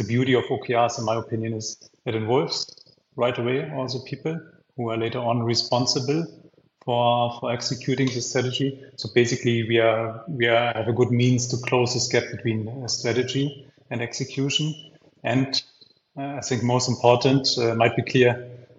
the 0.00 0.06
beauty 0.06 0.34
of 0.34 0.44
OKRs, 0.44 0.98
in 0.98 1.04
my 1.04 1.16
opinion, 1.16 1.52
is 1.52 1.90
it 2.06 2.14
involves 2.14 2.74
right 3.16 3.36
away 3.38 3.70
also 3.70 3.98
people 4.04 4.40
who 4.76 4.88
are 4.90 4.96
later 4.96 5.18
on 5.18 5.42
responsible 5.42 6.26
for 6.84 7.38
for 7.38 7.52
executing 7.52 8.06
the 8.06 8.22
strategy. 8.22 8.82
So 8.96 9.10
basically, 9.14 9.68
we 9.68 9.78
are 9.78 10.24
we 10.26 10.46
are 10.46 10.72
have 10.72 10.88
a 10.88 10.94
good 11.00 11.10
means 11.10 11.48
to 11.48 11.58
close 11.68 11.92
this 11.92 12.08
gap 12.08 12.24
between 12.30 12.88
strategy 12.88 13.66
and 13.90 14.00
execution. 14.00 14.74
And 15.22 15.62
uh, 16.16 16.38
I 16.38 16.40
think 16.40 16.62
most 16.62 16.88
important 16.88 17.46
uh, 17.58 17.74
might 17.74 17.94
be 17.94 18.02
clear 18.02 18.32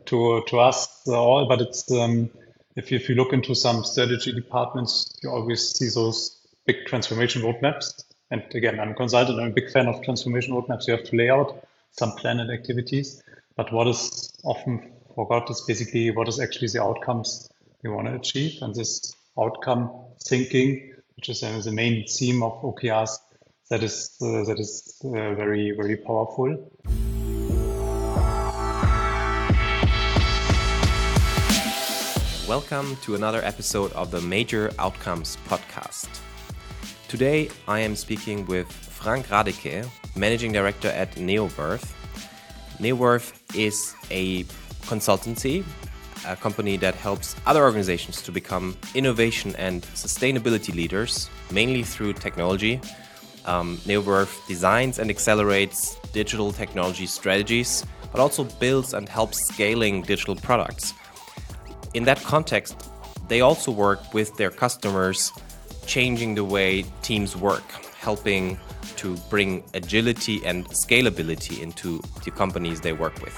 to 0.05 0.43
to 0.47 0.59
us 0.59 1.07
all, 1.07 1.47
but 1.47 1.61
it's 1.61 1.91
um, 1.91 2.31
if 2.75 2.91
you, 2.91 2.97
if 2.97 3.09
you 3.09 3.15
look 3.15 3.31
into 3.31 3.53
some 3.53 3.83
strategy 3.83 4.31
departments, 4.33 5.19
you 5.21 5.29
always 5.29 5.61
see 5.77 5.89
those 5.93 6.35
big 6.65 6.77
transformation 6.87 7.43
roadmaps. 7.43 8.03
And 8.31 8.43
again, 8.55 8.79
I'm 8.79 8.91
a 8.91 8.93
consultant. 8.93 9.41
I'm 9.41 9.47
a 9.47 9.53
big 9.53 9.69
fan 9.69 9.87
of 9.87 10.01
transformation 10.03 10.53
roadmaps. 10.53 10.87
You 10.87 10.95
have 10.95 11.03
to 11.03 11.17
lay 11.17 11.29
out 11.29 11.67
some 11.91 12.13
planned 12.13 12.49
activities. 12.49 13.21
But 13.57 13.73
what 13.73 13.89
is 13.89 14.31
often 14.45 14.93
forgot 15.13 15.51
is 15.51 15.59
basically 15.67 16.11
what 16.11 16.29
is 16.29 16.39
actually 16.39 16.69
the 16.69 16.81
outcomes 16.81 17.49
we 17.83 17.89
want 17.89 18.07
to 18.07 18.15
achieve. 18.15 18.61
And 18.61 18.73
this 18.73 19.13
outcome 19.37 19.91
thinking, 20.23 20.93
which 21.17 21.27
is 21.27 21.43
uh, 21.43 21.59
the 21.61 21.73
main 21.73 22.07
theme 22.07 22.41
of 22.41 22.53
OKRs, 22.61 23.17
that 23.69 23.83
is 23.83 24.15
uh, 24.21 24.45
that 24.45 24.61
is 24.61 25.01
uh, 25.03 25.09
very 25.09 25.71
very 25.71 25.97
powerful. 25.97 26.71
Welcome 32.47 32.95
to 33.03 33.15
another 33.15 33.43
episode 33.43 33.91
of 33.91 34.09
the 34.09 34.21
Major 34.21 34.71
Outcomes 34.79 35.37
podcast. 35.49 36.07
Today 37.11 37.49
I 37.67 37.81
am 37.81 37.97
speaking 37.97 38.45
with 38.45 38.71
Frank 38.71 39.27
Radeke, 39.27 39.85
Managing 40.15 40.53
Director 40.53 40.87
at 40.87 41.11
Neoverv. 41.15 41.83
Neoverv 42.79 43.33
is 43.53 43.93
a 44.09 44.45
consultancy, 44.87 45.65
a 46.25 46.37
company 46.37 46.77
that 46.77 46.95
helps 46.95 47.35
other 47.45 47.63
organizations 47.63 48.21
to 48.21 48.31
become 48.31 48.77
innovation 48.95 49.53
and 49.57 49.81
sustainability 49.93 50.73
leaders, 50.73 51.29
mainly 51.51 51.83
through 51.83 52.13
technology. 52.13 52.79
Um, 53.43 53.75
Neoverv 53.79 54.29
designs 54.47 54.97
and 54.97 55.09
accelerates 55.09 55.97
digital 56.13 56.53
technology 56.53 57.07
strategies, 57.07 57.85
but 58.13 58.21
also 58.21 58.45
builds 58.45 58.93
and 58.93 59.09
helps 59.09 59.37
scaling 59.37 60.01
digital 60.03 60.37
products 60.37 60.93
in 61.93 62.05
that 62.05 62.23
context, 62.23 62.89
they 63.27 63.41
also 63.41 63.71
work 63.71 64.13
with 64.13 64.35
their 64.37 64.49
customers, 64.49 65.31
changing 65.85 66.35
the 66.35 66.43
way 66.43 66.83
teams 67.01 67.35
work, 67.35 67.63
helping 67.97 68.59
to 68.97 69.15
bring 69.29 69.63
agility 69.73 70.43
and 70.45 70.67
scalability 70.69 71.61
into 71.61 72.01
the 72.23 72.31
companies 72.31 72.81
they 72.81 72.93
work 72.93 73.21
with. 73.21 73.33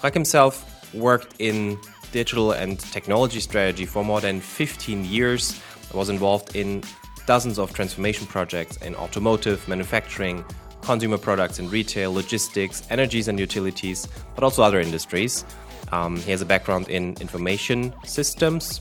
Frank 0.00 0.14
himself 0.14 0.94
worked 0.94 1.34
in 1.38 1.78
digital 2.12 2.52
and 2.52 2.78
technology 2.78 3.40
strategy 3.40 3.86
for 3.86 4.04
more 4.04 4.20
than 4.20 4.40
15 4.40 5.04
years, 5.04 5.60
was 5.92 6.08
involved 6.08 6.54
in 6.56 6.82
dozens 7.26 7.58
of 7.58 7.72
transformation 7.72 8.26
projects 8.26 8.76
in 8.78 8.94
automotive, 8.94 9.66
manufacturing, 9.68 10.44
consumer 10.82 11.18
products 11.18 11.58
and 11.58 11.70
retail, 11.72 12.12
logistics, 12.12 12.82
energies 12.90 13.28
and 13.28 13.38
utilities, 13.40 14.06
but 14.34 14.44
also 14.44 14.62
other 14.62 14.80
industries. 14.80 15.44
Um, 15.92 16.16
he 16.16 16.30
has 16.30 16.42
a 16.42 16.46
background 16.46 16.88
in 16.88 17.16
information 17.20 17.92
systems 18.04 18.80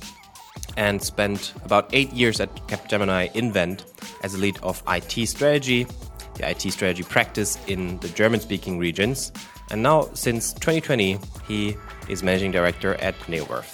and 0.77 1.01
spent 1.01 1.53
about 1.63 1.89
eight 1.93 2.11
years 2.13 2.39
at 2.39 2.53
Capgemini 2.67 3.33
Invent 3.35 3.85
as 4.23 4.33
a 4.33 4.37
lead 4.37 4.57
of 4.63 4.81
IT 4.87 5.27
strategy, 5.27 5.87
the 6.35 6.49
IT 6.49 6.61
strategy 6.71 7.03
practice 7.03 7.57
in 7.67 7.97
the 7.99 8.09
German 8.09 8.39
speaking 8.39 8.77
regions. 8.77 9.31
And 9.71 9.81
now, 9.81 10.09
since 10.13 10.53
2020, 10.53 11.17
he 11.47 11.75
is 12.07 12.21
managing 12.21 12.51
director 12.51 12.95
at 12.95 13.15
Neoverv. 13.27 13.65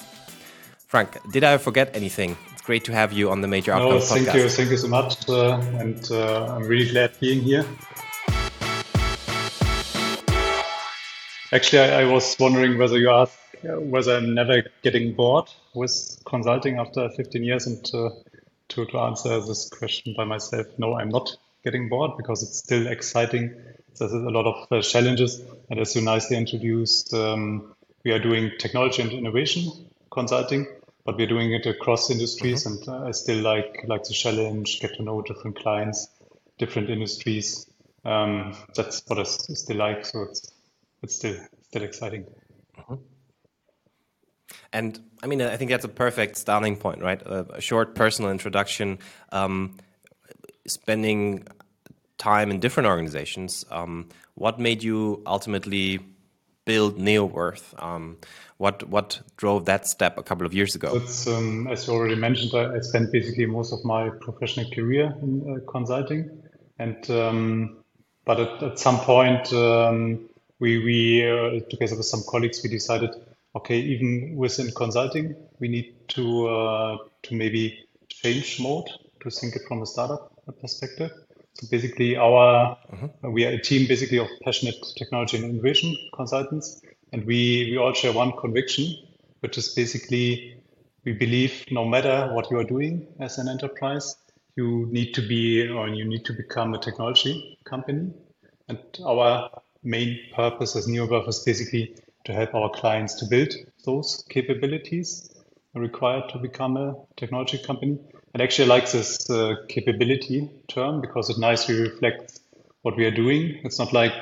Frank, 0.87 1.17
did 1.31 1.43
I 1.43 1.57
forget 1.57 1.95
anything? 1.95 2.37
It's 2.53 2.61
great 2.61 2.83
to 2.85 2.91
have 2.91 3.11
you 3.11 3.31
on 3.31 3.41
the 3.41 3.47
Major 3.47 3.71
Outcome 3.73 3.89
no, 3.89 3.99
thank 3.99 4.27
podcast. 4.27 4.35
you, 4.35 4.49
thank 4.49 4.69
you 4.69 4.77
so 4.77 4.87
much, 4.87 5.29
uh, 5.29 5.59
and 5.79 6.11
uh, 6.11 6.55
I'm 6.55 6.63
really 6.63 6.89
glad 6.89 7.19
being 7.19 7.41
here. 7.41 7.65
Actually, 11.53 11.81
I, 11.81 12.01
I, 12.01 12.05
was 12.05 12.37
wondering 12.39 12.77
whether 12.77 12.97
you 12.97 13.09
asked 13.09 13.40
whether 13.63 14.17
I'm 14.17 14.33
never 14.33 14.63
getting 14.83 15.13
bored 15.13 15.49
with 15.73 16.21
consulting 16.25 16.79
after 16.79 17.09
15 17.09 17.43
years, 17.43 17.67
and 17.67 17.89
uh, 17.93 18.09
to 18.69 18.85
to 18.85 18.99
answer 18.99 19.39
this 19.41 19.69
question 19.69 20.13
by 20.15 20.25
myself, 20.25 20.67
no, 20.77 20.97
I'm 20.97 21.09
not 21.09 21.35
getting 21.63 21.89
bored 21.89 22.17
because 22.17 22.43
it's 22.43 22.57
still 22.57 22.87
exciting. 22.87 23.55
There's 23.97 24.13
a 24.13 24.17
lot 24.17 24.45
of 24.45 24.71
uh, 24.71 24.81
challenges, 24.81 25.41
and 25.69 25.79
as 25.79 25.95
you 25.95 26.01
nicely 26.01 26.37
introduced, 26.37 27.13
um, 27.13 27.75
we 28.03 28.11
are 28.11 28.19
doing 28.19 28.51
technology 28.57 29.01
and 29.01 29.11
innovation 29.11 29.71
consulting, 30.11 30.65
but 31.05 31.17
we're 31.17 31.27
doing 31.27 31.51
it 31.53 31.65
across 31.65 32.09
industries, 32.09 32.65
mm-hmm. 32.65 32.89
and 32.91 33.03
uh, 33.03 33.07
I 33.07 33.11
still 33.11 33.41
like 33.43 33.83
like 33.87 34.03
the 34.03 34.13
challenge, 34.13 34.79
get 34.79 34.95
to 34.95 35.03
know 35.03 35.21
different 35.21 35.57
clients, 35.57 36.07
different 36.57 36.89
industries. 36.89 37.67
Um, 38.03 38.55
that's 38.75 39.03
what 39.07 39.19
I 39.19 39.23
still 39.23 39.77
like. 39.77 40.05
So 40.05 40.23
it's 40.23 40.51
it's 41.03 41.15
still 41.15 41.37
still 41.63 41.83
exciting. 41.83 42.25
And 44.73 44.99
I 45.21 45.27
mean, 45.27 45.41
I 45.41 45.57
think 45.57 45.69
that's 45.69 45.85
a 45.85 45.89
perfect 45.89 46.37
starting 46.37 46.77
point, 46.77 47.01
right? 47.01 47.21
A, 47.25 47.59
short 47.59 47.93
personal 47.95 48.31
introduction. 48.31 48.99
Um, 49.31 49.77
spending 50.67 51.47
time 52.17 52.51
in 52.51 52.59
different 52.59 52.87
organizations. 52.87 53.65
Um, 53.71 54.09
what 54.35 54.59
made 54.59 54.83
you 54.83 55.21
ultimately 55.25 55.99
build 56.65 56.97
Neoverv? 56.97 57.61
Um, 57.81 58.17
what 58.57 58.87
what 58.87 59.19
drove 59.37 59.65
that 59.65 59.87
step 59.87 60.17
a 60.17 60.23
couple 60.23 60.45
of 60.45 60.53
years 60.53 60.75
ago? 60.75 61.01
Um, 61.27 61.67
as 61.67 61.87
you 61.87 61.93
already 61.93 62.15
mentioned, 62.15 62.53
I, 62.53 62.75
I, 62.75 62.79
spent 62.81 63.11
basically 63.11 63.47
most 63.47 63.73
of 63.73 63.83
my 63.83 64.09
professional 64.09 64.69
career 64.69 65.15
in 65.21 65.31
uh, 65.49 65.71
consulting, 65.71 66.29
and 66.77 67.09
um, 67.09 67.77
but 68.23 68.39
at, 68.39 68.63
at, 68.63 68.79
some 68.79 68.99
point 68.99 69.51
um, 69.53 70.29
we, 70.59 70.77
we 70.85 71.27
uh, 71.27 71.59
together 71.71 71.95
with 71.97 72.05
some 72.05 72.23
colleagues, 72.29 72.61
we 72.63 72.69
decided, 72.69 73.09
okay, 73.55 73.79
even 73.79 74.35
within 74.35 74.71
consulting, 74.71 75.35
we 75.59 75.67
need 75.67 75.95
to 76.09 76.47
uh, 76.47 76.97
to 77.23 77.35
maybe 77.35 77.85
change 78.09 78.59
mode 78.59 78.89
to 79.21 79.29
think 79.29 79.55
it 79.55 79.63
from 79.67 79.81
a 79.81 79.85
startup 79.85 80.31
perspective. 80.59 81.11
So 81.55 81.67
basically, 81.69 82.15
our 82.15 82.77
mm-hmm. 82.93 83.31
we 83.31 83.45
are 83.45 83.51
a 83.51 83.61
team 83.61 83.87
basically 83.87 84.17
of 84.17 84.27
passionate 84.43 84.83
technology 84.97 85.37
and 85.37 85.45
innovation 85.45 85.95
consultants, 86.13 86.81
and 87.11 87.25
we 87.25 87.69
we 87.71 87.77
all 87.77 87.93
share 87.93 88.13
one 88.13 88.31
conviction, 88.33 88.95
which 89.41 89.57
is 89.57 89.69
basically 89.75 90.61
we 91.03 91.13
believe 91.13 91.65
no 91.71 91.85
matter 91.85 92.31
what 92.33 92.49
you 92.51 92.57
are 92.57 92.63
doing 92.63 93.07
as 93.19 93.37
an 93.37 93.47
enterprise, 93.47 94.15
you 94.55 94.87
need 94.91 95.13
to 95.13 95.21
be 95.27 95.67
or 95.67 95.89
you 95.89 96.05
need 96.05 96.25
to 96.25 96.33
become 96.33 96.73
a 96.73 96.79
technology 96.79 97.57
company. 97.65 98.11
And 98.67 98.79
our 99.05 99.49
main 99.83 100.19
purpose 100.35 100.75
as 100.75 100.87
Neoverv 100.87 101.27
is 101.27 101.39
basically 101.39 101.95
to 102.25 102.33
help 102.33 102.53
our 102.53 102.69
clients 102.69 103.15
to 103.15 103.25
build 103.25 103.53
those 103.85 104.23
capabilities 104.29 105.29
required 105.73 106.29
to 106.29 106.37
become 106.37 106.77
a 106.77 106.95
technology 107.15 107.57
company. 107.57 107.97
And 108.33 108.41
actually, 108.41 108.65
I 108.65 108.75
like 108.75 108.91
this 108.91 109.29
uh, 109.29 109.55
capability 109.67 110.49
term 110.67 111.01
because 111.01 111.29
it 111.29 111.37
nicely 111.37 111.79
reflects 111.79 112.39
what 112.81 112.97
we 112.97 113.05
are 113.05 113.11
doing. 113.11 113.59
It's 113.63 113.79
not 113.79 113.93
like 113.93 114.13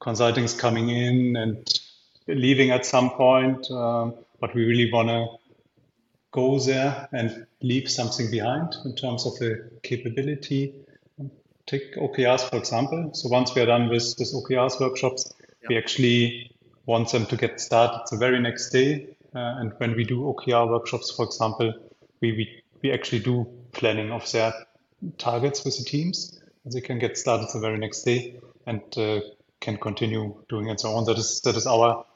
consulting 0.00 0.44
is 0.44 0.54
coming 0.54 0.88
in 0.88 1.36
and 1.36 1.80
leaving 2.26 2.70
at 2.70 2.86
some 2.86 3.10
point, 3.10 3.70
um, 3.70 4.14
but 4.40 4.54
we 4.54 4.64
really 4.64 4.90
want 4.92 5.08
to 5.08 5.26
go 6.30 6.58
there 6.58 7.08
and 7.12 7.46
leave 7.62 7.90
something 7.90 8.30
behind 8.30 8.74
in 8.84 8.94
terms 8.94 9.26
of 9.26 9.38
the 9.38 9.70
capability 9.82 10.74
take 11.68 11.94
OKRs, 11.96 12.48
for 12.48 12.56
example. 12.56 13.10
So 13.12 13.28
once 13.28 13.54
we 13.54 13.60
are 13.62 13.66
done 13.66 13.88
with 13.88 14.16
this 14.16 14.34
OKRs 14.34 14.80
workshops, 14.80 15.32
we 15.68 15.76
actually 15.76 16.50
want 16.88 17.12
them 17.12 17.26
to 17.26 17.36
get 17.36 17.60
started 17.60 18.00
the 18.10 18.16
very 18.16 18.40
next 18.40 18.70
day. 18.70 19.06
Uh, 19.34 19.60
and 19.60 19.72
when 19.76 19.94
we 19.94 20.04
do 20.04 20.22
OKR 20.22 20.68
workshops, 20.68 21.10
for 21.10 21.26
example, 21.26 21.72
we, 22.22 22.32
we, 22.32 22.62
we 22.82 22.90
actually 22.90 23.20
do 23.20 23.46
planning 23.72 24.10
of 24.10 24.30
their 24.32 24.54
targets 25.18 25.64
with 25.64 25.76
the 25.78 25.84
teams. 25.84 26.40
And 26.64 26.72
they 26.72 26.80
can 26.80 26.98
get 26.98 27.18
started 27.18 27.48
the 27.52 27.60
very 27.60 27.78
next 27.78 28.02
day 28.02 28.40
and 28.66 28.82
uh, 28.96 29.20
can 29.60 29.76
continue 29.76 30.34
doing 30.48 30.70
it 30.70 30.80
so 30.80 30.94
on. 30.94 31.04
That 31.04 31.18
is 31.18 31.42
that 31.42 31.56
is 31.56 31.66
our 31.66 32.06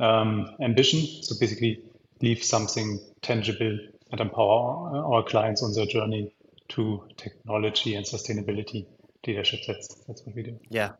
um, 0.00 0.56
ambition. 0.60 1.00
So 1.22 1.34
basically, 1.38 1.82
leave 2.22 2.42
something 2.42 3.00
tangible 3.20 3.78
and 4.10 4.20
empower 4.20 4.96
our 4.96 5.22
clients 5.22 5.62
on 5.62 5.74
their 5.74 5.86
journey 5.86 6.32
to 6.70 7.04
technology 7.16 7.94
and 7.94 8.06
sustainability 8.06 8.86
leadership. 9.26 9.60
That's 9.66 9.94
that's 10.06 10.22
what 10.24 10.34
we 10.34 10.42
do. 10.42 10.58
Yeah. 10.70 10.92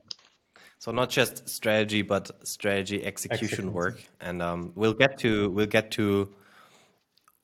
So 0.83 0.91
not 0.91 1.11
just 1.11 1.49
strategy, 1.49 2.03
but 2.03 2.29
strategy 2.45 3.05
execution 3.05 3.45
Execution. 3.45 3.73
work, 3.73 4.03
and 4.21 4.43
um, 4.43 4.73
we'll 4.75 4.95
get 4.95 5.17
to 5.19 5.49
we'll 5.51 5.67
get 5.79 5.93
to 5.93 6.29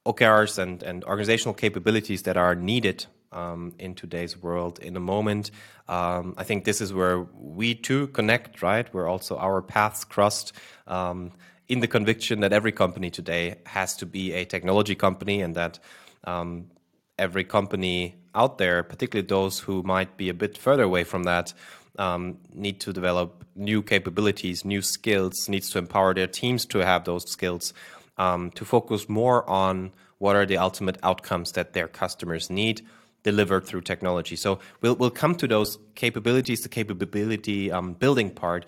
OKRs 0.05 0.58
and 0.58 0.82
and 0.82 1.05
organizational 1.05 1.55
capabilities 1.55 2.23
that 2.23 2.37
are 2.37 2.56
needed 2.56 3.06
um, 3.31 3.75
in 3.79 3.94
today's 3.94 4.37
world 4.37 4.81
in 4.81 4.96
a 4.96 5.00
moment. 5.00 5.52
Um, 5.87 6.35
I 6.37 6.43
think 6.43 6.64
this 6.64 6.81
is 6.81 6.93
where 6.93 7.29
we 7.32 7.76
too 7.76 8.08
connect, 8.08 8.61
right? 8.61 8.93
Where 8.93 9.06
also 9.06 9.37
our 9.37 9.62
paths 9.62 10.02
crossed 10.02 10.52
um, 10.88 11.31
in 11.69 11.79
the 11.79 11.87
conviction 11.87 12.40
that 12.40 12.52
every 12.52 12.73
company 12.73 13.08
today 13.08 13.61
has 13.67 13.94
to 13.99 14.06
be 14.06 14.32
a 14.32 14.46
technology 14.46 14.96
company 14.96 15.43
and 15.43 15.55
that 15.55 15.79
um, 16.25 16.73
every 17.17 17.44
company 17.44 18.17
out 18.35 18.58
there, 18.58 18.82
particularly 18.82 19.26
those 19.26 19.61
who 19.61 19.82
might 19.82 20.17
be 20.17 20.29
a 20.29 20.35
bit 20.35 20.56
further 20.58 20.85
away 20.85 21.05
from 21.05 21.25
that, 21.25 21.52
um, 21.98 22.38
need 22.54 22.80
to 22.80 22.92
develop 22.92 23.44
new 23.54 23.82
capabilities, 23.82 24.64
new 24.64 24.80
skills, 24.80 25.48
needs 25.48 25.70
to 25.70 25.78
empower 25.78 26.14
their 26.14 26.26
teams 26.26 26.64
to 26.66 26.78
have 26.78 27.04
those 27.04 27.30
skills, 27.30 27.74
um, 28.16 28.50
to 28.52 28.64
focus 28.64 29.08
more 29.08 29.48
on 29.48 29.92
what 30.18 30.36
are 30.36 30.46
the 30.46 30.58
ultimate 30.58 30.98
outcomes 31.02 31.52
that 31.52 31.72
their 31.72 31.88
customers 31.88 32.50
need 32.50 32.82
delivered 33.22 33.66
through 33.66 33.82
technology. 33.82 34.36
So 34.36 34.60
we'll 34.80 34.94
we'll 34.94 35.10
come 35.10 35.34
to 35.36 35.46
those 35.46 35.78
capabilities, 35.94 36.60
the 36.60 36.68
capability 36.68 37.70
um, 37.70 37.94
building 37.94 38.30
part. 38.30 38.64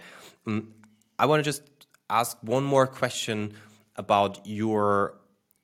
Um, 0.46 0.74
I 1.18 1.26
want 1.26 1.40
to 1.40 1.44
just 1.44 1.62
ask 2.08 2.36
one 2.42 2.64
more 2.64 2.86
question 2.86 3.54
about 3.96 4.40
your 4.44 5.19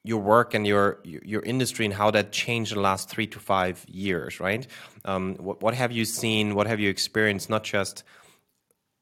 your 0.07 0.21
work 0.21 0.55
and 0.55 0.67
your 0.67 1.01
your 1.05 1.43
industry 1.43 1.85
and 1.85 1.95
how 1.95 2.11
that 2.13 2.33
changed 2.33 2.75
the 2.75 2.81
last 2.81 3.11
three 3.11 3.27
to 3.27 3.39
five 3.39 3.85
years, 3.89 4.41
right? 4.41 4.67
Um, 5.05 5.35
what, 5.37 5.61
what 5.63 5.75
have 5.75 5.93
you 5.93 6.05
seen? 6.05 6.55
What 6.55 6.67
have 6.67 6.81
you 6.81 6.89
experienced? 6.89 7.51
Not 7.51 7.65
just 7.65 8.05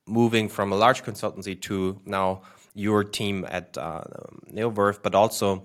moving 0.07 0.49
from 0.49 0.73
a 0.73 0.77
large 0.77 1.03
consultancy 1.05 1.61
to 1.63 2.01
now 2.05 2.43
your 2.75 3.05
team 3.05 3.47
at 3.49 3.77
uh, 3.79 4.03
Neoverv, 4.53 5.03
but 5.03 5.15
also 5.15 5.63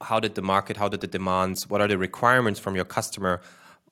how 0.00 0.18
did 0.20 0.34
the 0.34 0.42
market, 0.42 0.76
how 0.76 0.88
did 0.88 1.00
the 1.00 1.06
demands, 1.06 1.68
what 1.68 1.80
are 1.80 1.88
the 1.88 1.98
requirements 1.98 2.58
from 2.58 2.74
your 2.74 2.86
customer, 2.86 3.40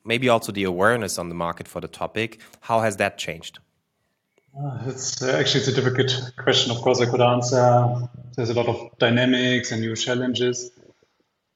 maybe 0.04 0.28
also 0.28 0.52
the 0.52 0.64
awareness 0.64 1.18
on 1.18 1.28
the 1.28 1.34
market 1.34 1.68
for 1.68 1.80
the 1.80 1.88
topic, 1.88 2.40
how 2.60 2.80
has 2.80 2.96
that 2.96 3.18
changed? 3.18 3.58
Uh, 4.56 4.78
it's 4.86 5.22
uh, 5.22 5.32
actually 5.38 5.60
it's 5.60 5.68
a 5.68 5.74
difficult 5.74 6.32
question. 6.36 6.70
Of 6.70 6.78
course, 6.82 7.00
I 7.00 7.06
could 7.06 7.20
answer. 7.20 8.08
There's 8.36 8.50
a 8.50 8.54
lot 8.54 8.66
of 8.68 8.98
dynamics 8.98 9.72
and 9.72 9.80
new 9.80 9.96
challenges, 9.96 10.70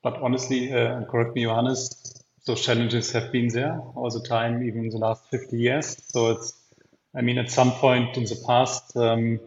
but 0.02 0.16
honestly, 0.22 0.72
uh, 0.72 1.04
correct 1.04 1.34
me, 1.34 1.44
Johannes. 1.44 2.24
Those 2.46 2.62
challenges 2.64 3.12
have 3.12 3.32
been 3.32 3.48
there 3.48 3.78
all 3.94 4.10
the 4.10 4.26
time, 4.26 4.62
even 4.64 4.84
in 4.84 4.90
the 4.90 4.98
last 4.98 5.28
50 5.30 5.58
years. 5.58 5.96
So 6.08 6.32
it's, 6.32 6.54
I 7.14 7.22
mean, 7.22 7.38
at 7.38 7.50
some 7.50 7.72
point 7.72 8.16
in 8.16 8.24
the 8.24 8.42
past, 8.46 8.96
um, 8.96 9.40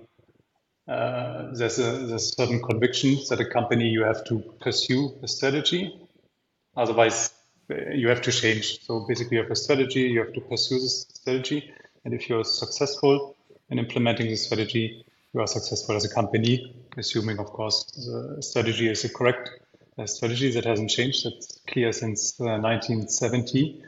uh, 0.88 1.51
there's 1.53 1.80
a 1.80 1.91
there's 2.07 2.36
certain 2.38 2.62
conviction 2.62 3.18
that 3.30 3.39
a 3.41 3.45
company 3.45 3.89
you 3.89 4.03
have 4.03 4.24
to 4.25 4.39
pursue 4.62 5.18
a 5.24 5.27
strategy, 5.27 5.94
otherwise 6.77 7.31
uh, 7.71 7.91
you 7.91 8.09
have 8.09 8.21
to 8.24 8.31
change. 8.31 8.81
So 8.86 9.06
basically, 9.07 9.38
you 9.38 9.44
have 9.44 9.51
a 9.51 9.56
strategy, 9.56 10.01
you 10.01 10.19
have 10.19 10.33
to 10.33 10.41
pursue 10.41 10.80
this 10.80 11.07
strategy, 11.13 11.71
and 12.06 12.13
if 12.13 12.30
you're 12.30 12.44
successful, 12.44 13.36
in 13.69 13.80
implementing 13.80 14.28
the 14.28 14.36
strategy, 14.36 15.04
you 15.34 15.42
are 15.42 15.48
successful 15.48 15.96
as 15.96 16.06
a 16.06 16.13
company, 16.13 16.74
assuming, 16.98 17.40
of 17.40 17.48
course, 17.48 17.84
the 18.06 18.42
strategy 18.42 18.88
is 18.88 19.04
a 19.04 19.10
correct 19.10 19.50
uh, 19.98 20.06
strategy 20.06 20.52
that 20.52 20.66
hasn't 20.66 20.90
changed. 20.90 21.25
That's 21.25 21.60
clear 21.68 21.92
since 21.92 22.40
uh, 22.40 22.46
1970. 22.46 23.84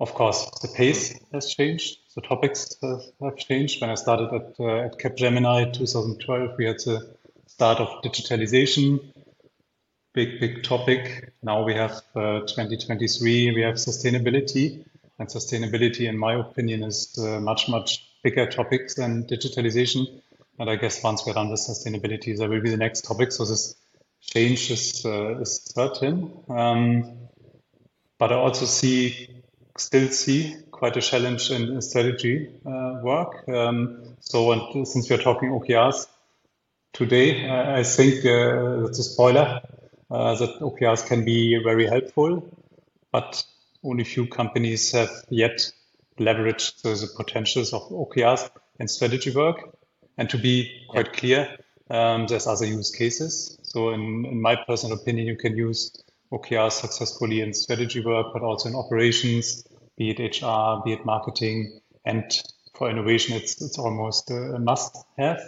Of 0.00 0.14
course, 0.14 0.50
the 0.62 0.68
pace 0.68 1.14
has 1.32 1.54
changed. 1.54 1.98
The 2.16 2.22
topics 2.22 2.76
have, 2.82 3.36
changed. 3.36 3.80
When 3.80 3.90
I 3.90 3.94
started 3.94 4.32
at, 4.32 4.58
uh, 4.58 4.86
at 4.86 4.98
Capgemini 4.98 5.72
2012, 5.72 6.54
we 6.58 6.66
had 6.66 6.78
the 6.78 7.14
start 7.46 7.78
of 7.78 8.02
digitalization, 8.02 9.00
big, 10.14 10.40
big 10.40 10.62
topic. 10.62 11.34
Now 11.42 11.62
we 11.62 11.74
have 11.74 12.02
uh, 12.16 12.40
2023, 12.40 13.52
we 13.54 13.62
have 13.62 13.74
sustainability. 13.74 14.84
And 15.18 15.28
sustainability, 15.28 16.08
in 16.08 16.18
my 16.18 16.34
opinion, 16.34 16.82
is 16.82 17.16
uh, 17.18 17.40
much, 17.40 17.68
much 17.68 18.04
bigger 18.22 18.46
topics 18.46 18.94
than 18.94 19.24
digitalization. 19.24 20.06
And 20.58 20.68
I 20.68 20.76
guess 20.76 21.02
once 21.02 21.24
we're 21.26 21.34
done 21.34 21.50
with 21.50 21.60
sustainability, 21.60 22.36
that 22.38 22.48
will 22.48 22.60
be 22.60 22.70
the 22.70 22.76
next 22.76 23.04
topic. 23.04 23.32
So 23.32 23.44
this 23.44 23.76
change 24.20 24.70
is, 24.70 25.04
uh, 25.04 25.40
is 25.40 25.62
certain. 25.64 26.32
Um, 26.48 27.18
but 28.18 28.32
I 28.32 28.36
also 28.36 28.66
see, 28.66 29.42
still 29.76 30.08
see 30.08 30.56
quite 30.70 30.96
a 30.96 31.00
challenge 31.00 31.50
in 31.50 31.80
strategy 31.82 32.50
uh, 32.66 33.00
work. 33.02 33.48
Um, 33.48 34.16
so 34.20 34.52
and 34.52 34.86
since 34.86 35.08
we're 35.08 35.18
talking 35.18 35.50
OKRs 35.50 36.06
today, 36.92 37.48
I 37.48 37.82
think 37.82 38.24
uh, 38.24 38.82
that's 38.82 38.98
a 38.98 39.04
spoiler 39.04 39.60
uh, 40.10 40.34
that 40.36 40.60
OKRs 40.60 41.06
can 41.06 41.24
be 41.24 41.60
very 41.62 41.86
helpful, 41.86 42.48
but 43.12 43.44
only 43.84 44.04
few 44.04 44.26
companies 44.26 44.92
have 44.92 45.10
yet 45.28 45.70
leveraged 46.18 46.82
the, 46.82 46.90
the 46.90 47.08
potentials 47.16 47.72
of 47.72 47.82
OKRs 47.90 48.50
and 48.78 48.90
strategy 48.90 49.30
work. 49.30 49.76
And 50.16 50.30
to 50.30 50.38
be 50.38 50.70
quite 50.88 51.12
clear, 51.12 51.56
um, 51.90 52.26
there's 52.26 52.46
other 52.46 52.66
use 52.66 52.90
cases. 52.90 53.58
So 53.62 53.90
in, 53.90 54.24
in 54.26 54.40
my 54.40 54.56
personal 54.56 54.96
opinion, 54.96 55.26
you 55.26 55.36
can 55.36 55.56
use 55.56 55.92
OKRs 56.32 56.72
successfully 56.72 57.40
in 57.40 57.52
strategy 57.52 58.04
work, 58.04 58.28
but 58.32 58.42
also 58.42 58.68
in 58.68 58.74
operations, 58.74 59.64
be 59.96 60.10
it 60.10 60.18
HR, 60.18 60.82
be 60.84 60.92
it 60.92 61.04
marketing. 61.04 61.80
And 62.04 62.24
for 62.74 62.90
innovation, 62.90 63.36
it's, 63.36 63.60
it's 63.60 63.78
almost 63.78 64.30
a 64.30 64.58
must 64.58 64.96
have. 65.18 65.40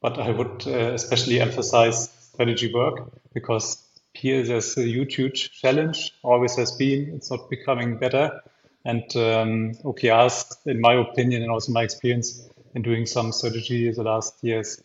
But 0.00 0.18
I 0.18 0.30
would 0.30 0.66
uh, 0.66 0.92
especially 0.94 1.40
emphasize 1.40 2.10
strategy 2.32 2.72
work 2.72 3.10
because 3.32 3.83
here 4.14 4.42
there's 4.44 4.76
a 4.78 4.86
huge, 4.86 5.50
challenge, 5.60 6.12
always 6.22 6.56
has 6.56 6.72
been. 6.72 7.12
It's 7.14 7.30
not 7.30 7.50
becoming 7.50 7.98
better. 7.98 8.40
And 8.84 9.04
um, 9.16 9.72
OKRs, 9.82 10.66
in 10.66 10.80
my 10.80 10.94
opinion, 10.94 11.42
and 11.42 11.50
also 11.50 11.72
my 11.72 11.82
experience 11.82 12.48
in 12.74 12.82
doing 12.82 13.06
some 13.06 13.32
strategy 13.32 13.90
the 13.90 14.02
last 14.02 14.42
years, 14.42 14.82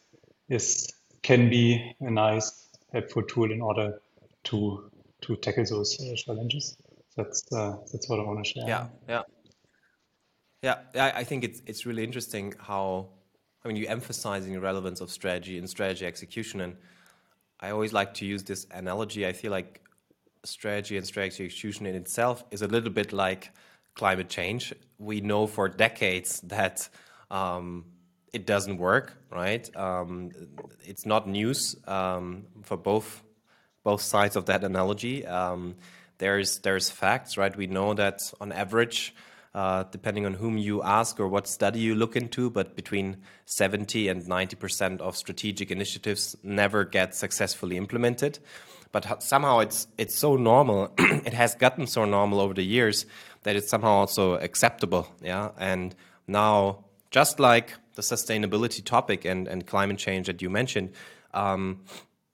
is 0.49 0.91
can 1.21 1.49
be 1.49 1.95
a 1.99 2.09
nice, 2.09 2.69
helpful 2.91 3.23
tool 3.23 3.51
in 3.51 3.61
order 3.61 3.99
to 4.45 4.89
to 5.21 5.35
tackle 5.35 5.65
those 5.65 5.99
uh, 5.99 6.15
challenges. 6.15 6.77
That's 7.15 7.51
uh, 7.51 7.77
that's 7.91 8.09
what 8.09 8.19
I 8.19 8.23
want 8.23 8.43
to 8.43 8.49
share. 8.49 8.67
Yeah, 8.67 8.87
yeah, 9.07 9.23
yeah. 10.63 11.11
I 11.15 11.23
think 11.23 11.43
it's 11.43 11.61
it's 11.67 11.85
really 11.85 12.03
interesting 12.03 12.53
how 12.59 13.09
I 13.63 13.67
mean 13.67 13.77
you 13.77 13.87
emphasizing 13.87 14.53
the 14.53 14.61
relevance 14.61 15.01
of 15.01 15.11
strategy 15.11 15.57
and 15.57 15.69
strategy 15.69 16.05
execution, 16.05 16.61
and 16.61 16.77
I 17.59 17.71
always 17.71 17.93
like 17.93 18.13
to 18.15 18.25
use 18.25 18.43
this 18.43 18.65
analogy. 18.71 19.27
I 19.27 19.33
feel 19.33 19.51
like 19.51 19.81
strategy 20.43 20.97
and 20.97 21.05
strategy 21.05 21.45
execution 21.45 21.85
in 21.85 21.95
itself 21.95 22.43
is 22.51 22.61
a 22.61 22.67
little 22.67 22.89
bit 22.89 23.11
like 23.11 23.51
climate 23.95 24.29
change. 24.29 24.73
We 24.97 25.21
know 25.21 25.47
for 25.47 25.67
decades 25.67 26.39
that 26.41 26.87
um, 27.29 27.85
it 28.33 28.45
doesn't 28.45 28.77
work, 28.77 29.13
right? 29.31 29.69
Um, 29.75 30.31
it's 30.85 31.05
not 31.05 31.27
news 31.27 31.75
um, 31.87 32.45
for 32.63 32.77
both 32.77 33.23
both 33.83 34.01
sides 34.01 34.35
of 34.35 34.45
that 34.45 34.63
analogy. 34.63 35.25
Um, 35.25 35.75
there's 36.17 36.59
there's 36.59 36.89
facts, 36.89 37.37
right? 37.37 37.55
We 37.55 37.67
know 37.67 37.93
that 37.93 38.31
on 38.39 38.51
average, 38.51 39.15
uh, 39.53 39.83
depending 39.91 40.25
on 40.25 40.33
whom 40.35 40.57
you 40.57 40.83
ask 40.83 41.19
or 41.19 41.27
what 41.27 41.47
study 41.47 41.79
you 41.79 41.95
look 41.95 42.15
into, 42.15 42.49
but 42.49 42.75
between 42.75 43.17
70 43.45 44.07
and 44.07 44.27
90 44.27 44.55
percent 44.55 45.01
of 45.01 45.15
strategic 45.15 45.71
initiatives 45.71 46.35
never 46.43 46.83
get 46.83 47.15
successfully 47.15 47.77
implemented. 47.77 48.39
But 48.91 49.21
somehow 49.23 49.59
it's 49.59 49.87
it's 49.97 50.15
so 50.15 50.35
normal. 50.35 50.93
it 50.97 51.33
has 51.33 51.55
gotten 51.55 51.87
so 51.87 52.05
normal 52.05 52.39
over 52.39 52.53
the 52.53 52.63
years 52.63 53.05
that 53.43 53.55
it's 53.55 53.69
somehow 53.69 53.89
also 53.89 54.33
acceptable. 54.35 55.07
Yeah, 55.21 55.51
and 55.57 55.95
now 56.27 56.85
just 57.11 57.39
like 57.39 57.73
the 57.95 58.01
sustainability 58.01 58.83
topic 58.83 59.25
and 59.25 59.47
and 59.47 59.65
climate 59.65 59.97
change 59.97 60.27
that 60.27 60.41
you 60.41 60.49
mentioned. 60.49 60.91
Um, 61.33 61.81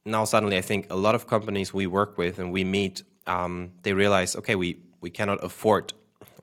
now 0.06 0.26
suddenly, 0.26 0.58
I 0.58 0.62
think 0.62 0.88
a 0.90 0.96
lot 0.96 1.16
of 1.16 1.28
companies 1.28 1.74
we 1.74 1.88
work 1.88 2.18
with 2.18 2.40
and 2.40 2.52
we 2.52 2.64
meet, 2.64 3.04
um, 3.26 3.72
they 3.84 3.94
realize, 3.94 4.36
okay, 4.36 4.56
we 4.56 4.80
we 5.02 5.10
cannot 5.10 5.44
afford 5.44 5.94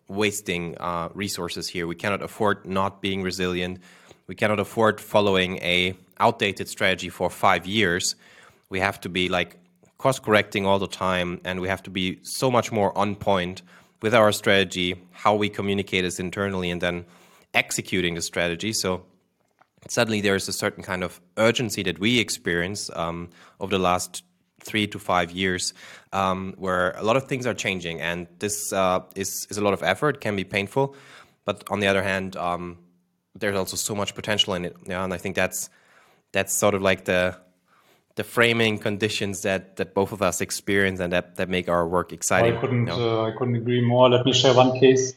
wasting 0.08 0.76
uh, 0.78 1.08
resources 1.14 1.68
here. 1.68 1.86
We 1.86 1.94
cannot 1.94 2.22
afford 2.22 2.66
not 2.66 3.00
being 3.00 3.22
resilient. 3.22 3.80
We 4.26 4.34
cannot 4.34 4.60
afford 4.60 5.00
following 5.00 5.58
a 5.58 5.96
outdated 6.18 6.68
strategy 6.68 7.08
for 7.08 7.30
five 7.30 7.66
years. 7.66 8.14
We 8.68 8.80
have 8.80 9.00
to 9.00 9.08
be 9.08 9.28
like 9.28 9.58
course 10.02 10.18
correcting 10.18 10.66
all 10.66 10.80
the 10.80 10.88
time, 10.88 11.40
and 11.44 11.60
we 11.60 11.68
have 11.68 11.82
to 11.84 11.90
be 11.90 12.18
so 12.22 12.50
much 12.50 12.72
more 12.72 12.96
on 12.98 13.14
point 13.14 13.62
with 14.02 14.14
our 14.14 14.32
strategy, 14.32 14.96
how 15.12 15.36
we 15.36 15.48
communicate 15.48 16.02
this 16.02 16.18
internally, 16.18 16.70
and 16.70 16.80
then 16.80 17.04
executing 17.54 18.14
the 18.14 18.22
strategy. 18.22 18.72
So 18.72 19.04
suddenly 19.88 20.20
there 20.20 20.34
is 20.34 20.48
a 20.48 20.52
certain 20.52 20.82
kind 20.82 21.04
of 21.04 21.20
urgency 21.36 21.84
that 21.84 22.00
we 22.00 22.18
experience 22.18 22.90
um, 22.96 23.30
over 23.60 23.70
the 23.70 23.78
last 23.78 24.24
three 24.62 24.86
to 24.86 24.98
five 24.98 25.30
years, 25.30 25.74
um, 26.12 26.54
where 26.56 26.92
a 26.92 27.02
lot 27.02 27.16
of 27.16 27.24
things 27.28 27.46
are 27.46 27.54
changing, 27.54 28.00
and 28.00 28.26
this 28.38 28.72
uh, 28.72 29.00
is 29.14 29.46
is 29.50 29.58
a 29.58 29.60
lot 29.60 29.74
of 29.74 29.82
effort, 29.82 30.20
can 30.20 30.36
be 30.36 30.44
painful, 30.44 30.94
but 31.44 31.64
on 31.70 31.80
the 31.80 31.86
other 31.86 32.02
hand, 32.02 32.36
um, 32.36 32.78
there's 33.34 33.56
also 33.56 33.76
so 33.76 33.94
much 33.94 34.14
potential 34.14 34.54
in 34.54 34.64
it. 34.64 34.76
Yeah, 34.86 35.04
and 35.04 35.12
I 35.12 35.18
think 35.18 35.36
that's 35.36 35.70
that's 36.32 36.52
sort 36.52 36.74
of 36.74 36.82
like 36.82 37.04
the 37.04 37.36
the 38.14 38.24
framing 38.24 38.78
conditions 38.78 39.42
that 39.42 39.76
that 39.76 39.94
both 39.94 40.12
of 40.12 40.22
us 40.22 40.40
experience 40.40 41.00
and 41.00 41.12
that 41.12 41.36
that 41.36 41.48
make 41.48 41.68
our 41.68 41.86
work 41.86 42.12
exciting. 42.12 42.56
I 42.56 42.60
couldn't 42.60 42.86
you 42.86 42.96
know? 42.96 43.22
uh, 43.22 43.28
I 43.28 43.32
couldn't 43.36 43.56
agree 43.56 43.80
more. 43.80 44.08
Let 44.08 44.24
me 44.24 44.32
share 44.32 44.54
one 44.54 44.78
case 44.78 45.14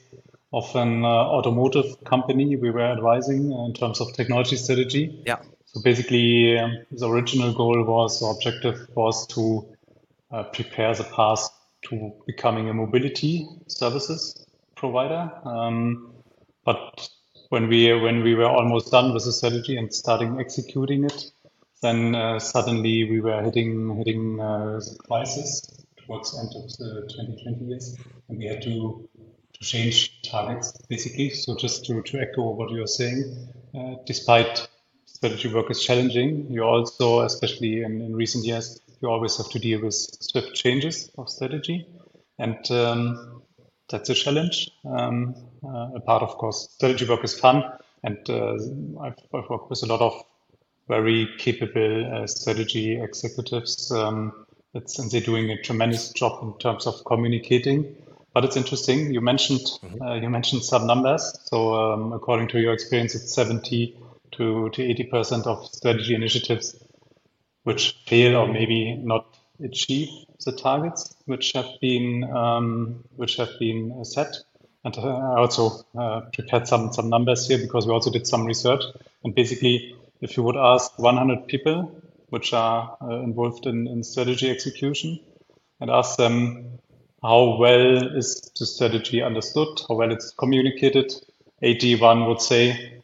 of 0.54 0.74
an 0.76 1.04
uh, 1.04 1.08
automotive 1.08 2.04
company 2.06 2.56
we 2.56 2.72
were 2.72 2.80
advising 2.80 3.52
in 3.52 3.74
terms 3.74 4.00
of 4.00 4.14
technology 4.14 4.56
strategy. 4.56 5.22
Yeah. 5.26 5.40
So 5.76 5.82
basically, 5.82 6.58
um, 6.58 6.86
the 6.90 7.10
original 7.10 7.54
goal 7.54 7.84
was, 7.84 8.22
the 8.22 8.28
objective 8.28 8.88
was 8.96 9.28
to 9.36 9.76
uh, 10.32 10.44
prepare 10.44 10.96
the 10.96 11.04
path 11.04 11.50
to 11.90 12.14
becoming 12.26 12.70
a 12.70 12.74
mobility 12.74 13.46
services 13.68 14.48
provider. 14.78 15.30
Um, 15.44 16.14
but 16.64 17.10
when 17.50 17.68
we 17.68 17.94
when 17.94 18.24
we 18.24 18.36
were 18.36 18.48
almost 18.48 18.90
done 18.90 19.14
with 19.14 19.26
the 19.26 19.34
strategy 19.34 19.76
and 19.76 19.94
starting 19.94 20.40
executing 20.40 21.04
it, 21.04 21.32
then 21.82 22.16
uh, 22.16 22.40
suddenly 22.40 23.10
we 23.10 23.20
were 23.20 23.44
hitting 23.44 23.98
hitting 23.98 24.40
uh, 24.40 24.80
the 24.80 24.96
crisis 25.06 25.62
towards 25.98 26.40
end 26.40 26.54
of 26.56 26.70
the 26.78 27.06
2020 27.10 27.66
years, 27.66 27.98
and 28.30 28.38
we 28.38 28.46
had 28.46 28.62
to 28.62 29.10
to 29.52 29.60
change 29.60 30.22
targets 30.22 30.72
basically. 30.88 31.32
So 31.32 31.58
just 31.58 31.86
to, 31.88 32.02
to 32.02 32.20
echo 32.22 32.52
what 32.52 32.72
you're 32.72 32.88
saying, 32.88 33.50
uh, 33.78 33.96
despite 34.06 34.70
strategy 35.26 35.52
work 35.52 35.72
is 35.72 35.84
challenging, 35.84 36.46
you 36.52 36.64
also, 36.64 37.22
especially 37.22 37.82
in, 37.82 38.00
in 38.00 38.16
recent 38.16 38.46
years, 38.46 38.80
you 39.02 39.10
always 39.10 39.38
have 39.38 39.50
to 39.50 39.58
deal 39.58 39.82
with 39.82 39.96
swift 39.96 40.54
changes 40.54 41.10
of 41.18 41.30
strategy, 41.30 41.88
and 42.38 42.60
um, 42.70 43.42
that's 43.90 44.10
a 44.10 44.14
challenge. 44.14 44.70
Um, 44.86 45.36
uh, 45.64 45.96
a 45.96 46.00
part, 46.00 46.22
of 46.22 46.38
course, 46.38 46.70
strategy 46.74 47.08
work 47.08 47.24
is 47.24 47.40
fun, 47.40 47.64
and 48.04 48.20
uh, 48.30 48.54
I've, 49.02 49.18
I've, 49.34 49.50
worked 49.50 49.72
with 49.72 49.82
a 49.82 49.88
lot 49.88 50.02
of 50.02 50.14
very 50.88 51.28
capable 51.40 52.14
uh, 52.14 52.28
strategy 52.28 53.02
executives. 53.02 53.92
Um, 53.92 54.46
and 54.76 55.10
they're 55.10 55.22
doing 55.22 55.50
a 55.50 55.62
tremendous 55.62 56.12
job 56.12 56.44
in 56.44 56.60
terms 56.60 56.86
of 56.86 57.04
communicating 57.06 57.96
but 58.34 58.44
it's 58.44 58.58
interesting. 58.58 59.14
You 59.14 59.22
mentioned 59.22 59.62
mm-hmm. 59.62 60.02
uh, 60.02 60.16
you 60.16 60.30
mentioned 60.30 60.64
some 60.66 60.86
numbers. 60.86 61.40
So 61.46 61.74
um, 61.74 62.12
according 62.12 62.50
to 62.50 62.60
your 62.60 62.74
experience, 62.74 63.16
it's 63.16 63.34
70 63.34 63.96
to 64.38 64.70
to 64.70 64.84
80 64.84 65.04
percent 65.06 65.48
of 65.48 65.66
strategy 65.68 66.16
initiatives 66.16 66.76
which 67.64 67.98
fail 68.06 68.36
or 68.38 68.48
maybe 68.48 68.96
not 68.96 69.26
achieve 69.64 70.10
the 70.46 70.52
targets 70.52 71.16
which 71.26 71.54
have 71.54 71.70
been 71.82 72.24
um, 72.24 73.04
which 73.16 73.38
have 73.38 73.50
been 73.60 74.04
set. 74.06 74.36
And 74.84 74.96
uh, 74.98 75.08
I 75.08 75.40
also 75.40 75.84
uh, 75.98 76.22
prepared 76.32 76.68
some 76.68 76.94
some 76.94 77.10
numbers 77.10 77.48
here 77.48 77.58
because 77.58 77.88
we 77.88 77.94
also 77.94 78.12
did 78.12 78.28
some 78.28 78.46
research. 78.46 78.84
And 79.24 79.34
basically, 79.34 79.96
if 80.22 80.38
you 80.38 80.44
would 80.44 80.58
ask 80.58 80.98
100 81.00 81.48
people 81.48 81.92
which 82.30 82.54
are 82.54 82.98
uh, 83.02 83.22
involved 83.22 83.66
in, 83.66 83.88
in 83.88 84.04
strategy 84.04 84.50
execution 84.50 85.20
and 85.80 85.90
ask 85.90 86.18
them 86.18 86.80
how 87.22 87.58
well 87.58 88.18
is 88.18 88.52
the 88.60 88.66
strategy 88.66 89.22
understood, 89.22 89.68
how 89.90 89.96
well 89.96 90.12
it's 90.12 90.32
communicated. 90.32 91.14
81 91.62 92.28
would 92.28 92.42
say 92.42 93.02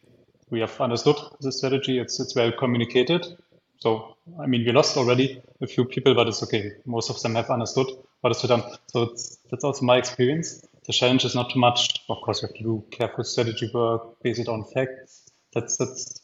we 0.52 0.60
have 0.60 0.80
understood 0.80 1.16
the 1.40 1.50
strategy, 1.50 1.98
it's, 1.98 2.20
it's 2.20 2.36
well 2.36 2.52
communicated. 2.52 3.26
So, 3.80 4.16
I 4.38 4.46
mean, 4.46 4.64
we 4.64 4.70
lost 4.70 4.96
already 4.98 5.42
a 5.62 5.66
few 5.66 5.86
people, 5.86 6.14
but 6.14 6.28
it's 6.28 6.42
okay. 6.42 6.72
Most 6.84 7.10
of 7.10 7.20
them 7.22 7.34
have 7.34 7.50
understood 7.50 7.86
what 8.20 8.30
is 8.30 8.42
to 8.42 8.48
done. 8.48 8.62
So 8.88 9.06
that's 9.50 9.64
also 9.64 9.84
my 9.84 9.96
experience. 9.96 10.64
The 10.86 10.92
challenge 10.92 11.24
is 11.24 11.34
not 11.34 11.50
too 11.50 11.58
much. 11.58 12.04
Of 12.08 12.18
course, 12.20 12.42
you 12.42 12.48
have 12.48 12.56
to 12.56 12.62
do 12.62 12.84
careful 12.90 13.24
strategy 13.24 13.70
work, 13.72 14.22
based 14.22 14.46
on 14.46 14.64
facts. 14.74 15.30
That's, 15.54 15.78
that's 15.78 16.20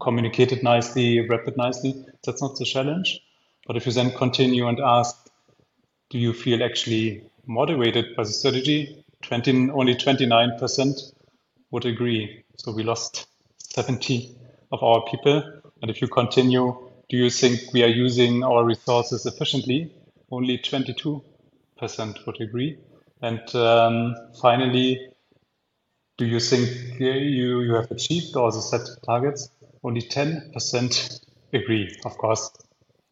communicated 0.00 0.64
nicely, 0.64 1.26
wrapped 1.28 1.48
it 1.48 1.56
nicely. 1.56 2.04
That's 2.24 2.42
not 2.42 2.56
the 2.56 2.64
challenge. 2.64 3.20
But 3.66 3.76
if 3.76 3.86
you 3.86 3.92
then 3.92 4.10
continue 4.10 4.66
and 4.66 4.80
ask, 4.80 5.16
do 6.10 6.18
you 6.18 6.32
feel 6.32 6.64
actually 6.64 7.22
motivated 7.46 8.16
by 8.16 8.24
the 8.24 8.30
strategy, 8.30 9.04
20, 9.22 9.70
only 9.70 9.94
29% 9.94 11.12
would 11.70 11.84
agree. 11.84 12.44
So 12.56 12.72
we 12.72 12.82
lost 12.82 13.26
70 13.74 14.34
of 14.72 14.82
our 14.82 15.04
people. 15.10 15.42
And 15.82 15.90
if 15.90 16.00
you 16.00 16.08
continue, 16.08 16.76
do 17.08 17.16
you 17.16 17.30
think 17.30 17.72
we 17.72 17.82
are 17.82 17.88
using 17.88 18.44
our 18.44 18.64
resources 18.64 19.26
efficiently? 19.26 19.92
Only 20.30 20.58
22% 20.58 21.22
would 22.26 22.40
agree. 22.40 22.78
And 23.22 23.54
um, 23.54 24.14
finally, 24.40 25.08
do 26.18 26.26
you 26.26 26.40
think 26.40 27.00
you, 27.00 27.60
you 27.60 27.74
have 27.74 27.90
achieved 27.90 28.36
all 28.36 28.50
the 28.50 28.60
set 28.60 28.86
targets? 29.04 29.48
Only 29.82 30.02
10% 30.02 31.24
agree. 31.52 31.96
Of 32.04 32.16
course, 32.18 32.50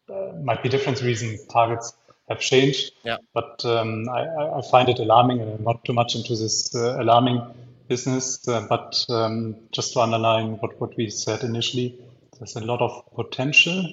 uh, 0.09 0.33
might 0.43 0.63
be 0.63 0.69
different 0.69 1.01
reasons 1.01 1.45
targets 1.45 1.93
have 2.29 2.39
changed. 2.39 2.91
Yeah. 3.03 3.17
But 3.33 3.65
um, 3.65 4.07
I, 4.09 4.57
I, 4.57 4.61
find 4.61 4.87
it 4.87 4.99
alarming, 4.99 5.41
and 5.41 5.51
I'm 5.51 5.63
not 5.63 5.83
too 5.83 5.93
much 5.93 6.15
into 6.15 6.35
this 6.35 6.73
uh, 6.75 7.01
alarming 7.01 7.41
business. 7.89 8.47
Uh, 8.47 8.65
but 8.69 9.05
um, 9.09 9.67
just 9.71 9.93
to 9.93 9.99
underline 9.99 10.51
what, 10.59 10.79
what 10.79 10.95
we 10.95 11.09
said 11.09 11.43
initially, 11.43 11.99
there's 12.37 12.55
a 12.55 12.61
lot 12.61 12.81
of 12.81 13.03
potential 13.15 13.85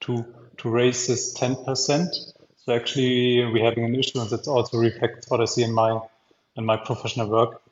to 0.00 0.24
to 0.58 0.68
raise 0.68 1.06
this 1.06 1.38
10%. 1.38 2.08
So 2.56 2.74
actually, 2.74 3.44
we're 3.52 3.64
having 3.64 3.84
an 3.84 3.94
issue, 3.94 4.20
and 4.20 4.28
that 4.30 4.48
also 4.48 4.78
reflects 4.78 5.30
what 5.30 5.40
I 5.40 5.44
see 5.44 5.62
in 5.62 5.72
my 5.72 6.00
in 6.56 6.64
my 6.64 6.76
professional 6.76 7.28
work, 7.28 7.62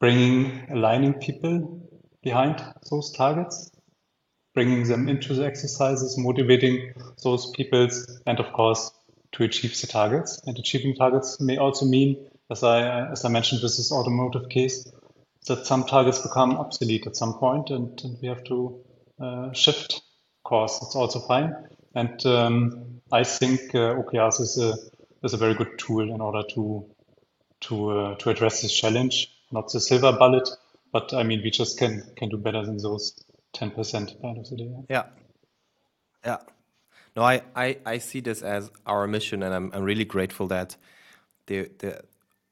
bringing 0.00 0.66
aligning 0.70 1.14
people 1.14 1.86
behind 2.22 2.64
those 2.90 3.12
targets 3.12 3.70
bringing 4.54 4.84
them 4.84 5.08
into 5.08 5.34
the 5.34 5.44
exercises, 5.44 6.16
motivating 6.16 6.94
those 7.22 7.50
people, 7.50 7.88
and 8.26 8.38
of 8.38 8.52
course, 8.52 8.92
to 9.32 9.42
achieve 9.42 9.78
the 9.80 9.86
targets. 9.88 10.40
And 10.46 10.56
achieving 10.56 10.94
targets 10.94 11.40
may 11.40 11.58
also 11.58 11.84
mean, 11.84 12.24
as 12.50 12.62
I, 12.62 13.10
as 13.10 13.24
I 13.24 13.28
mentioned 13.28 13.62
with 13.62 13.76
this 13.76 13.92
automotive 13.92 14.48
case, 14.48 14.90
that 15.46 15.66
some 15.66 15.84
targets 15.84 16.20
become 16.20 16.56
obsolete 16.56 17.06
at 17.06 17.16
some 17.16 17.34
point 17.34 17.70
and, 17.70 18.00
and 18.02 18.18
we 18.20 18.28
have 18.28 18.44
to 18.44 18.80
uh, 19.20 19.52
shift 19.52 20.02
course. 20.42 20.80
It's 20.82 20.96
also 20.96 21.20
fine. 21.20 21.54
And 21.94 22.24
um, 22.26 23.00
I 23.12 23.24
think 23.24 23.74
uh, 23.74 23.94
OKRs 23.94 24.40
is 24.40 24.58
a, 24.58 24.74
is 25.22 25.34
a 25.34 25.36
very 25.36 25.54
good 25.54 25.78
tool 25.78 26.10
in 26.12 26.20
order 26.20 26.42
to 26.54 26.86
to 27.60 27.90
uh, 27.90 28.14
to 28.16 28.30
address 28.30 28.62
this 28.62 28.76
challenge. 28.76 29.30
Not 29.50 29.70
the 29.72 29.80
silver 29.80 30.12
bullet, 30.12 30.48
but 30.92 31.14
I 31.14 31.22
mean 31.22 31.40
we 31.42 31.50
just 31.50 31.78
can 31.78 32.02
can 32.16 32.28
do 32.28 32.36
better 32.36 32.64
than 32.64 32.78
those 32.78 33.24
10% 33.54 34.20
part 34.20 34.38
of 34.38 34.50
the 34.50 34.56
day. 34.56 34.70
Yeah. 34.90 35.04
Yeah. 36.24 36.38
No, 37.16 37.22
I, 37.22 37.42
I, 37.54 37.78
I 37.86 37.98
see 37.98 38.20
this 38.20 38.42
as 38.42 38.70
our 38.86 39.06
mission, 39.06 39.42
and 39.42 39.54
I'm, 39.54 39.70
I'm 39.72 39.84
really 39.84 40.04
grateful 40.04 40.48
that 40.48 40.76
the, 41.46 41.70
the 41.78 42.02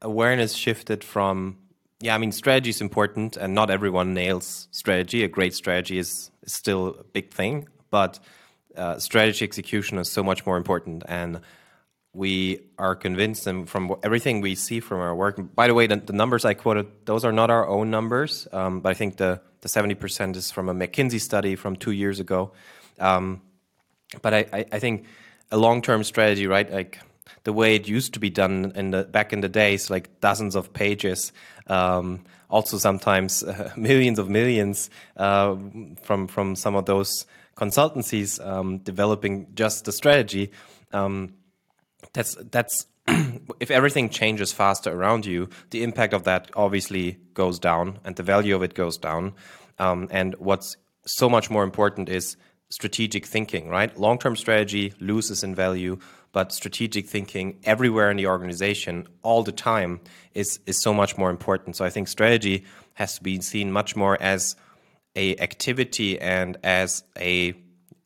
awareness 0.02 0.54
shifted 0.54 1.02
from, 1.02 1.56
yeah, 2.00 2.14
I 2.14 2.18
mean, 2.18 2.32
strategy 2.32 2.70
is 2.70 2.80
important, 2.80 3.36
and 3.36 3.54
not 3.54 3.70
everyone 3.70 4.14
nails 4.14 4.68
strategy. 4.70 5.24
A 5.24 5.28
great 5.28 5.54
strategy 5.54 5.98
is, 5.98 6.30
is 6.42 6.52
still 6.52 6.96
a 7.00 7.04
big 7.04 7.30
thing, 7.30 7.68
but 7.90 8.18
uh, 8.76 8.98
strategy 8.98 9.44
execution 9.44 9.98
is 9.98 10.10
so 10.10 10.22
much 10.22 10.44
more 10.44 10.56
important. 10.56 11.04
And 11.06 11.40
we 12.12 12.60
are 12.78 12.94
convinced, 12.94 13.46
and 13.46 13.68
from 13.68 13.96
everything 14.02 14.42
we 14.42 14.54
see 14.54 14.80
from 14.80 15.00
our 15.00 15.14
work, 15.14 15.40
by 15.54 15.66
the 15.66 15.74
way, 15.74 15.86
the, 15.86 15.96
the 15.96 16.12
numbers 16.12 16.44
I 16.44 16.54
quoted, 16.54 16.86
those 17.06 17.24
are 17.24 17.32
not 17.32 17.50
our 17.50 17.66
own 17.66 17.90
numbers, 17.90 18.46
um, 18.52 18.80
but 18.80 18.90
I 18.90 18.94
think 18.94 19.16
the 19.16 19.40
the 19.62 19.68
70% 19.68 20.36
is 20.36 20.50
from 20.50 20.68
a 20.68 20.74
McKinsey 20.74 21.20
study 21.20 21.56
from 21.56 21.76
two 21.76 21.92
years 21.92 22.20
ago. 22.20 22.52
Um, 22.98 23.40
but 24.20 24.34
I, 24.34 24.46
I, 24.52 24.66
I, 24.72 24.78
think 24.78 25.06
a 25.50 25.56
long-term 25.56 26.04
strategy, 26.04 26.46
right? 26.46 26.70
Like 26.70 26.98
the 27.44 27.52
way 27.52 27.74
it 27.74 27.88
used 27.88 28.14
to 28.14 28.20
be 28.20 28.30
done 28.30 28.72
in 28.74 28.90
the 28.90 29.04
back 29.04 29.32
in 29.32 29.40
the 29.40 29.48
days, 29.48 29.90
like 29.90 30.20
dozens 30.20 30.54
of 30.54 30.72
pages, 30.72 31.32
um, 31.66 32.24
also 32.48 32.78
sometimes 32.78 33.42
uh, 33.42 33.72
millions 33.76 34.18
of 34.18 34.28
millions 34.28 34.90
uh, 35.16 35.56
from 36.02 36.28
from 36.28 36.56
some 36.56 36.74
of 36.74 36.86
those 36.86 37.26
consultancies 37.56 38.44
um, 38.44 38.78
developing 38.78 39.46
just 39.54 39.84
the 39.84 39.92
strategy. 39.92 40.50
Um, 40.92 41.34
that's 42.12 42.36
that's 42.50 42.86
if 43.60 43.70
everything 43.70 44.08
changes 44.08 44.52
faster 44.52 44.92
around 44.92 45.26
you, 45.26 45.48
the 45.70 45.82
impact 45.82 46.14
of 46.14 46.24
that 46.24 46.50
obviously 46.54 47.18
goes 47.34 47.58
down 47.58 47.98
and 48.04 48.16
the 48.16 48.22
value 48.22 48.54
of 48.54 48.62
it 48.62 48.74
goes 48.74 48.96
down. 48.96 49.34
Um, 49.78 50.08
and 50.10 50.34
what's 50.36 50.76
so 51.04 51.28
much 51.28 51.50
more 51.50 51.64
important 51.64 52.08
is 52.08 52.36
strategic 52.70 53.26
thinking, 53.26 53.68
right? 53.68 53.96
Long 53.98 54.18
term 54.18 54.36
strategy 54.36 54.92
loses 55.00 55.42
in 55.42 55.54
value, 55.54 55.98
but 56.32 56.52
strategic 56.52 57.06
thinking 57.06 57.58
everywhere 57.64 58.10
in 58.10 58.16
the 58.16 58.26
organization 58.26 59.06
all 59.22 59.42
the 59.42 59.52
time 59.52 60.00
is, 60.34 60.60
is 60.66 60.80
so 60.80 60.92
much 60.92 61.16
more 61.18 61.30
important. 61.30 61.76
So 61.76 61.84
I 61.84 61.90
think 61.90 62.08
strategy 62.08 62.64
has 62.94 63.16
to 63.16 63.22
be 63.22 63.40
seen 63.40 63.70
much 63.70 63.94
more 63.94 64.20
as 64.20 64.56
a 65.14 65.36
activity 65.38 66.18
and 66.18 66.56
as 66.62 67.04
a 67.18 67.54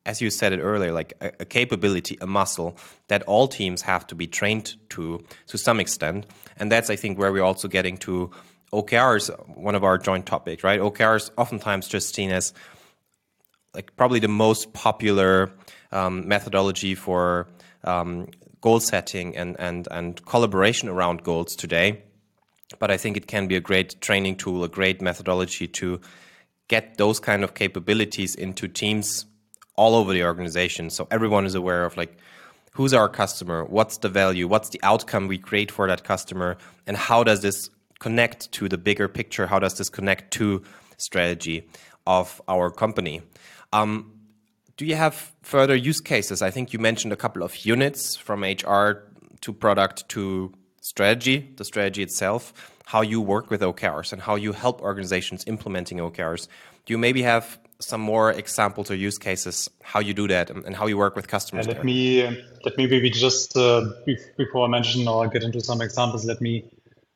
as 0.04 0.20
you 0.20 0.30
said 0.30 0.52
it 0.52 0.60
earlier, 0.60 0.92
like 0.92 1.14
a, 1.20 1.32
a, 1.40 1.44
capability, 1.44 2.16
a 2.20 2.28
muscle 2.28 2.76
that 3.08 3.24
all 3.24 3.48
teams 3.48 3.82
have 3.82 4.06
to 4.06 4.14
be 4.14 4.28
trained 4.28 4.76
to 4.90 5.24
to 5.48 5.58
some 5.58 5.80
extent. 5.80 6.26
And 6.56 6.70
that's, 6.70 6.90
I 6.90 6.96
think, 6.96 7.18
where 7.18 7.32
we're 7.32 7.42
also 7.42 7.66
getting 7.66 7.96
to 7.98 8.30
OKRs, 8.72 9.56
one 9.56 9.74
of 9.74 9.82
our 9.82 9.98
joint 9.98 10.24
topics, 10.24 10.62
right? 10.62 10.80
OKRs 10.80 11.30
oftentimes 11.36 11.88
just 11.88 12.14
seen 12.14 12.30
as 12.30 12.54
like 13.74 13.96
probably 13.96 14.20
the 14.20 14.28
most 14.28 14.72
popular 14.72 15.52
um, 15.92 16.26
methodology 16.26 16.94
for 16.94 17.48
um, 17.84 18.28
goal 18.60 18.80
setting 18.80 19.36
and, 19.36 19.56
and, 19.58 19.88
and 19.90 20.24
collaboration 20.26 20.88
around 20.88 21.22
goals 21.22 21.54
today. 21.54 22.02
But 22.78 22.90
I 22.90 22.96
think 22.96 23.16
it 23.16 23.26
can 23.26 23.46
be 23.46 23.56
a 23.56 23.60
great 23.60 24.00
training 24.00 24.36
tool, 24.36 24.64
a 24.64 24.68
great 24.68 25.00
methodology 25.00 25.68
to 25.68 26.00
get 26.68 26.98
those 26.98 27.20
kind 27.20 27.44
of 27.44 27.54
capabilities 27.54 28.34
into 28.34 28.66
teams 28.66 29.26
all 29.76 29.94
over 29.94 30.12
the 30.12 30.24
organization. 30.24 30.90
So 30.90 31.06
everyone 31.10 31.46
is 31.46 31.54
aware 31.54 31.84
of 31.84 31.96
like, 31.96 32.18
who's 32.72 32.92
our 32.92 33.08
customer? 33.08 33.64
What's 33.64 33.98
the 33.98 34.08
value? 34.08 34.48
What's 34.48 34.70
the 34.70 34.80
outcome 34.82 35.28
we 35.28 35.38
create 35.38 35.70
for 35.70 35.86
that 35.86 36.02
customer? 36.02 36.56
And 36.86 36.96
how 36.96 37.22
does 37.22 37.40
this 37.40 37.70
connect 38.00 38.50
to 38.52 38.68
the 38.68 38.78
bigger 38.78 39.08
picture? 39.08 39.46
How 39.46 39.58
does 39.58 39.78
this 39.78 39.88
connect 39.88 40.32
to 40.34 40.62
strategy 40.96 41.68
of 42.06 42.42
our 42.48 42.70
company? 42.70 43.22
Um, 43.72 44.12
do 44.76 44.84
you 44.84 44.96
have 44.96 45.32
further 45.42 45.74
use 45.74 46.00
cases? 46.00 46.42
I 46.42 46.50
think 46.50 46.72
you 46.72 46.78
mentioned 46.78 47.12
a 47.12 47.16
couple 47.16 47.42
of 47.42 47.64
units 47.64 48.16
from 48.16 48.42
HR 48.42 49.08
to 49.40 49.52
product 49.52 50.08
to 50.10 50.52
strategy, 50.80 51.50
the 51.56 51.64
strategy 51.64 52.02
itself, 52.02 52.52
how 52.86 53.00
you 53.00 53.20
work 53.20 53.50
with 53.50 53.62
OKRs 53.62 54.12
and 54.12 54.22
how 54.22 54.36
you 54.36 54.52
help 54.52 54.80
organizations 54.82 55.44
implementing 55.46 55.98
OKRs. 55.98 56.46
Do 56.84 56.92
you 56.92 56.98
maybe 56.98 57.22
have 57.22 57.58
some 57.80 58.00
more 58.00 58.32
examples 58.32 58.90
or 58.90 58.94
use 58.94 59.18
cases 59.18 59.68
how 59.82 60.00
you 60.00 60.14
do 60.14 60.28
that 60.28 60.50
and, 60.50 60.74
how 60.74 60.86
you 60.86 60.96
work 60.96 61.16
with 61.16 61.28
customers? 61.28 61.66
Yeah, 61.66 61.72
let 61.72 61.76
there? 61.78 61.84
me 61.84 62.22
let 62.64 62.76
me 62.76 62.86
maybe 62.86 63.10
just 63.10 63.56
uh, 63.56 63.82
before 64.36 64.66
I 64.66 64.68
mention 64.68 65.08
or 65.08 65.26
get 65.28 65.42
into 65.42 65.60
some 65.60 65.80
examples, 65.80 66.24
let 66.24 66.40
me 66.40 66.70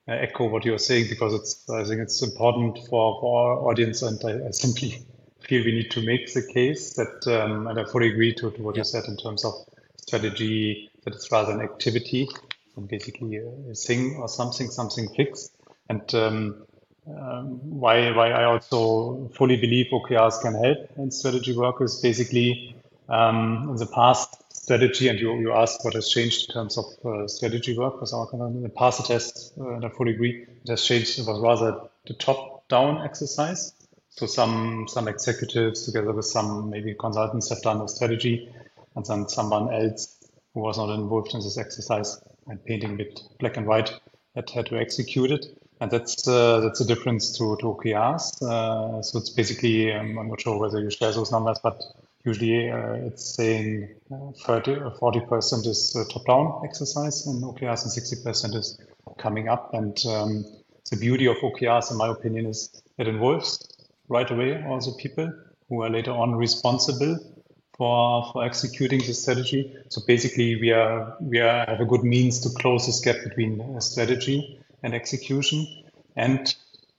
uh, 0.08 0.12
echo 0.12 0.48
what 0.48 0.64
you're 0.64 0.78
saying 0.78 1.06
because 1.08 1.34
it's 1.34 1.70
I 1.70 1.84
think 1.84 2.00
it's 2.00 2.22
important 2.22 2.78
for, 2.88 3.20
for 3.20 3.40
our 3.40 3.70
audience 3.70 4.02
and 4.02 4.18
I, 4.24 4.48
I 4.48 4.50
simply 4.50 5.06
feel 5.50 5.64
we 5.64 5.72
need 5.72 5.90
to 5.90 6.00
make 6.00 6.32
the 6.32 6.42
case 6.42 6.94
that, 6.94 7.26
um, 7.26 7.66
and 7.66 7.76
I 7.80 7.84
fully 7.84 8.08
agree 8.12 8.32
to, 8.34 8.52
to 8.52 8.62
what 8.62 8.76
yeah. 8.76 8.80
you 8.80 8.84
said 8.84 9.04
in 9.08 9.16
terms 9.16 9.44
of 9.44 9.54
strategy, 9.96 10.88
that 11.02 11.14
it's 11.14 11.30
rather 11.32 11.52
an 11.52 11.60
activity, 11.60 12.28
and 12.76 12.88
basically 12.88 13.38
a, 13.38 13.74
thing 13.74 14.16
or 14.20 14.28
something, 14.28 14.70
something 14.70 15.08
fixed. 15.08 15.52
And 15.88 16.14
um, 16.14 16.66
um, 17.08 17.46
why, 17.82 18.12
why 18.12 18.30
I 18.30 18.44
also 18.44 19.28
fully 19.34 19.56
believe 19.56 19.86
OKRs 19.92 20.40
can 20.40 20.54
help 20.54 20.78
in 20.96 21.10
strategy 21.10 21.56
work 21.56 21.80
is 21.80 22.00
basically 22.00 22.76
um, 23.08 23.70
in 23.70 23.76
the 23.76 23.86
past 23.86 24.36
strategy, 24.54 25.08
and 25.08 25.18
you, 25.18 25.36
you 25.40 25.52
asked 25.52 25.84
what 25.84 25.94
has 25.94 26.08
changed 26.08 26.48
in 26.48 26.54
terms 26.54 26.78
of 26.78 26.84
uh, 27.04 27.26
strategy 27.26 27.76
work 27.76 28.00
with 28.00 28.14
our 28.14 28.28
company. 28.28 28.58
In 28.58 28.62
the 28.62 28.68
past, 28.68 29.00
it 29.00 29.08
has, 29.12 29.52
uh, 29.58 29.70
and 29.70 29.84
I 29.84 29.88
fully 29.88 30.12
agree, 30.12 30.46
it 30.64 30.70
has 30.70 30.84
changed. 30.84 31.18
It 31.18 31.26
was 31.26 31.40
rather 31.40 31.80
the 32.06 32.14
top-down 32.14 33.04
exercise 33.04 33.72
so 34.10 34.26
some 34.26 34.86
some 34.88 35.08
executives 35.08 35.86
together 35.86 36.12
with 36.12 36.26
some 36.26 36.70
maybe 36.70 36.94
consultants 36.94 37.48
have 37.50 37.62
done 37.62 37.80
a 37.80 37.88
strategy, 37.88 38.52
and 38.96 39.06
then 39.06 39.28
someone 39.28 39.72
else 39.72 40.16
who 40.52 40.60
was 40.60 40.78
not 40.78 40.92
involved 40.92 41.32
in 41.34 41.40
this 41.40 41.56
exercise 41.56 42.20
and 42.48 42.64
painting 42.64 42.96
with 42.96 43.08
black 43.38 43.56
and 43.56 43.66
white 43.66 43.92
had 44.34 44.50
had 44.50 44.66
to 44.66 44.78
execute 44.78 45.30
it. 45.30 45.46
And 45.80 45.90
that's 45.90 46.28
uh, 46.28 46.60
that's 46.60 46.80
a 46.80 46.84
difference 46.86 47.38
to, 47.38 47.56
to 47.60 47.66
OKRs. 47.66 48.42
Uh, 48.42 49.00
so 49.02 49.18
it's 49.18 49.30
basically 49.30 49.92
um, 49.92 50.18
I'm 50.18 50.28
not 50.28 50.40
sure 50.40 50.58
whether 50.58 50.80
you 50.80 50.90
share 50.90 51.12
those 51.12 51.32
numbers, 51.32 51.58
but 51.62 51.80
usually 52.24 52.68
uh, 52.70 52.94
it's 53.06 53.24
saying 53.36 53.88
uh, 54.12 54.32
30 54.44 54.72
or 54.72 54.90
40 54.90 55.20
percent 55.20 55.66
is 55.66 55.96
top-down 56.12 56.60
exercise 56.64 57.26
and 57.26 57.42
OKRs, 57.42 57.82
and 57.84 57.92
60 57.92 58.16
percent 58.22 58.54
is 58.54 58.78
coming 59.16 59.48
up. 59.48 59.72
And 59.72 59.96
um, 60.06 60.44
the 60.90 60.96
beauty 60.96 61.26
of 61.26 61.36
OKRs, 61.36 61.90
in 61.90 61.96
my 61.96 62.08
opinion, 62.08 62.46
is 62.46 62.82
it 62.98 63.08
involves 63.08 63.69
right 64.10 64.30
away 64.30 64.62
also 64.68 64.92
people 64.92 65.32
who 65.68 65.82
are 65.82 65.88
later 65.88 66.10
on 66.10 66.34
responsible 66.34 67.18
for 67.76 68.30
for 68.32 68.44
executing 68.44 69.00
the 69.00 69.14
strategy. 69.14 69.74
So 69.88 70.02
basically, 70.06 70.60
we 70.60 70.72
are 70.72 71.16
we 71.20 71.38
are, 71.40 71.64
have 71.64 71.80
a 71.80 71.86
good 71.86 72.04
means 72.04 72.40
to 72.40 72.50
close 72.50 72.84
this 72.86 73.00
gap 73.00 73.24
between 73.24 73.80
strategy 73.80 74.60
and 74.82 74.94
execution. 74.94 75.66
And 76.16 76.54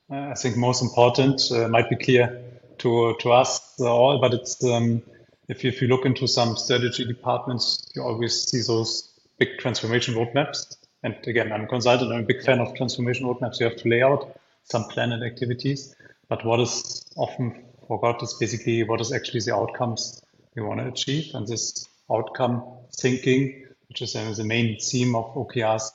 uh, 0.09 0.31
I 0.31 0.33
think 0.33 0.57
most 0.57 0.81
important 0.81 1.41
uh, 1.51 1.67
might 1.67 1.89
be 1.89 1.97
clear 1.97 2.41
to 2.79 3.15
to 3.19 3.31
us 3.31 3.79
all, 3.79 4.19
but 4.19 4.33
it's 4.33 4.63
um, 4.63 5.03
if 5.51 5.63
you, 5.63 5.69
if 5.69 5.81
you 5.81 5.87
look 5.89 6.05
into 6.05 6.27
some 6.27 6.55
strategy 6.55 7.05
departments, 7.05 7.91
you 7.93 8.01
always 8.01 8.49
see 8.49 8.61
those 8.61 9.09
big 9.37 9.57
transformation 9.59 10.15
roadmaps. 10.15 10.77
And 11.03 11.15
again, 11.27 11.51
I'm 11.51 11.63
a 11.63 11.67
consultant. 11.67 12.11
I'm 12.11 12.21
a 12.21 12.23
big 12.23 12.41
fan 12.41 12.59
of 12.59 12.73
transformation 12.75 13.25
roadmaps. 13.27 13.59
You 13.59 13.67
have 13.67 13.77
to 13.77 13.89
lay 13.89 14.01
out 14.01 14.39
some 14.63 14.85
planned 14.85 15.23
activities. 15.23 15.95
But 16.31 16.45
what 16.45 16.61
is 16.61 17.03
often 17.17 17.65
forgot 17.89 18.23
is 18.23 18.37
basically 18.39 18.83
what 18.83 19.01
is 19.01 19.11
actually 19.11 19.41
the 19.41 19.53
outcomes 19.53 20.23
we 20.55 20.61
want 20.61 20.79
to 20.79 20.87
achieve. 20.87 21.25
And 21.33 21.45
this 21.45 21.85
outcome 22.09 22.63
thinking, 22.95 23.67
which 23.89 24.01
is 24.01 24.15
uh, 24.15 24.33
the 24.37 24.45
main 24.45 24.79
theme 24.79 25.13
of 25.13 25.25
OKRs, 25.35 25.91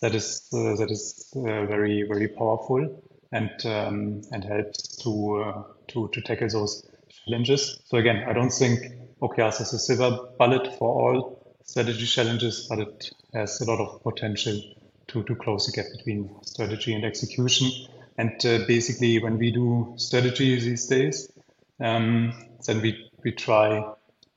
that 0.00 0.14
is 0.14 0.48
uh, 0.54 0.76
that 0.76 0.92
is 0.92 1.32
uh, 1.34 1.66
very 1.66 2.04
very 2.04 2.28
powerful 2.28 3.02
and 3.32 3.50
um, 3.66 4.22
and 4.30 4.44
helps 4.44 4.96
to 5.02 5.42
uh, 5.42 5.62
to 5.88 6.08
to 6.12 6.20
tackle 6.20 6.48
those 6.48 6.88
challenges. 7.24 7.80
So 7.86 7.98
again, 7.98 8.22
I 8.28 8.32
don't 8.32 8.52
think 8.52 8.78
OKRs 9.20 9.60
is 9.60 9.72
a 9.72 9.78
silver 9.80 10.28
bullet 10.38 10.68
for 10.78 10.88
all 10.88 11.56
strategy 11.64 12.06
challenges, 12.06 12.68
but 12.68 12.78
it 12.78 13.10
has 13.34 13.60
a 13.60 13.64
lot 13.64 13.80
of 13.80 14.04
potential 14.04 14.56
to 15.08 15.24
to 15.24 15.34
close 15.34 15.66
the 15.66 15.72
gap 15.72 15.90
between 15.96 16.30
strategy 16.44 16.94
and 16.94 17.04
execution. 17.04 17.72
And 18.20 18.44
uh, 18.44 18.66
basically, 18.66 19.18
when 19.18 19.38
we 19.38 19.50
do 19.50 19.94
strategy 19.96 20.60
these 20.60 20.86
days, 20.86 21.32
um, 21.80 22.34
then 22.66 22.82
we, 22.82 23.10
we 23.24 23.32
try 23.32 23.82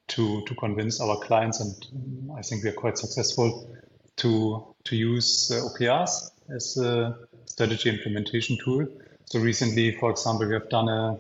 to, 0.07 0.45
to 0.45 0.55
convince 0.55 1.01
our 1.01 1.17
clients, 1.17 1.59
and 1.59 2.33
I 2.39 2.43
think 2.43 2.63
we 2.63 2.69
are 2.69 2.79
quite 2.83 2.97
successful 2.97 3.75
to, 4.17 4.73
to 4.85 4.95
use 4.95 5.51
uh, 5.51 5.67
OKRs 5.67 6.31
as 6.55 6.77
a 6.77 7.17
strategy 7.43 7.89
implementation 7.89 8.57
tool. 8.63 8.87
So 9.25 9.41
recently, 9.41 9.91
for 9.99 10.11
example, 10.11 10.47
we 10.47 10.53
have 10.53 10.69
done 10.69 10.87
a, 10.87 11.19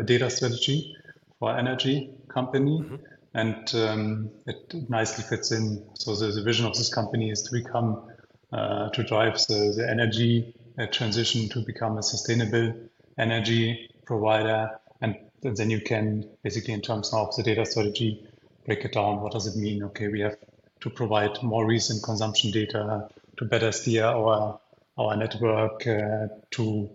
a 0.00 0.02
data 0.02 0.30
strategy 0.30 0.96
for 1.38 1.56
energy 1.56 2.10
company. 2.26 2.80
Mm-hmm. 2.80 2.96
And 3.34 3.74
um, 3.76 4.30
it 4.46 4.74
nicely 4.88 5.22
fits 5.22 5.52
in. 5.52 5.86
So 5.94 6.16
the, 6.16 6.32
the, 6.32 6.42
vision 6.42 6.66
of 6.66 6.72
this 6.76 6.92
company 6.92 7.30
is 7.30 7.42
to 7.42 7.52
become, 7.52 8.10
uh, 8.52 8.88
to 8.88 9.04
drive 9.04 9.34
the, 9.46 9.74
the 9.76 9.88
energy 9.88 10.54
transition 10.86 11.48
to 11.50 11.60
become 11.60 11.98
a 11.98 12.02
sustainable 12.02 12.74
energy 13.18 13.90
provider. 14.04 14.78
And 15.00 15.16
then 15.42 15.70
you 15.70 15.80
can 15.80 16.28
basically, 16.42 16.74
in 16.74 16.80
terms 16.80 17.12
of 17.12 17.34
the 17.36 17.42
data 17.42 17.66
strategy, 17.66 18.26
break 18.64 18.84
it 18.84 18.92
down. 18.92 19.20
What 19.20 19.32
does 19.32 19.46
it 19.46 19.58
mean? 19.58 19.82
Okay, 19.84 20.08
we 20.08 20.20
have 20.20 20.36
to 20.80 20.90
provide 20.90 21.42
more 21.42 21.66
recent 21.66 22.02
consumption 22.02 22.50
data 22.50 23.08
to 23.38 23.44
better 23.44 23.72
steer 23.72 24.04
our 24.04 24.60
our 24.96 25.16
network 25.16 25.86
uh, 25.86 26.26
to 26.50 26.90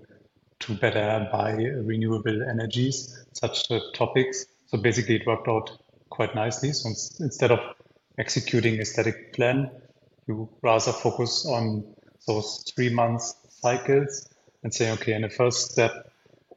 to 0.60 0.74
better 0.76 1.28
buy 1.32 1.52
renewable 1.52 2.44
energies, 2.44 3.26
such 3.34 3.70
uh, 3.72 3.80
topics. 3.94 4.46
So 4.68 4.78
basically, 4.78 5.16
it 5.16 5.28
worked 5.28 5.48
out 5.48 5.78
quite 6.10 6.36
nicely. 6.36 6.72
So 6.72 6.90
instead 6.90 7.52
of 7.52 7.60
executing 8.18 8.80
a 8.80 8.86
static 8.86 9.34
plan, 9.34 9.72
you 10.28 10.50
rather 10.62 10.92
focus 10.92 11.46
on 11.46 11.96
those 12.28 12.64
three 12.74 12.90
months 12.90 13.36
cycles 13.64 14.30
and 14.64 14.74
say, 14.74 14.92
okay, 14.92 15.14
in 15.14 15.22
the 15.22 15.30
first 15.30 15.72
step, 15.72 15.92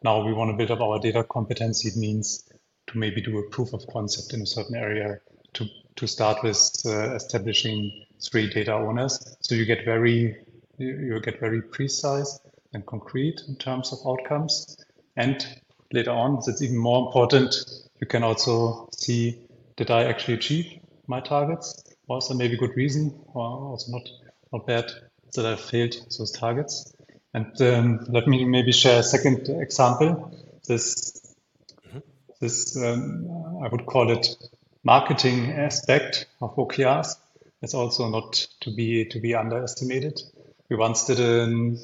now 0.03 0.25
we 0.27 0.33
want 0.33 0.51
to 0.51 0.57
build 0.57 0.71
up 0.71 0.81
our 0.81 0.99
data 0.99 1.25
competency. 1.25 1.88
It 1.88 1.97
means 1.97 2.45
to 2.88 2.99
maybe 2.99 3.21
do 3.21 3.38
a 3.38 3.51
proof 3.51 3.73
of 3.73 3.87
concept 3.87 4.35
in 4.35 4.42
a 4.42 4.47
certain 4.47 4.77
area 4.77 5.21
to, 5.55 5.66
to 5.97 6.07
start 6.07 6.42
with 6.42 6.59
uh, 6.85 7.14
establishing 7.14 8.05
three 8.27 8.49
data 8.49 8.75
owners. 8.75 9.37
So 9.40 9.55
you 9.55 9.64
get 9.64 9.85
very, 9.85 10.37
you 10.79 11.21
get 11.21 11.40
very 11.40 11.62
precise 11.62 12.38
and 12.73 12.85
concrete 12.87 13.40
in 13.49 13.57
terms 13.57 13.92
of 13.92 13.99
outcomes. 14.07 14.77
And 15.16 15.45
later 15.92 16.11
on, 16.12 16.38
it's 16.47 16.62
even 16.62 16.77
more 16.77 17.07
important, 17.07 17.55
you 18.01 18.07
can 18.07 18.23
also 18.23 18.88
see, 18.92 19.38
did 19.77 19.90
I 19.90 20.05
actually 20.05 20.35
achieve 20.35 20.66
my 21.07 21.21
targets? 21.21 21.83
Was 22.09 22.29
there 22.29 22.37
maybe 22.37 22.57
good 22.57 22.77
reason 22.77 23.19
or 23.35 23.71
also 23.71 23.92
not, 23.92 24.09
not 24.53 24.66
bad 24.66 24.92
that 25.35 25.47
I 25.47 25.57
failed 25.57 25.95
those 26.19 26.33
targets? 26.33 26.92
And 27.37 27.61
um, 27.61 28.07
let 28.09 28.27
me 28.27 28.46
maybe 28.46 28.72
share 28.72 29.01
a 29.01 29.03
second 29.03 29.51
example. 29.51 30.33
This, 30.66 31.37
mm-hmm. 31.87 31.99
this 32.40 32.75
um, 32.79 33.61
I 33.62 33.68
would 33.68 33.85
call 33.85 34.11
it 34.11 34.27
marketing 34.83 35.53
aspect 35.53 36.29
of 36.40 36.57
OKRs. 36.57 37.16
It's 37.61 37.75
also 37.75 38.09
not 38.09 38.33
to 38.62 38.75
be 38.75 39.05
to 39.11 39.20
be 39.20 39.35
underestimated. 39.35 40.18
We 40.70 40.77
once 40.77 41.05
did 41.05 41.20
an, 41.20 41.79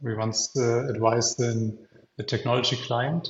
we 0.00 0.14
once 0.14 0.56
uh, 0.56 0.88
advised 0.88 1.40
an, 1.40 1.78
a 2.18 2.22
technology 2.22 2.76
client, 2.76 3.28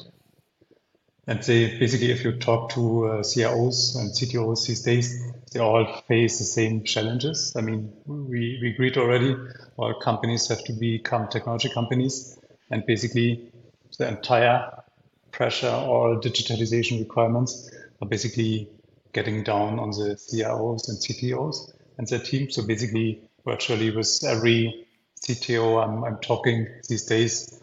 and 1.27 1.43
they 1.43 1.77
basically, 1.81 2.13
if 2.13 2.23
you 2.23 2.39
talk 2.39 2.71
to 2.75 3.07
uh, 3.07 3.23
CIOs 3.25 3.99
and 3.99 4.13
CTOs 4.13 4.69
these 4.69 4.83
days, 4.83 5.21
they 5.57 5.63
all 5.63 6.03
face 6.07 6.39
the 6.39 6.45
same 6.45 6.85
challenges. 6.85 7.55
I 7.57 7.63
mean, 7.63 7.91
we, 8.05 8.59
we 8.61 8.73
agreed 8.75 8.99
already, 8.99 9.35
all 9.79 9.95
companies 10.01 10.49
have 10.49 10.63
to 10.65 10.75
become 10.75 11.29
technology 11.29 11.71
companies. 11.71 12.39
And 12.71 12.85
basically, 12.85 13.53
the 13.99 14.09
entire 14.09 14.83
pressure 15.31 15.71
or 15.71 16.21
digitalization 16.21 16.99
requirements 16.99 17.71
are 18.03 18.09
basically 18.09 18.69
getting 19.15 19.45
down 19.45 19.79
on 19.79 19.91
the 19.93 20.17
CIOs 20.17 20.89
and 20.89 20.99
CTOs 20.99 21.73
and 21.97 22.07
their 22.07 22.19
team. 22.19 22.51
So 22.51 22.67
basically, 22.67 23.23
virtually 23.47 23.91
with 23.91 24.21
every 24.27 24.87
CTO 25.23 25.83
I'm, 25.83 26.05
I'm 26.05 26.19
talking 26.19 26.67
these 26.89 27.07
days, 27.07 27.63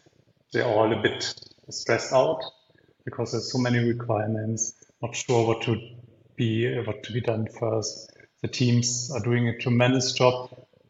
they're 0.51 0.65
all 0.65 0.91
a 0.91 0.99
bit 0.99 1.31
stressed 1.69 2.11
out 2.11 2.41
because 3.05 3.33
there's 3.33 3.51
so 3.51 3.59
many 3.59 3.77
requirements, 3.77 4.73
not 5.01 5.15
sure 5.15 5.45
what 5.45 5.61
to 5.63 5.79
be 6.35 6.79
what 6.81 7.03
to 7.03 7.13
be 7.13 7.21
done 7.21 7.47
first. 7.47 8.11
The 8.41 8.47
teams 8.47 9.11
are 9.13 9.21
doing 9.21 9.47
a 9.47 9.57
tremendous 9.57 10.13
job, 10.13 10.49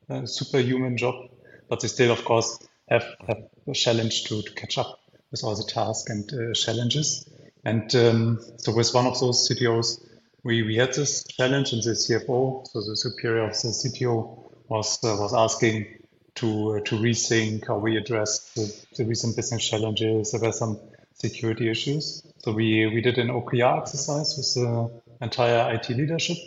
a 0.09 0.25
superhuman 0.27 0.97
job, 0.97 1.29
but 1.69 1.81
they 1.81 1.87
still, 1.87 2.11
of 2.11 2.25
course, 2.25 2.59
have, 2.89 3.05
have 3.27 3.43
a 3.67 3.73
challenge 3.73 4.25
to, 4.25 4.41
to 4.41 4.51
catch 4.53 4.77
up 4.77 4.99
with 5.31 5.43
all 5.43 5.55
the 5.55 5.63
tasks 5.63 6.09
and 6.09 6.31
uh, 6.33 6.53
challenges. 6.53 7.27
And 7.65 7.93
um, 7.95 8.39
so 8.57 8.73
with 8.73 8.93
one 8.93 9.05
of 9.05 9.19
those 9.19 9.47
CTOs, 9.47 10.03
we, 10.43 10.63
we 10.63 10.75
had 10.75 10.93
this 10.93 11.23
challenge 11.23 11.73
and 11.73 11.81
the 11.81 11.91
CFO, 11.91 12.67
so 12.67 12.81
the 12.81 12.95
superior 12.95 13.45
of 13.45 13.51
the 13.51 13.69
CTO 13.69 14.51
was, 14.67 15.03
uh, 15.03 15.15
was 15.19 15.33
asking 15.33 16.03
to, 16.35 16.77
uh, 16.77 16.79
to 16.81 16.97
rethink 16.97 17.67
how 17.67 17.77
we 17.77 17.97
address 17.97 18.51
the, 18.53 18.85
the 18.97 19.05
recent 19.05 19.35
business 19.35 19.67
challenges. 19.67 20.31
There 20.31 20.41
were 20.41 20.51
some 20.51 20.79
security 21.13 21.69
issues. 21.69 22.23
So 22.39 22.51
we, 22.51 22.87
we 22.87 23.01
did 23.01 23.17
an 23.17 23.29
OKR 23.29 23.81
exercise 23.81 24.35
with 24.35 24.53
the 24.55 24.91
entire 25.23 25.73
IT 25.73 25.89
leadership 25.89 26.37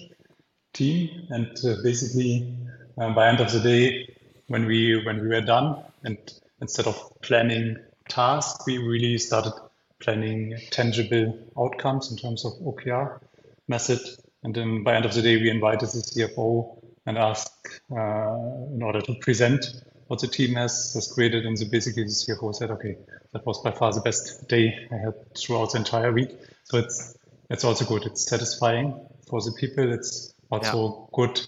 team. 0.72 1.26
And 1.30 1.56
uh, 1.64 1.76
basically, 1.82 2.56
um, 2.98 3.14
by 3.14 3.28
end 3.28 3.40
of 3.40 3.50
the 3.50 3.60
day, 3.60 4.14
when 4.48 4.66
we 4.66 5.02
when 5.04 5.20
we 5.20 5.28
were 5.28 5.40
done, 5.40 5.82
and 6.04 6.18
instead 6.60 6.86
of 6.86 6.96
planning 7.22 7.76
tasks, 8.08 8.64
we 8.66 8.78
really 8.78 9.18
started 9.18 9.52
planning 10.00 10.56
tangible 10.70 11.38
outcomes 11.58 12.10
in 12.10 12.16
terms 12.16 12.44
of 12.44 12.52
OKR 12.60 13.20
method. 13.68 13.98
And 14.44 14.54
then 14.54 14.84
by 14.84 14.94
end 14.94 15.04
of 15.04 15.14
the 15.14 15.22
day, 15.22 15.36
we 15.36 15.50
invited 15.50 15.88
the 15.88 15.98
CFO 15.98 16.78
and 17.06 17.18
asked 17.18 17.80
uh, 17.90 18.36
in 18.74 18.82
order 18.82 19.00
to 19.00 19.14
present 19.14 19.64
what 20.08 20.20
the 20.20 20.28
team 20.28 20.54
has, 20.54 20.92
has 20.94 21.10
created. 21.12 21.46
And 21.46 21.58
so 21.58 21.66
basically 21.68 22.04
the 22.04 22.10
CFO 22.10 22.54
said, 22.54 22.70
okay, 22.70 22.96
that 23.32 23.44
was 23.44 23.60
by 23.62 23.72
far 23.72 23.92
the 23.92 24.00
best 24.00 24.46
day 24.48 24.86
I 24.92 24.96
had 24.96 25.14
throughout 25.36 25.72
the 25.72 25.78
entire 25.78 26.12
week. 26.12 26.30
So 26.64 26.78
it's 26.78 27.15
it's 27.50 27.64
also 27.64 27.85
good. 27.85 28.04
It's 28.04 28.28
satisfying 28.28 29.06
for 29.28 29.40
the 29.40 29.52
people. 29.59 29.92
It's 29.92 30.35
also 30.50 31.09
yeah. 31.12 31.24
good 31.24 31.40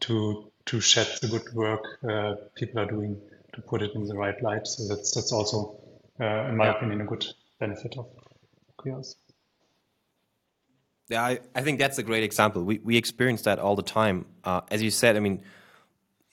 to 0.00 0.50
to 0.66 0.80
shed 0.80 1.06
the 1.20 1.28
good 1.28 1.52
work 1.52 1.84
uh, 2.08 2.34
people 2.54 2.80
are 2.80 2.86
doing 2.86 3.20
to 3.52 3.60
put 3.60 3.82
it 3.82 3.94
in 3.94 4.06
the 4.06 4.14
right 4.14 4.40
light. 4.42 4.66
So 4.66 4.88
that's 4.88 5.14
that's 5.14 5.32
also, 5.32 5.80
uh, 6.20 6.48
in 6.48 6.56
my 6.56 6.66
yeah. 6.66 6.76
opinion, 6.76 7.00
a 7.00 7.04
good 7.04 7.26
benefit 7.60 7.96
of 7.98 8.06
OKRs. 8.78 9.14
Yeah, 11.08 11.22
I, 11.22 11.40
I 11.54 11.60
think 11.60 11.78
that's 11.78 11.98
a 11.98 12.02
great 12.02 12.24
example. 12.24 12.64
We 12.64 12.78
we 12.78 12.96
experience 12.96 13.42
that 13.42 13.58
all 13.58 13.76
the 13.76 13.82
time. 13.82 14.26
Uh, 14.42 14.62
as 14.70 14.82
you 14.82 14.90
said, 14.90 15.16
I 15.16 15.20
mean, 15.20 15.42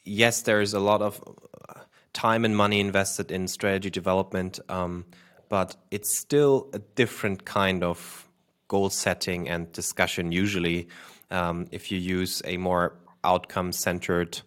yes, 0.03 0.41
there's 0.41 0.73
a 0.73 0.79
lot 0.79 1.01
of 1.01 1.21
uh, 1.69 1.81
time 2.13 2.45
and 2.45 2.55
money 2.55 2.79
invested 2.79 3.31
in 3.31 3.47
strategy 3.47 3.89
development, 3.89 4.59
um, 4.69 5.05
but 5.49 5.75
it's 5.91 6.17
still 6.17 6.69
a 6.73 6.79
different 6.79 7.43
kind 7.43 7.83
of 7.83 8.27
goal 8.71 8.89
setting 8.89 9.49
and 9.49 9.69
discussion 9.73 10.31
usually 10.31 10.87
um, 11.29 11.67
if 11.71 11.91
you 11.91 11.99
use 12.19 12.41
a 12.45 12.55
more 12.57 12.93
outcome 13.23 13.73
centered 13.73 14.41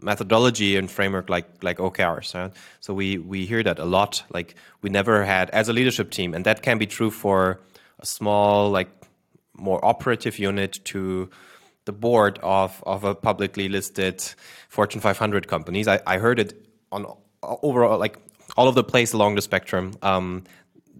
methodology 0.00 0.76
and 0.76 0.90
framework 0.90 1.28
like 1.28 1.46
like 1.62 1.78
OKRs. 1.78 2.34
Right? 2.34 2.52
So 2.80 2.94
we 2.94 3.18
we 3.18 3.44
hear 3.46 3.62
that 3.62 3.78
a 3.78 3.84
lot. 3.84 4.24
Like 4.32 4.54
we 4.82 4.88
never 4.90 5.24
had 5.24 5.50
as 5.50 5.68
a 5.68 5.72
leadership 5.72 6.10
team, 6.10 6.34
and 6.34 6.44
that 6.44 6.62
can 6.62 6.78
be 6.78 6.86
true 6.86 7.10
for 7.10 7.60
a 8.00 8.06
small 8.06 8.70
like 8.70 8.90
more 9.54 9.80
operative 9.84 10.38
unit 10.38 10.80
to 10.84 11.28
the 11.84 11.92
board 11.92 12.38
of 12.42 12.82
of 12.86 13.04
a 13.04 13.14
publicly 13.14 13.68
listed 13.68 14.16
Fortune 14.68 15.00
500 15.00 15.46
companies. 15.46 15.86
I, 15.88 16.00
I 16.06 16.18
heard 16.18 16.38
it 16.38 16.54
on 16.90 17.06
overall 17.42 17.98
like 17.98 18.16
all 18.56 18.68
of 18.68 18.74
the 18.74 18.84
place 18.84 19.12
along 19.12 19.36
the 19.36 19.42
spectrum. 19.42 19.94
Um, 20.02 20.44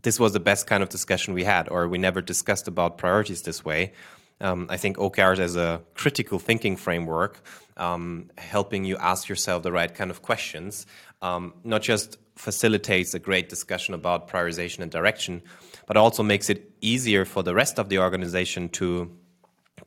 this 0.03 0.19
was 0.19 0.33
the 0.33 0.41
best 0.41 0.67
kind 0.67 0.83
of 0.83 0.88
discussion 0.88 1.35
we 1.35 1.45
had, 1.45 1.69
or 1.69 1.88
we 1.88 1.99
never 1.99 2.21
discussed 2.21 2.69
about 2.69 2.99
priorities 2.99 3.43
this 3.43 3.65
way. 3.65 3.93
Um, 4.41 4.67
I 4.69 4.77
think 4.77 4.97
OKRs 4.97 5.38
as 5.38 5.57
a 5.57 5.83
critical 5.95 6.38
thinking 6.41 6.77
framework, 6.77 7.41
um, 7.77 8.31
helping 8.37 8.85
you 8.85 8.97
ask 8.97 9.29
yourself 9.29 9.62
the 9.62 9.71
right 9.71 9.93
kind 9.95 10.11
of 10.11 10.23
questions, 10.23 10.87
um, 11.23 11.55
not 11.62 11.83
just 11.83 12.19
facilitates 12.35 13.15
a 13.15 13.21
great 13.21 13.49
discussion 13.49 13.95
about 13.95 14.29
prioritization 14.29 14.81
and 14.81 14.91
direction, 14.91 15.43
but 15.87 15.97
also 15.97 16.23
makes 16.23 16.51
it 16.51 16.73
easier 16.81 17.25
for 17.25 17.43
the 17.43 17.55
rest 17.55 17.79
of 17.79 17.88
the 17.88 17.99
organization 17.99 18.69
to 18.71 19.11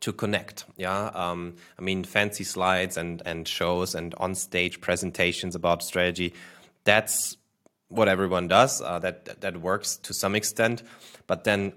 to 0.01 0.12
connect. 0.12 0.65
Yeah, 0.78 1.06
um, 1.13 1.56
I 1.80 1.82
mean, 1.82 2.04
fancy 2.04 2.43
slides 2.43 2.97
and 2.97 3.21
and 3.25 3.47
shows 3.47 3.95
and 3.95 4.13
on 4.15 4.36
stage 4.36 4.80
presentations 4.80 5.56
about 5.56 5.84
strategy. 5.84 6.34
That's 6.86 7.38
what 7.89 8.08
everyone 8.08 8.48
does. 8.48 8.82
Uh, 8.82 9.00
that 9.00 9.41
that 9.41 9.58
works 9.58 9.98
to 9.98 10.13
some 10.13 10.36
extent, 10.36 10.84
but 11.28 11.43
then 11.43 11.74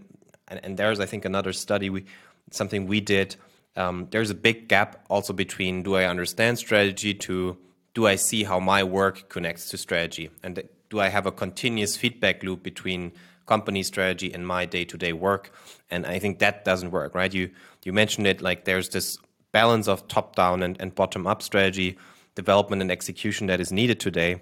and, 0.48 0.60
and, 0.62 0.76
there's 0.76 1.00
I 1.00 1.06
think 1.06 1.24
another 1.24 1.52
study 1.52 1.90
we 1.90 2.06
something 2.50 2.86
we 2.86 3.00
did. 3.00 3.36
Um, 3.76 4.08
there's 4.10 4.30
a 4.30 4.34
big 4.34 4.68
gap 4.68 5.04
also 5.08 5.32
between 5.32 5.82
do 5.82 5.94
I 5.94 6.04
understand 6.04 6.58
strategy 6.58 7.14
to 7.14 7.56
do 7.94 8.06
I 8.06 8.16
see 8.16 8.44
how 8.44 8.58
my 8.58 8.82
work 8.82 9.28
connects 9.28 9.70
to 9.70 9.78
strategy 9.78 10.30
and 10.42 10.62
do 10.90 11.00
I 11.00 11.08
have 11.08 11.26
a 11.26 11.32
continuous 11.32 11.96
feedback 11.96 12.42
loop 12.42 12.62
between 12.62 13.12
company 13.46 13.82
strategy 13.82 14.32
and 14.32 14.46
my 14.46 14.66
day-to-day 14.66 15.12
work 15.12 15.52
and 15.90 16.06
I 16.06 16.18
think 16.18 16.38
that 16.40 16.64
doesn't 16.64 16.90
work 16.90 17.14
right 17.14 17.32
you 17.32 17.50
you 17.84 17.92
mentioned 17.92 18.26
it 18.26 18.42
like 18.42 18.64
there's 18.64 18.88
this 18.88 19.18
balance 19.52 19.88
of 19.88 20.08
top-down 20.08 20.62
and, 20.62 20.76
and 20.80 20.94
bottom-up 20.94 21.40
strategy 21.42 21.96
development 22.34 22.82
and 22.82 22.90
execution 22.90 23.46
that 23.46 23.60
is 23.60 23.70
needed 23.70 24.00
today 24.00 24.40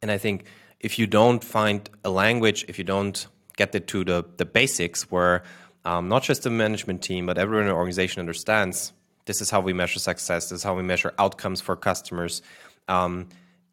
and 0.00 0.10
I 0.10 0.18
think 0.18 0.44
if 0.84 0.98
you 0.98 1.06
don't 1.06 1.42
find 1.42 1.88
a 2.04 2.10
language, 2.10 2.66
if 2.68 2.78
you 2.78 2.84
don't 2.84 3.26
get 3.56 3.74
it 3.74 3.88
to 3.88 4.04
the, 4.04 4.24
the 4.36 4.44
basics 4.44 5.10
where 5.10 5.42
um, 5.86 6.08
not 6.08 6.22
just 6.22 6.42
the 6.42 6.50
management 6.50 7.02
team, 7.02 7.24
but 7.24 7.38
everyone 7.38 7.64
in 7.64 7.68
the 7.68 7.74
organization 7.74 8.20
understands 8.20 8.92
this 9.24 9.40
is 9.40 9.48
how 9.48 9.60
we 9.60 9.72
measure 9.72 9.98
success, 9.98 10.50
this 10.50 10.58
is 10.58 10.62
how 10.62 10.74
we 10.74 10.82
measure 10.82 11.14
outcomes 11.18 11.62
for 11.62 11.74
customers, 11.74 12.42
um, 12.88 13.26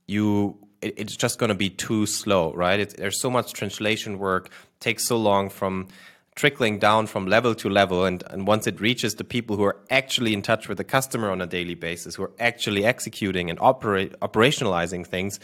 you 0.07 0.57
it, 0.81 0.93
it's 0.97 1.17
just 1.17 1.37
going 1.37 1.49
to 1.49 1.55
be 1.55 1.69
too 1.69 2.05
slow, 2.05 2.53
right? 2.53 2.79
It, 2.79 2.95
there's 2.95 3.19
so 3.19 3.29
much 3.29 3.51
translation 3.51 4.17
work, 4.17 4.49
takes 4.79 5.05
so 5.05 5.17
long 5.17 5.49
from 5.49 5.89
trickling 6.35 6.79
down 6.79 7.07
from 7.07 7.27
level 7.27 7.53
to 7.53 7.69
level 7.69 8.05
and, 8.05 8.23
and 8.29 8.47
once 8.47 8.65
it 8.65 8.79
reaches 8.79 9.15
the 9.15 9.23
people 9.25 9.57
who 9.57 9.63
are 9.63 9.77
actually 9.89 10.33
in 10.33 10.41
touch 10.41 10.69
with 10.69 10.77
the 10.77 10.83
customer 10.83 11.29
on 11.29 11.41
a 11.41 11.45
daily 11.45 11.75
basis 11.75 12.15
who 12.15 12.23
are 12.23 12.31
actually 12.39 12.85
executing 12.85 13.49
and 13.49 13.59
operate 13.59 14.17
operationalizing 14.21 15.05
things 15.05 15.41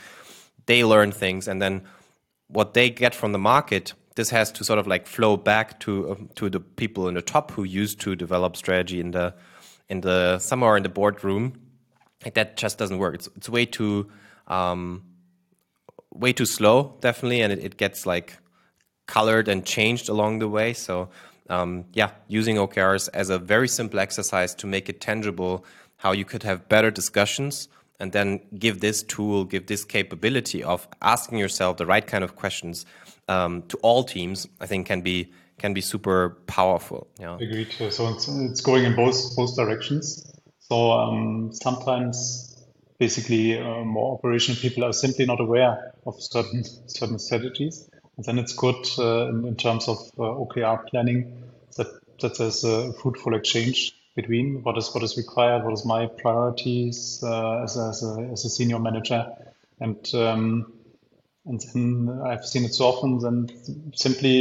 they 0.68 0.84
learn 0.84 1.12
things, 1.12 1.48
and 1.48 1.62
then 1.62 1.82
what 2.48 2.74
they 2.74 2.90
get 2.90 3.16
from 3.16 3.32
the 3.32 3.40
market, 3.40 3.94
this 4.16 4.30
has 4.30 4.52
to 4.54 4.64
sort 4.64 4.80
of 4.80 4.88
like 4.88 5.08
flow 5.08 5.36
back 5.36 5.80
to 5.82 6.12
uh, 6.12 6.16
to 6.36 6.50
the 6.50 6.60
people 6.60 7.08
in 7.08 7.16
the 7.16 7.22
top 7.22 7.52
who 7.52 7.64
used 7.64 8.00
to 8.02 8.16
develop 8.16 8.56
strategy 8.56 9.00
in 9.00 9.12
the 9.12 9.34
in 9.90 10.02
the 10.02 10.40
somewhere 10.40 10.78
in 10.78 10.84
the 10.84 10.90
boardroom. 10.90 11.54
Like 12.24 12.36
that 12.36 12.58
just 12.58 12.78
doesn't 12.78 12.98
work. 12.98 13.16
It's 13.16 13.30
it's 13.36 13.50
way 13.50 13.66
too 13.66 14.10
um, 14.48 15.04
way 16.14 16.34
too 16.34 16.46
slow, 16.46 16.98
definitely, 17.02 17.42
and 17.42 17.52
it, 17.52 17.64
it 17.64 17.78
gets 17.78 18.06
like 18.06 18.38
colored 19.08 19.48
and 19.48 19.66
changed 19.66 20.10
along 20.10 20.40
the 20.40 20.48
way. 20.48 20.74
So 20.74 21.10
um, 21.50 21.86
yeah, 21.94 22.12
using 22.28 22.58
OKRs 22.58 23.10
as 23.14 23.30
a 23.30 23.40
very 23.40 23.68
simple 23.68 24.00
exercise 24.00 24.54
to 24.56 24.68
make 24.68 24.90
it 24.90 25.00
tangible, 25.00 25.66
how 25.98 26.12
you 26.12 26.26
could 26.26 26.44
have 26.44 26.68
better 26.68 26.92
discussions 26.92 27.70
and 28.00 28.12
then 28.12 28.42
give 28.58 28.80
this 28.80 29.04
tool, 29.04 29.44
give 29.44 29.68
this 29.68 29.84
capability 29.84 30.64
of 30.64 30.88
asking 31.02 31.38
yourself 31.40 31.78
the 31.78 31.86
right 31.86 32.06
kind 32.06 32.24
of 32.24 32.36
questions 32.36 32.86
um, 33.28 33.64
to 33.64 33.78
all 33.78 34.04
teams, 34.04 34.48
I 34.60 34.66
think 34.66 34.88
can 34.88 35.02
be 35.02 35.32
can 35.60 35.74
be 35.74 35.82
super 35.82 36.38
powerful. 36.46 37.08
Yeah. 37.20 37.36
Agreed. 37.36 37.72
So 37.90 38.10
it's, 38.10 38.28
it's 38.28 38.62
going 38.62 38.86
in 38.86 38.96
both 38.96 39.36
both 39.36 39.56
directions. 39.56 40.32
So 40.60 40.92
um, 40.92 41.52
sometimes, 41.54 42.64
basically, 43.00 43.58
uh, 43.58 43.84
more 43.84 44.16
operational 44.18 44.60
people 44.60 44.84
are 44.84 44.94
simply 44.94 45.26
not 45.26 45.40
aware 45.40 45.94
of 46.06 46.16
certain 46.20 46.64
certain 46.88 47.20
strategies, 47.20 47.90
and 48.18 48.26
then 48.26 48.38
it's 48.38 48.54
good 48.54 48.76
uh, 49.00 49.30
in, 49.30 49.48
in, 49.48 49.56
terms 49.56 49.88
of 49.88 49.98
uh, 50.20 50.24
OKR 50.24 50.86
planning 50.88 51.44
that 51.78 51.88
that 52.22 52.38
there's 52.38 52.64
a 52.64 52.94
fruitful 52.94 53.36
exchange 53.36 53.97
between 54.18 54.64
what 54.64 54.78
is 54.78 54.94
what 54.94 55.04
is 55.04 55.16
required, 55.16 55.64
what 55.64 55.74
is 55.74 55.86
my 55.86 56.08
priorities 56.08 57.22
uh, 57.24 57.64
as, 57.64 57.78
a, 57.78 57.86
as, 57.90 58.04
a, 58.04 58.14
as 58.34 58.46
a 58.46 58.50
senior 58.50 58.80
manager, 58.80 59.22
and 59.80 60.14
um, 60.16 60.74
and 61.46 61.62
then 61.62 62.22
I've 62.26 62.46
seen 62.46 62.66
it 62.66 62.74
so 62.74 62.88
often. 62.88 63.20
Then 63.20 63.94
simply 63.94 64.36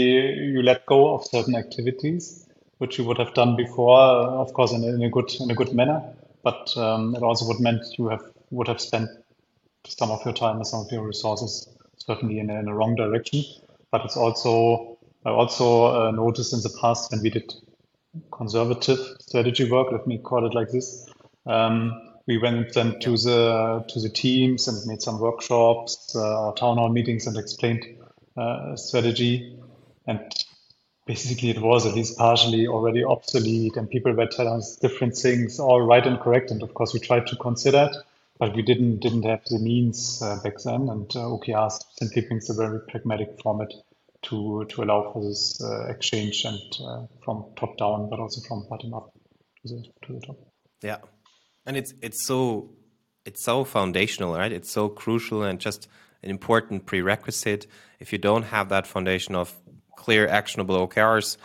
you 0.54 0.62
let 0.62 0.86
go 0.86 1.14
of 1.14 1.24
certain 1.26 1.54
activities 1.54 2.46
which 2.78 2.98
you 2.98 3.04
would 3.04 3.18
have 3.18 3.32
done 3.34 3.56
before, 3.56 3.98
of 3.98 4.52
course, 4.52 4.72
in 4.72 4.84
a, 4.84 4.88
in 4.88 5.02
a 5.02 5.10
good 5.10 5.30
in 5.40 5.50
a 5.50 5.54
good 5.54 5.72
manner. 5.72 6.02
But 6.42 6.76
um, 6.76 7.14
it 7.14 7.22
also 7.22 7.46
would 7.46 7.60
meant 7.60 7.82
you 7.98 8.08
have 8.08 8.24
would 8.50 8.68
have 8.68 8.80
spent 8.80 9.08
some 9.86 10.10
of 10.10 10.24
your 10.24 10.34
time 10.34 10.56
and 10.56 10.66
some 10.66 10.80
of 10.80 10.90
your 10.90 11.06
resources 11.06 11.68
certainly 11.98 12.38
in 12.38 12.50
in 12.50 12.68
wrong 12.70 12.94
direction. 12.94 13.44
But 13.90 14.04
it's 14.06 14.16
also 14.16 14.98
I 15.24 15.30
also 15.30 15.68
uh, 15.86 16.10
noticed 16.12 16.52
in 16.52 16.60
the 16.60 16.76
past 16.80 17.10
when 17.10 17.22
we 17.22 17.30
did 17.30 17.52
conservative 18.30 18.98
strategy 19.20 19.70
work, 19.70 19.92
let 19.92 20.06
me 20.06 20.18
call 20.18 20.46
it 20.46 20.54
like 20.54 20.70
this, 20.70 21.06
um, 21.46 22.06
we 22.26 22.38
went 22.38 22.72
then 22.74 22.98
to 23.00 23.10
the 23.16 23.84
to 23.88 24.00
the 24.00 24.08
teams 24.08 24.66
and 24.66 24.84
made 24.86 25.00
some 25.00 25.20
workshops 25.20 26.14
uh, 26.16 26.46
or 26.46 26.54
town 26.54 26.76
hall 26.76 26.88
meetings 26.88 27.26
and 27.26 27.36
explained 27.36 27.84
uh, 28.36 28.74
strategy. 28.76 29.56
And 30.06 30.20
basically, 31.06 31.50
it 31.50 31.60
was 31.60 31.86
at 31.86 31.94
least 31.94 32.18
partially 32.18 32.66
already 32.66 33.04
obsolete, 33.04 33.76
and 33.76 33.88
people 33.88 34.12
were 34.12 34.26
telling 34.26 34.54
us 34.54 34.76
different 34.76 35.16
things, 35.16 35.60
all 35.60 35.82
right 35.82 36.04
and 36.04 36.18
correct. 36.20 36.50
And 36.50 36.62
of 36.62 36.74
course, 36.74 36.92
we 36.94 37.00
tried 37.00 37.28
to 37.28 37.36
consider 37.36 37.90
it, 37.90 37.96
but 38.38 38.56
we 38.56 38.62
didn't 38.62 38.98
didn't 39.00 39.22
have 39.22 39.44
the 39.44 39.60
means 39.60 40.20
uh, 40.20 40.40
back 40.42 40.58
then. 40.64 40.88
And 40.88 41.08
uh, 41.14 41.20
OKRs 41.20 41.80
simply 41.98 42.22
brings 42.22 42.50
a 42.50 42.54
very 42.54 42.80
pragmatic 42.80 43.40
format 43.40 43.72
to 44.22 44.64
to 44.68 44.82
allow 44.82 45.12
for 45.12 45.22
this 45.22 45.60
uh, 45.62 45.86
exchange 45.88 46.44
and 46.44 46.60
uh, 46.84 47.06
from 47.24 47.44
top 47.56 47.76
down, 47.76 48.08
but 48.10 48.18
also 48.18 48.40
from 48.48 48.66
bottom 48.68 48.94
up 48.94 49.12
to 49.62 49.74
the 49.74 49.82
to 50.06 50.12
the 50.14 50.20
top. 50.26 50.36
Yeah 50.82 50.98
and 51.66 51.76
it's 51.76 51.92
it's 52.00 52.24
so 52.24 52.70
it's 53.24 53.42
so 53.44 53.64
foundational, 53.64 54.34
right? 54.34 54.52
It's 54.52 54.70
so 54.70 54.88
crucial 54.88 55.42
and 55.42 55.58
just 55.58 55.88
an 56.22 56.30
important 56.30 56.86
prerequisite. 56.86 57.66
If 57.98 58.12
you 58.12 58.18
don't 58.18 58.44
have 58.44 58.68
that 58.68 58.86
foundation 58.86 59.34
of 59.34 59.52
clear, 59.96 60.28
actionable 60.28 60.86
OKRs, 60.86 61.36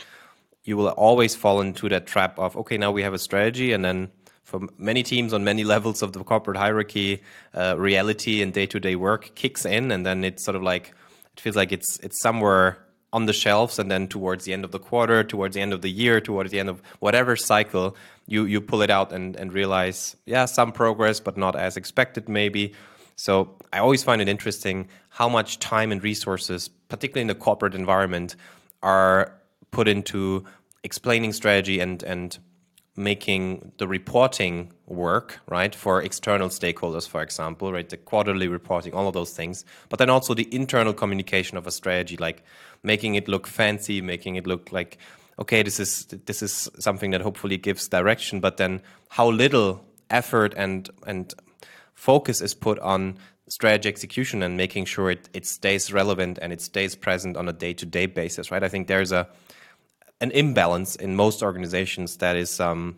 you 0.64 0.78
will 0.78 0.90
always 0.90 1.36
fall 1.36 1.60
into 1.60 1.90
that 1.90 2.06
trap 2.06 2.38
of 2.38 2.56
okay, 2.56 2.78
now 2.78 2.92
we 2.92 3.02
have 3.02 3.14
a 3.14 3.20
strategy, 3.20 3.74
and 3.74 3.84
then 3.84 4.12
for 4.44 4.62
many 4.78 5.02
teams 5.02 5.34
on 5.34 5.44
many 5.44 5.64
levels 5.76 6.02
of 6.04 6.14
the 6.14 6.24
corporate 6.24 6.58
hierarchy, 6.58 7.22
uh, 7.56 7.76
reality 7.78 8.42
and 8.42 8.54
day-to-day 8.54 8.96
work 8.96 9.34
kicks 9.36 9.66
in, 9.66 9.92
and 9.92 10.06
then 10.06 10.24
it's 10.24 10.46
sort 10.46 10.56
of 10.56 10.62
like 10.62 10.94
it 11.42 11.44
feels 11.44 11.56
like 11.56 11.72
it's 11.72 11.98
it's 12.04 12.22
somewhere 12.22 12.78
on 13.12 13.26
the 13.26 13.34
shelves 13.34 13.80
and 13.80 13.90
then 13.90 14.08
towards 14.08 14.46
the 14.46 14.54
end 14.54 14.64
of 14.64 14.72
the 14.72 14.78
quarter 14.78 15.24
towards 15.24 15.56
the 15.56 15.62
end 15.62 15.74
of 15.74 15.82
the 15.82 15.90
year 15.90 16.22
towards 16.22 16.52
the 16.52 16.60
end 16.60 16.70
of 16.70 16.84
whatever 17.00 17.36
cycle 17.36 17.98
you 18.28 18.46
you 18.46 18.62
pull 18.62 18.84
it 18.84 18.92
out 18.92 19.12
and 19.12 19.36
and 19.36 19.52
realize 19.52 20.16
yeah 20.28 20.46
some 20.46 20.72
progress 20.72 21.20
but 21.20 21.38
not 21.38 21.56
as 21.56 21.78
expected 21.78 22.30
maybe. 22.30 22.74
So 23.16 23.56
i 23.74 23.80
always 23.80 24.04
find 24.04 24.22
it 24.22 24.30
interesting 24.30 24.88
how 25.10 25.28
much 25.28 25.58
time 25.58 25.92
and 25.92 26.04
resources 26.04 26.70
particularly 26.70 27.22
in 27.22 27.28
the 27.28 27.36
corporate 27.36 27.74
environment 27.74 28.36
are 28.84 29.34
put 29.72 29.88
into 29.88 30.46
explaining 30.84 31.34
strategy 31.34 31.80
and 31.80 32.04
and 32.04 32.38
making 32.96 33.72
the 33.80 33.88
reporting 33.88 34.72
work, 34.92 35.40
right, 35.48 35.74
for 35.74 36.02
external 36.02 36.50
stakeholders, 36.50 37.08
for 37.08 37.22
example, 37.22 37.72
right, 37.72 37.90
the 37.90 37.98
quarterly 37.98 38.48
reporting, 38.48 38.94
all 38.94 39.08
of 39.08 39.14
those 39.14 39.32
things, 39.32 39.66
but 39.90 40.00
then 40.00 40.10
also 40.10 40.34
the 40.34 40.54
internal 40.54 40.94
communication 40.94 41.58
of 41.58 41.68
a 41.68 41.72
strategy, 41.72 42.18
like 42.18 42.44
making 42.84 43.16
it 43.16 43.28
look 43.28 43.48
fancy, 43.48 44.02
making 44.02 44.36
it 44.36 44.48
look 44.48 44.72
like, 44.72 44.98
okay, 45.40 45.64
this 45.64 45.80
is 45.80 46.06
this 46.26 46.42
is 46.42 46.70
something 46.80 47.12
that 47.12 47.22
hopefully 47.22 47.58
gives 47.58 47.88
direction, 47.88 48.40
but 48.40 48.58
then 48.58 48.82
how 49.10 49.30
little 49.30 49.84
effort 50.10 50.54
and 50.58 50.90
and 51.08 51.34
focus 51.96 52.42
is 52.42 52.54
put 52.54 52.80
on 52.80 53.18
strategy 53.48 53.90
execution 53.90 54.42
and 54.44 54.56
making 54.56 54.86
sure 54.86 55.12
it, 55.12 55.30
it 55.34 55.46
stays 55.46 55.92
relevant 55.92 56.40
and 56.42 56.54
it 56.54 56.62
stays 56.62 56.96
present 56.96 57.36
on 57.36 57.50
a 57.50 57.54
day-to-day 57.54 58.06
basis, 58.06 58.50
right? 58.50 58.64
I 58.64 58.70
think 58.70 58.88
there's 58.88 59.12
a 59.12 59.28
an 60.22 60.32
imbalance 60.32 60.96
in 60.96 61.16
most 61.16 61.42
organizations 61.42 62.18
that 62.18 62.36
is 62.36 62.60
um, 62.60 62.96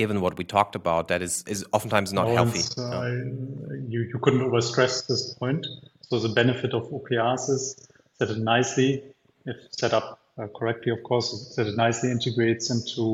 given 0.00 0.20
what 0.24 0.36
we 0.40 0.44
talked 0.56 0.76
about 0.82 1.08
that 1.08 1.22
is 1.26 1.34
is 1.54 1.64
oftentimes 1.78 2.12
not 2.18 2.28
healthy. 2.38 2.62
Uh, 2.78 3.06
you, 3.94 4.00
you 4.12 4.18
couldn't 4.22 4.44
overstress 4.48 5.06
this 5.10 5.22
point. 5.42 5.66
So 6.08 6.18
the 6.26 6.32
benefit 6.40 6.72
of 6.78 6.84
okrs 6.98 7.44
is 7.56 7.62
that 8.18 8.30
it 8.34 8.38
nicely 8.38 8.90
if 9.52 9.56
set 9.82 9.92
up 9.98 10.06
uh, 10.38 10.46
correctly 10.58 10.92
of 10.96 11.00
course 11.10 11.28
that 11.56 11.66
it 11.70 11.76
nicely 11.84 12.10
integrates 12.16 12.70
into 12.76 13.04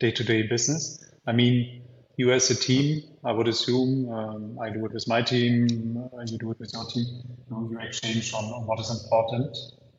day-to-day 0.00 0.42
business. 0.54 0.82
I 1.26 1.32
mean 1.40 1.82
you 2.20 2.32
as 2.36 2.50
a 2.50 2.58
team 2.68 2.86
i 3.30 3.32
would 3.36 3.48
assume 3.52 3.90
um, 4.18 4.40
i 4.64 4.68
do 4.76 4.80
it 4.86 4.92
with 4.96 5.06
my 5.12 5.20
team 5.32 5.58
uh, 5.98 6.22
you 6.30 6.36
do 6.44 6.48
it 6.54 6.58
with 6.62 6.72
your 6.76 6.86
team 6.92 7.04
you, 7.04 7.50
know, 7.50 7.60
you 7.70 7.78
exchange 7.88 8.32
on, 8.38 8.44
on 8.56 8.62
what 8.70 8.80
is 8.84 8.90
important 8.96 9.52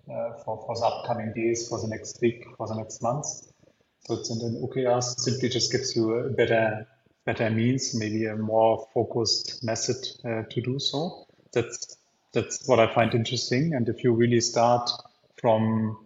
uh, 0.09 0.33
for, 0.43 0.57
for 0.65 0.75
the 0.75 0.85
upcoming 0.85 1.31
days, 1.33 1.67
for 1.69 1.79
the 1.79 1.87
next 1.87 2.19
week, 2.21 2.43
for 2.57 2.67
the 2.67 2.75
next 2.75 3.01
months. 3.03 3.53
So 4.05 4.15
it's 4.15 4.29
an 4.29 4.61
OKRs 4.61 5.19
simply 5.19 5.49
just 5.49 5.71
gives 5.71 5.95
you 5.95 6.13
a 6.13 6.29
better 6.29 6.87
better 7.25 7.49
means, 7.49 7.93
maybe 7.93 8.25
a 8.25 8.35
more 8.35 8.87
focused 8.93 9.63
method 9.63 9.97
uh, 10.25 10.43
to 10.49 10.61
do 10.61 10.79
so. 10.79 11.27
That's 11.53 11.97
that's 12.33 12.67
what 12.67 12.79
I 12.79 12.93
find 12.93 13.13
interesting. 13.13 13.73
And 13.73 13.87
if 13.89 14.03
you 14.03 14.13
really 14.13 14.41
start 14.41 14.89
from 15.39 15.97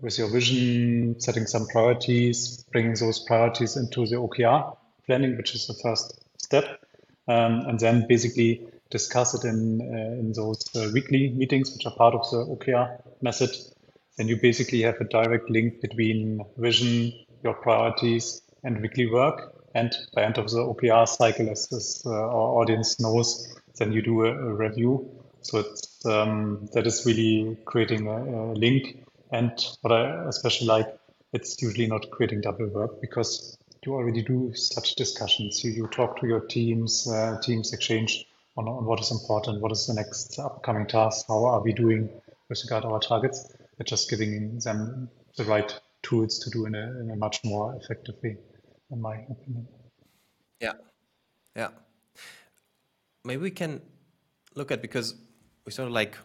with 0.00 0.18
your 0.18 0.28
vision, 0.28 1.20
setting 1.20 1.46
some 1.46 1.66
priorities, 1.68 2.64
bringing 2.72 2.94
those 2.94 3.20
priorities 3.20 3.76
into 3.76 4.06
the 4.06 4.16
OKR 4.16 4.76
planning, 5.06 5.36
which 5.36 5.54
is 5.54 5.66
the 5.66 5.74
first 5.74 6.18
step, 6.38 6.64
um, 7.28 7.60
and 7.68 7.78
then 7.78 8.06
basically 8.08 8.66
discuss 8.90 9.34
it 9.34 9.44
in 9.48 9.80
uh, 9.80 10.20
in 10.20 10.32
those 10.32 10.64
uh, 10.76 10.90
weekly 10.92 11.30
meetings, 11.30 11.72
which 11.72 11.86
are 11.86 11.94
part 11.94 12.14
of 12.14 12.28
the 12.30 12.44
OKR 12.54 13.00
method, 13.22 13.50
then 14.16 14.28
you 14.28 14.36
basically 14.36 14.82
have 14.82 15.00
a 15.00 15.04
direct 15.04 15.48
link 15.48 15.80
between 15.80 16.44
vision, 16.56 17.12
your 17.42 17.54
priorities, 17.54 18.42
and 18.64 18.80
weekly 18.80 19.10
work. 19.10 19.54
And 19.74 19.94
by 20.14 20.24
end 20.24 20.38
of 20.38 20.50
the 20.50 20.58
OKR 20.58 21.08
cycle, 21.08 21.50
as, 21.50 22.02
uh, 22.04 22.10
our 22.10 22.60
audience 22.60 23.00
knows, 23.00 23.54
then 23.78 23.92
you 23.92 24.02
do 24.02 24.24
a, 24.26 24.30
a 24.30 24.54
review. 24.54 25.10
So 25.40 25.58
it's, 25.58 26.04
um, 26.06 26.68
that 26.72 26.86
is 26.86 27.04
really 27.06 27.56
creating 27.64 28.06
a, 28.06 28.16
a 28.16 28.54
link. 28.54 29.04
And 29.30 29.52
what 29.80 29.92
I 29.92 30.28
especially 30.28 30.66
like, 30.68 30.98
it's 31.32 31.60
usually 31.62 31.86
not 31.86 32.10
creating 32.10 32.42
double 32.42 32.68
work 32.68 33.00
because 33.00 33.56
you 33.84 33.94
already 33.94 34.22
do 34.22 34.52
such 34.54 34.94
discussions. 34.94 35.64
You, 35.64 35.72
you 35.72 35.86
talk 35.88 36.20
to 36.20 36.26
your 36.26 36.40
teams, 36.40 37.08
uh, 37.08 37.40
teams 37.42 37.72
exchange 37.72 38.26
on, 38.56 38.68
on 38.68 38.84
what 38.84 39.00
is 39.00 39.10
important, 39.10 39.62
what 39.62 39.72
is 39.72 39.86
the 39.86 39.94
next 39.94 40.38
upcoming 40.38 40.86
task, 40.86 41.26
how 41.28 41.44
are 41.46 41.60
we 41.60 41.72
doing 41.72 42.10
with 42.48 42.62
regard 42.64 42.82
to 42.82 42.90
our 42.90 43.00
targets, 43.00 43.50
but 43.78 43.86
just 43.86 44.10
giving 44.10 44.58
them 44.58 45.08
the 45.36 45.44
right 45.44 45.80
tools 46.02 46.38
to 46.40 46.50
do 46.50 46.66
in 46.66 46.74
a, 46.74 47.00
in 47.00 47.10
a 47.10 47.16
much 47.16 47.42
more 47.44 47.76
effective 47.76 48.16
way, 48.22 48.36
in 48.90 49.00
my 49.00 49.16
opinion. 49.30 49.66
Yeah, 50.60 50.72
yeah. 51.56 51.68
Maybe 53.24 53.42
we 53.42 53.50
can 53.50 53.80
look 54.54 54.70
at 54.70 54.82
because 54.82 55.14
we 55.64 55.72
sort 55.72 55.88
of 55.88 55.94
like 55.94 56.16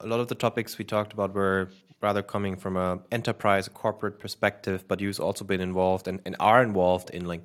a 0.00 0.06
lot 0.06 0.20
of 0.20 0.28
the 0.28 0.34
topics 0.34 0.78
we 0.78 0.84
talked 0.84 1.12
about 1.12 1.34
were 1.34 1.70
rather 2.00 2.22
coming 2.22 2.56
from 2.56 2.76
a 2.76 3.00
enterprise 3.12 3.68
corporate 3.68 4.18
perspective, 4.18 4.84
but 4.88 5.00
you've 5.00 5.20
also 5.20 5.44
been 5.44 5.60
involved 5.60 6.08
and, 6.08 6.20
and 6.24 6.36
are 6.40 6.62
involved 6.62 7.10
in 7.10 7.26
like 7.26 7.42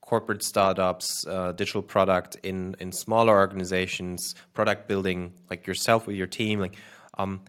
corporate 0.00 0.42
startups, 0.42 1.26
uh, 1.26 1.52
digital 1.52 1.82
product 1.82 2.36
in 2.42 2.76
in 2.80 2.92
smaller 2.92 3.38
organizations, 3.38 4.34
product 4.52 4.88
building, 4.88 5.32
like 5.48 5.66
yourself 5.66 6.06
with 6.06 6.16
your 6.16 6.26
team. 6.26 6.60
Like, 6.60 6.76
um, 7.16 7.40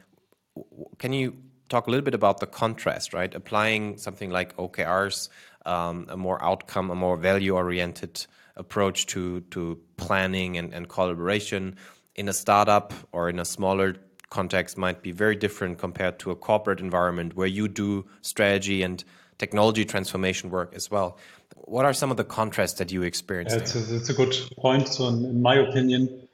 can 1.00 1.12
you 1.12 1.36
talk 1.70 1.88
a 1.88 1.90
little 1.90 2.04
bit 2.04 2.14
about 2.14 2.40
the 2.40 2.48
contrast, 2.48 3.14
right? 3.14 3.34
Applying 3.34 3.98
something 3.98 4.30
like 4.30 4.56
OKRs, 4.58 5.30
um, 5.66 6.06
a 6.10 6.18
more 6.18 6.44
outcome, 6.44 6.90
a 6.90 6.96
more 6.96 7.18
value-oriented 7.18 8.26
approach 8.56 9.06
to 9.08 9.42
to 9.52 9.78
planning 9.98 10.58
and, 10.58 10.74
and 10.74 10.88
collaboration 10.88 11.76
in 12.16 12.30
a 12.30 12.34
startup 12.34 12.94
or 13.12 13.30
in 13.30 13.40
a 13.40 13.46
smaller 13.46 13.96
context 14.30 14.78
might 14.78 15.02
be 15.02 15.12
very 15.12 15.36
different 15.36 15.78
compared 15.78 16.20
to 16.20 16.32
a 16.32 16.36
corporate 16.36 16.80
environment 16.80 17.36
where 17.36 17.48
you 17.48 17.68
do 17.68 18.06
strategy 18.22 18.82
and 18.82 19.04
technology 19.38 19.86
transformation 19.86 20.50
work 20.50 20.74
as 20.76 20.90
well. 20.90 21.18
What 21.56 21.86
are 21.86 21.94
some 21.94 22.12
of 22.12 22.18
the 22.18 22.24
contrasts 22.24 22.80
that 22.80 22.92
you 22.92 23.04
experience? 23.04 23.54
Yeah, 23.54 23.60
it's, 23.60 23.76
a, 23.76 23.96
it's 23.96 24.10
a 24.10 24.14
good 24.14 24.34
point. 24.58 24.88
So, 24.88 25.08
in, 25.08 25.26
in 25.26 25.42
my 25.42 25.56
opinion, 25.56 26.28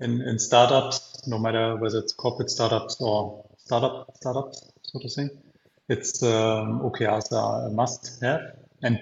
in, 0.00 0.20
in 0.22 0.38
startups, 0.38 1.26
no 1.26 1.38
matter 1.38 1.76
whether 1.76 1.98
it's 1.98 2.12
corporate 2.12 2.50
startups 2.50 2.96
or 3.00 3.44
startup 3.68 4.16
startups, 4.16 4.72
so 4.82 4.98
to 4.98 5.08
say. 5.10 5.28
It's 5.90 6.22
um, 6.22 6.80
OKRs 6.80 7.32
are 7.32 7.66
a 7.66 7.70
must-have, 7.70 8.56
and 8.82 8.98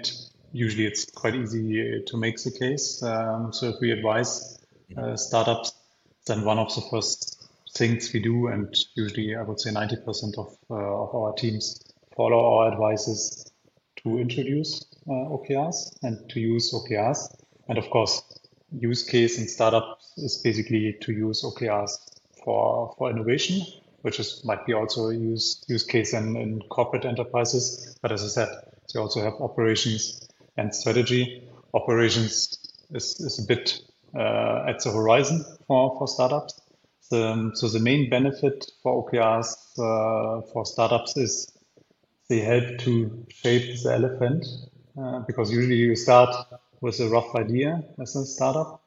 usually 0.53 0.87
it's 0.87 1.05
quite 1.05 1.37
easy 1.37 2.03
to 2.05 2.17
make 2.17 2.43
the 2.43 2.51
case. 2.51 3.01
Um, 3.01 3.53
so 3.53 3.69
if 3.69 3.77
we 3.81 3.93
advise 3.93 4.59
uh, 4.97 5.17
startups, 5.17 5.73
then 6.27 6.45
one 6.45 6.59
of 6.59 6.75
the 6.75 6.83
first 6.91 7.49
things 7.77 8.13
we 8.13 8.19
do, 8.19 8.49
and 8.49 8.77
usually 8.97 9.37
I 9.37 9.43
would 9.43 9.61
say 9.61 9.71
90% 9.71 10.37
of, 10.37 10.57
uh, 10.69 10.75
of 10.75 11.15
our 11.15 11.33
teams 11.35 11.81
follow 12.17 12.41
our 12.57 12.73
advices 12.73 13.53
to 14.03 14.19
introduce 14.19 14.85
uh, 15.09 15.37
OKRs 15.37 15.97
and 16.03 16.29
to 16.31 16.41
use 16.41 16.73
OKRs. 16.73 17.21
And 17.69 17.79
of 17.79 17.89
course, 17.91 18.21
use 18.73 19.05
case 19.05 19.39
in 19.39 19.47
startups 19.47 20.15
is 20.17 20.39
basically 20.43 20.97
to 21.03 21.13
use 21.13 21.45
OKRs 21.45 21.93
for, 22.43 22.95
for 22.99 23.11
innovation 23.11 23.65
which 24.07 24.21
is 24.21 24.45
might 24.45 24.65
be 24.65 24.73
also 24.73 25.09
a 25.09 25.15
use 25.15 25.65
use 25.67 25.83
case 25.83 26.15
in, 26.15 26.37
in 26.37 26.61
corporate 26.69 27.05
enterprises. 27.05 27.99
But 28.01 28.13
as 28.13 28.23
I 28.23 28.29
said, 28.29 28.49
they 28.95 29.01
also 29.01 29.21
have 29.21 29.35
operations 29.41 30.29
and 30.57 30.73
strategy. 30.73 31.43
Operations 31.75 32.57
is, 32.93 33.19
is 33.19 33.41
a 33.43 33.47
bit 33.49 33.81
uh, 34.15 34.71
at 34.71 34.79
the 34.85 34.93
horizon 34.93 35.45
for, 35.67 35.99
for 35.99 36.07
startups. 36.07 36.61
The, 37.11 37.51
so 37.55 37.67
the 37.69 37.81
main 37.81 38.09
benefit 38.09 38.71
for 38.81 39.11
OKRs 39.11 39.51
uh, 39.77 40.43
for 40.53 40.65
startups 40.65 41.17
is 41.17 41.53
they 42.29 42.39
help 42.39 42.79
to 42.87 43.27
shape 43.29 43.83
the 43.83 43.93
elephant 43.93 44.47
uh, 44.97 45.19
because 45.27 45.51
usually 45.51 45.77
you 45.77 45.97
start 45.97 46.33
with 46.81 47.01
a 47.01 47.09
rough 47.09 47.35
idea 47.35 47.83
as 48.01 48.15
a 48.15 48.25
startup 48.25 48.83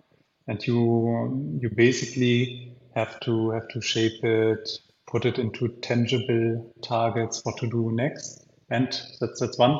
and 0.47 0.65
you 0.65 1.59
you 1.61 1.69
basically 1.69 2.77
have 2.95 3.19
to 3.19 3.51
have 3.51 3.67
to 3.69 3.81
shape 3.81 4.23
it 4.23 4.79
put 5.09 5.25
it 5.25 5.39
into 5.39 5.67
tangible 5.81 6.73
targets 6.81 7.41
what 7.43 7.57
to 7.57 7.67
do 7.67 7.91
next 7.91 8.45
and 8.69 8.87
that's 9.19 9.39
that's 9.39 9.57
one 9.57 9.77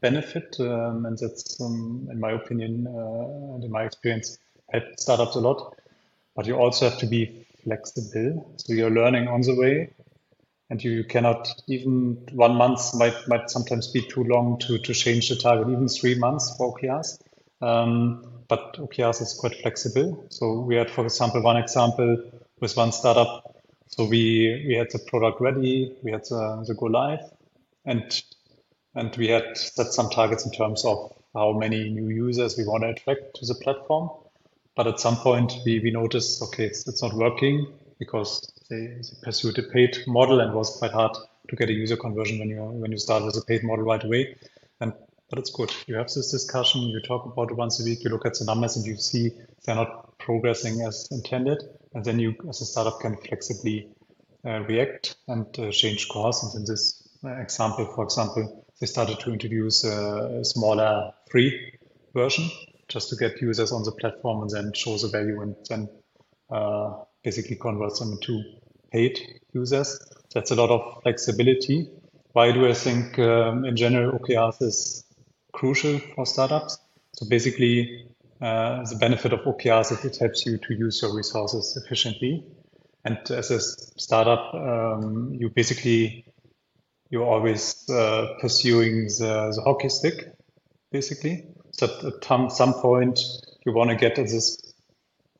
benefit 0.00 0.56
um, 0.60 1.06
and 1.06 1.18
that's 1.18 1.60
um, 1.60 2.08
in 2.10 2.18
my 2.18 2.32
opinion 2.32 2.86
uh, 2.86 3.54
and 3.54 3.64
in 3.64 3.70
my 3.70 3.84
experience 3.84 4.38
helped 4.72 5.00
startups 5.00 5.36
a 5.36 5.40
lot 5.40 5.76
but 6.34 6.46
you 6.46 6.56
also 6.56 6.88
have 6.88 6.98
to 6.98 7.06
be 7.06 7.46
flexible 7.64 8.54
so 8.56 8.72
you're 8.72 8.90
learning 8.90 9.28
on 9.28 9.40
the 9.42 9.54
way 9.54 9.90
and 10.70 10.82
you, 10.82 10.90
you 10.90 11.04
cannot 11.04 11.48
even 11.68 12.18
one 12.32 12.54
month 12.54 12.94
might 12.94 13.16
might 13.28 13.48
sometimes 13.50 13.88
be 13.88 14.02
too 14.02 14.24
long 14.24 14.58
to 14.58 14.78
to 14.78 14.92
change 14.92 15.28
the 15.28 15.36
target 15.36 15.68
even 15.68 15.88
three 15.88 16.16
months 16.16 16.56
for 16.56 16.74
okrs 16.74 17.18
um, 17.62 18.42
but 18.48 18.74
OKRs 18.76 19.22
is 19.22 19.34
quite 19.34 19.56
flexible. 19.62 20.26
So 20.28 20.60
we 20.60 20.74
had, 20.76 20.90
for 20.90 21.04
example, 21.04 21.42
one 21.42 21.56
example 21.56 22.30
with 22.60 22.76
one 22.76 22.92
startup. 22.92 23.51
So 23.96 24.06
we 24.06 24.64
we 24.66 24.74
had 24.74 24.90
the 24.90 24.98
product 24.98 25.40
ready, 25.40 25.94
we 26.02 26.12
had 26.12 26.24
the, 26.24 26.64
the 26.66 26.74
go 26.74 26.86
live, 26.86 27.20
and 27.84 28.22
and 28.94 29.14
we 29.16 29.28
had 29.28 29.56
set 29.56 29.92
some 29.92 30.10
targets 30.10 30.44
in 30.46 30.52
terms 30.52 30.84
of 30.84 31.12
how 31.34 31.52
many 31.52 31.90
new 31.90 32.08
users 32.08 32.56
we 32.56 32.64
want 32.64 32.82
to 32.84 32.90
attract 32.90 33.36
to 33.36 33.46
the 33.46 33.54
platform. 33.54 34.10
But 34.76 34.86
at 34.86 35.00
some 35.00 35.16
point, 35.16 35.52
we, 35.66 35.80
we 35.80 35.90
noticed, 35.90 36.42
okay, 36.42 36.64
it's, 36.64 36.86
it's 36.88 37.02
not 37.02 37.12
working 37.12 37.66
because 37.98 38.50
they, 38.70 38.86
they 38.86 39.02
pursued 39.22 39.58
a 39.58 39.62
paid 39.62 39.98
model 40.06 40.40
and 40.40 40.54
was 40.54 40.76
quite 40.78 40.92
hard 40.92 41.14
to 41.48 41.56
get 41.56 41.68
a 41.68 41.72
user 41.72 41.96
conversion 41.96 42.38
when 42.38 42.48
you 42.48 42.62
when 42.62 42.92
you 42.92 42.98
start 42.98 43.24
with 43.24 43.36
a 43.36 43.44
paid 43.44 43.62
model 43.62 43.84
right 43.84 44.02
away. 44.02 44.36
And 44.80 44.94
but 45.28 45.38
it's 45.38 45.50
good. 45.50 45.72
You 45.86 45.96
have 45.96 46.08
this 46.08 46.30
discussion, 46.30 46.82
you 46.82 47.00
talk 47.00 47.26
about 47.26 47.50
it 47.50 47.56
once 47.56 47.80
a 47.80 47.84
week, 47.84 48.04
you 48.04 48.10
look 48.10 48.26
at 48.26 48.38
the 48.38 48.44
numbers 48.46 48.76
and 48.76 48.86
you 48.86 48.96
see 48.96 49.32
they're 49.64 49.74
not 49.74 50.18
progressing 50.18 50.82
as 50.82 51.08
intended. 51.10 51.62
And 51.94 52.04
then 52.04 52.18
you, 52.18 52.34
as 52.48 52.60
a 52.60 52.64
startup, 52.64 53.00
can 53.00 53.16
flexibly 53.16 53.88
uh, 54.44 54.60
react 54.60 55.16
and 55.28 55.46
uh, 55.58 55.70
change 55.70 56.08
course. 56.08 56.42
And 56.42 56.54
in 56.54 56.64
this 56.64 57.06
uh, 57.24 57.40
example, 57.40 57.86
for 57.94 58.04
example, 58.04 58.66
they 58.80 58.86
started 58.86 59.20
to 59.20 59.32
introduce 59.32 59.84
a, 59.84 60.40
a 60.40 60.44
smaller 60.44 61.12
free 61.30 61.78
version 62.14 62.50
just 62.88 63.10
to 63.10 63.16
get 63.16 63.40
users 63.40 63.72
on 63.72 63.84
the 63.84 63.92
platform 63.92 64.42
and 64.42 64.50
then 64.50 64.72
show 64.74 64.96
the 64.98 65.08
value 65.08 65.40
and 65.40 65.56
then 65.68 65.88
uh, 66.50 66.94
basically 67.22 67.56
convert 67.56 67.98
them 67.98 68.12
into 68.12 68.42
paid 68.92 69.18
users. 69.52 69.98
That's 70.34 70.50
a 70.50 70.54
lot 70.54 70.70
of 70.70 71.02
flexibility. 71.02 71.88
Why 72.32 72.52
do 72.52 72.66
I 72.66 72.74
think 72.74 73.18
um, 73.18 73.64
in 73.64 73.76
general 73.76 74.18
OKRs 74.18 74.62
is 74.62 75.04
crucial 75.52 75.98
for 76.14 76.26
startups. 76.26 76.78
So 77.12 77.26
basically, 77.28 78.06
uh, 78.42 78.84
the 78.84 78.96
benefit 78.96 79.32
of 79.32 79.40
OKRs 79.40 79.92
is 79.92 80.04
it 80.04 80.16
helps 80.16 80.44
you 80.44 80.58
to 80.58 80.74
use 80.74 81.00
your 81.00 81.14
resources 81.14 81.80
efficiently. 81.82 82.44
And 83.04 83.18
as 83.30 83.52
a 83.52 83.60
startup, 83.60 84.52
um, 84.52 85.32
you 85.38 85.48
basically 85.48 86.24
you're 87.08 87.24
always 87.24 87.88
uh, 87.88 88.34
pursuing 88.40 89.04
the, 89.04 89.52
the, 89.54 89.62
hockey 89.62 89.90
stick, 89.90 90.34
basically. 90.90 91.44
So 91.70 91.86
at 91.86 92.52
some 92.52 92.74
point, 92.74 93.20
you 93.66 93.72
want 93.72 93.90
to 93.90 93.96
get 93.96 94.16
to 94.16 94.22
this 94.22 94.74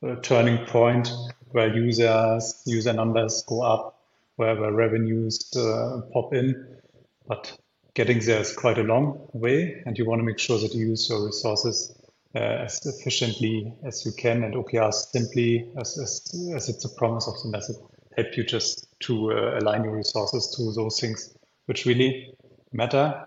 uh, 0.07 0.17
turning 0.17 0.67
point 0.67 1.11
where 1.51 1.75
users, 1.75 2.63
user 2.67 2.93
numbers 2.93 3.43
go 3.49 3.63
up, 3.63 3.99
where, 4.37 4.55
where 4.55 4.71
revenues 4.71 5.51
uh, 5.57 6.03
pop 6.13 6.35
in. 6.35 6.79
But 7.27 7.57
getting 7.95 8.21
there 8.21 8.41
is 8.41 8.55
quite 8.55 8.79
a 8.79 8.83
long 8.83 9.29
way, 9.33 9.83
and 9.87 9.99
you 9.99 10.05
want 10.05 10.21
to 10.21 10.25
make 10.25 10.39
sure 10.39 10.59
that 10.59 10.75
you 10.75 10.89
use 10.89 11.09
your 11.09 11.25
resources 11.25 11.97
as 12.35 12.85
efficiently 12.87 13.75
as 13.85 14.05
you 14.07 14.13
can. 14.13 14.45
And 14.45 14.55
OKRs 14.55 15.11
simply, 15.11 15.71
as, 15.79 15.99
as, 15.99 16.53
as 16.55 16.69
it's 16.69 16.85
a 16.85 16.89
promise 16.89 17.29
of 17.29 17.35
the 17.43 17.51
method, 17.51 17.77
help 18.17 18.37
you 18.37 18.45
just 18.45 18.87
to 19.01 19.33
uh, 19.33 19.59
align 19.59 19.85
your 19.85 19.97
resources 19.97 20.55
to 20.57 20.73
those 20.73 21.01
things 21.01 21.35
which 21.67 21.87
really 21.87 22.35
matter. 22.73 23.27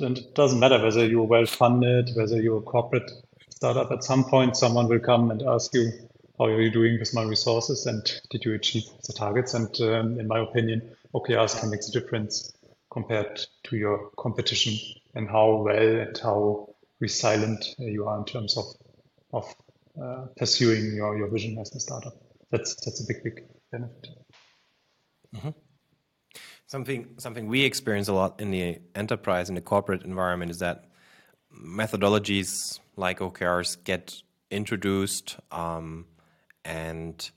And 0.00 0.18
it 0.18 0.34
doesn't 0.34 0.58
matter 0.58 0.82
whether 0.82 1.06
you're 1.06 1.22
well 1.22 1.46
funded, 1.46 2.10
whether 2.16 2.40
you're 2.40 2.58
a 2.58 2.62
corporate 2.62 3.10
startup. 3.50 3.90
At 3.92 4.04
some 4.04 4.24
point, 4.24 4.56
someone 4.56 4.88
will 4.88 4.98
come 4.98 5.30
and 5.30 5.42
ask 5.42 5.72
you, 5.74 5.92
how 6.38 6.46
are 6.46 6.60
you 6.60 6.70
doing 6.70 6.98
with 6.98 7.14
my 7.14 7.22
resources 7.22 7.86
and 7.86 8.04
did 8.30 8.44
you 8.44 8.54
achieve 8.54 8.84
the 9.06 9.12
targets? 9.12 9.54
And 9.54 9.74
um, 9.80 10.20
in 10.20 10.26
my 10.26 10.40
opinion, 10.40 10.82
OKRs 11.14 11.58
can 11.58 11.70
make 11.70 11.80
the 11.80 11.98
difference 11.98 12.52
compared 12.90 13.40
to 13.64 13.76
your 13.76 14.10
competition 14.18 14.74
and 15.14 15.28
how 15.28 15.56
well 15.56 16.00
and 16.00 16.18
how 16.18 16.68
resilient 17.00 17.74
you 17.78 18.06
are 18.06 18.18
in 18.18 18.24
terms 18.24 18.56
of 18.56 18.64
of 19.32 19.54
uh, 20.02 20.26
pursuing 20.36 20.94
your, 20.94 21.16
your 21.16 21.28
vision 21.30 21.58
as 21.58 21.74
a 21.74 21.80
startup. 21.80 22.14
That's 22.50 22.74
that's 22.84 23.00
a 23.00 23.06
big 23.06 23.22
big 23.24 23.44
benefit. 23.72 24.08
Mm-hmm. 25.34 25.50
Something 26.66 27.14
something 27.18 27.46
we 27.46 27.64
experience 27.64 28.08
a 28.08 28.12
lot 28.12 28.40
in 28.40 28.50
the 28.50 28.78
enterprise 28.94 29.48
in 29.48 29.54
the 29.54 29.60
corporate 29.60 30.02
environment 30.02 30.50
is 30.50 30.58
that 30.58 30.84
methodologies 31.54 32.80
like 32.96 33.20
OKRs 33.20 33.82
get 33.84 34.14
introduced 34.50 35.36
um, 35.50 36.06
and 36.64 37.30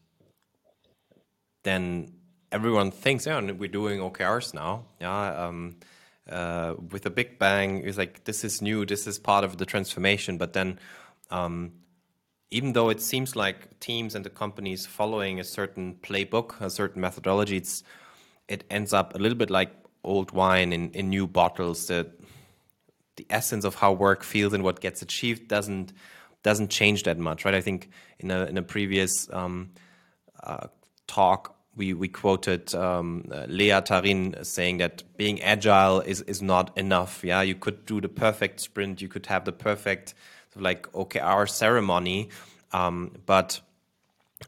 then 1.64 2.14
everyone 2.52 2.92
thinks, 2.92 3.26
yeah, 3.26 3.40
we're 3.52 3.70
doing 3.70 4.00
OKRs 4.00 4.54
now. 4.54 4.86
Yeah, 5.00 5.48
um, 5.48 5.78
uh, 6.30 6.76
with 6.92 7.06
a 7.06 7.10
big 7.10 7.40
bang, 7.40 7.84
it's 7.86 7.98
like 7.98 8.24
this 8.24 8.44
is 8.44 8.62
new, 8.62 8.86
this 8.86 9.08
is 9.08 9.20
part 9.20 9.44
of 9.44 9.58
the 9.58 9.66
transformation. 9.66 10.38
But 10.38 10.54
then, 10.54 10.80
um, 11.32 11.74
even 12.52 12.74
though 12.74 12.90
it 12.90 13.02
seems 13.02 13.36
like 13.36 13.80
teams 13.80 14.16
and 14.16 14.26
the 14.26 14.30
companies 14.30 14.86
following 14.86 15.40
a 15.40 15.44
certain 15.44 15.96
playbook, 16.02 16.60
a 16.62 16.70
certain 16.70 17.02
methodology, 17.02 17.58
it's 17.58 17.84
it 18.48 18.64
ends 18.70 18.94
up 18.94 19.16
a 19.16 19.18
little 19.20 19.38
bit 19.38 19.50
like 19.50 19.72
old 20.04 20.32
wine 20.32 20.74
in, 20.74 20.92
in 20.92 21.10
new 21.10 21.28
bottles. 21.28 21.88
That 21.88 22.20
the 23.18 23.26
essence 23.30 23.66
of 23.66 23.76
how 23.76 23.92
work 23.94 24.24
feels 24.24 24.54
and 24.54 24.64
what 24.64 24.80
gets 24.80 25.02
achieved 25.02 25.48
doesn't 25.48 25.94
doesn't 26.42 26.70
change 26.70 27.04
that 27.04 27.18
much, 27.18 27.46
right? 27.46 27.54
I 27.54 27.62
think 27.62 27.90
in 28.20 28.32
a 28.32 28.46
in 28.46 28.58
a 28.58 28.64
previous 28.64 29.30
um, 29.32 29.72
uh, 30.42 30.68
talk 31.08 31.59
we, 31.80 31.94
we 31.94 32.10
quoted 32.10 32.76
um, 32.76 33.24
uh, 33.32 33.46
Tarin 33.48 34.46
saying 34.46 34.80
that 34.80 35.02
being 35.16 35.42
agile 35.42 36.02
is, 36.02 36.22
is 36.24 36.42
not 36.42 36.78
enough. 36.78 37.24
Yeah, 37.24 37.42
you 37.42 37.56
could 37.56 37.86
do 37.86 38.02
the 38.02 38.10
perfect 38.10 38.60
sprint, 38.60 39.02
you 39.02 39.08
could 39.08 39.26
have 39.28 39.46
the 39.46 39.54
perfect 39.54 40.14
sort 40.50 40.58
of 40.58 40.62
like 40.62 40.92
OKR 40.92 41.50
ceremony, 41.50 42.30
um, 42.74 43.12
but 43.26 43.62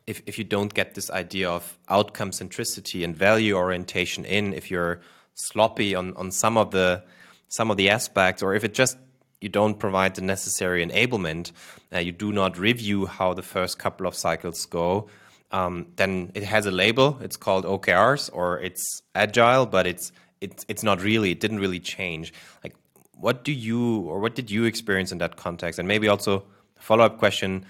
if 0.07 0.21
if 0.25 0.37
you 0.37 0.43
don't 0.43 0.73
get 0.73 0.93
this 0.93 1.09
idea 1.09 1.49
of 1.49 1.77
outcome 1.87 2.31
centricity 2.31 3.03
and 3.03 3.15
value 3.15 3.55
orientation 3.55 4.25
in, 4.25 4.53
if 4.53 4.69
you're 4.69 4.99
sloppy 5.33 5.95
on 5.95 6.13
on 6.15 6.31
some 6.31 6.57
of 6.57 6.71
the 6.71 7.01
some 7.47 7.71
of 7.71 7.77
the 7.77 7.89
aspects, 7.89 8.43
or 8.43 8.53
if 8.55 8.63
it 8.63 8.73
just 8.73 8.97
you 9.39 9.49
don't 9.49 9.79
provide 9.79 10.15
the 10.15 10.21
necessary 10.21 10.85
enablement, 10.85 11.51
uh, 11.93 11.99
you 11.99 12.11
do 12.11 12.31
not 12.31 12.57
review 12.57 13.05
how 13.05 13.33
the 13.33 13.41
first 13.41 13.79
couple 13.79 14.05
of 14.05 14.15
cycles 14.15 14.65
go, 14.65 15.07
um, 15.51 15.87
then 15.97 16.31
it 16.33 16.43
has 16.43 16.65
a 16.65 16.71
label. 16.71 17.17
It's 17.21 17.37
called 17.37 17.65
OKRs 17.65 18.29
or 18.33 18.59
it's 18.59 19.01
agile, 19.13 19.65
but 19.65 19.85
it's 19.85 20.11
it's 20.39 20.65
it's 20.67 20.83
not 20.83 21.01
really. 21.01 21.31
It 21.31 21.39
didn't 21.39 21.59
really 21.59 21.79
change. 21.79 22.33
Like, 22.63 22.75
what 23.13 23.43
do 23.43 23.51
you 23.51 23.99
or 24.01 24.19
what 24.19 24.35
did 24.35 24.49
you 24.49 24.63
experience 24.63 25.11
in 25.11 25.17
that 25.19 25.35
context? 25.35 25.77
And 25.79 25.87
maybe 25.87 26.07
also 26.07 26.43
follow 26.79 27.03
up 27.03 27.17
question: 27.17 27.65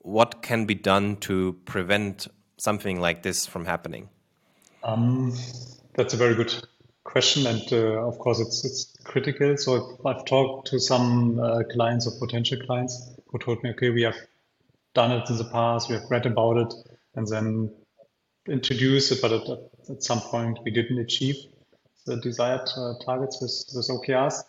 What 0.00 0.42
can 0.42 0.66
be 0.66 0.74
done 0.74 1.16
to 1.16 1.54
prevent 1.64 2.28
something 2.58 3.00
like 3.00 3.22
this 3.22 3.46
from 3.46 3.64
happening? 3.64 4.08
Um, 4.84 5.34
that's 5.94 6.12
a 6.14 6.16
very 6.16 6.34
good 6.34 6.54
question, 7.04 7.46
and 7.46 7.72
uh, 7.72 8.06
of 8.06 8.18
course, 8.18 8.40
it's 8.40 8.64
it's 8.64 8.94
critical. 9.04 9.56
So 9.56 9.98
I've 10.04 10.24
talked 10.26 10.68
to 10.68 10.78
some 10.78 11.40
uh, 11.40 11.62
clients 11.72 12.06
or 12.06 12.12
potential 12.18 12.58
clients 12.66 13.10
who 13.28 13.38
told 13.38 13.62
me, 13.62 13.70
okay, 13.70 13.88
we 13.88 14.02
have 14.02 14.16
done 14.94 15.10
it 15.12 15.30
in 15.30 15.38
the 15.38 15.44
past, 15.44 15.88
we 15.88 15.94
have 15.94 16.04
read 16.10 16.26
about 16.26 16.58
it 16.58 16.74
and 17.14 17.26
then 17.26 17.74
introduce 18.48 19.12
it, 19.12 19.20
but 19.22 19.32
at, 19.32 19.48
at 19.90 20.02
some 20.02 20.20
point 20.20 20.58
we 20.64 20.70
didn't 20.70 20.98
achieve 20.98 21.36
the 22.06 22.16
desired 22.16 22.68
uh, 22.76 22.94
targets 23.04 23.40
with, 23.40 23.64
with 23.74 23.88
OKRs. 23.88 24.42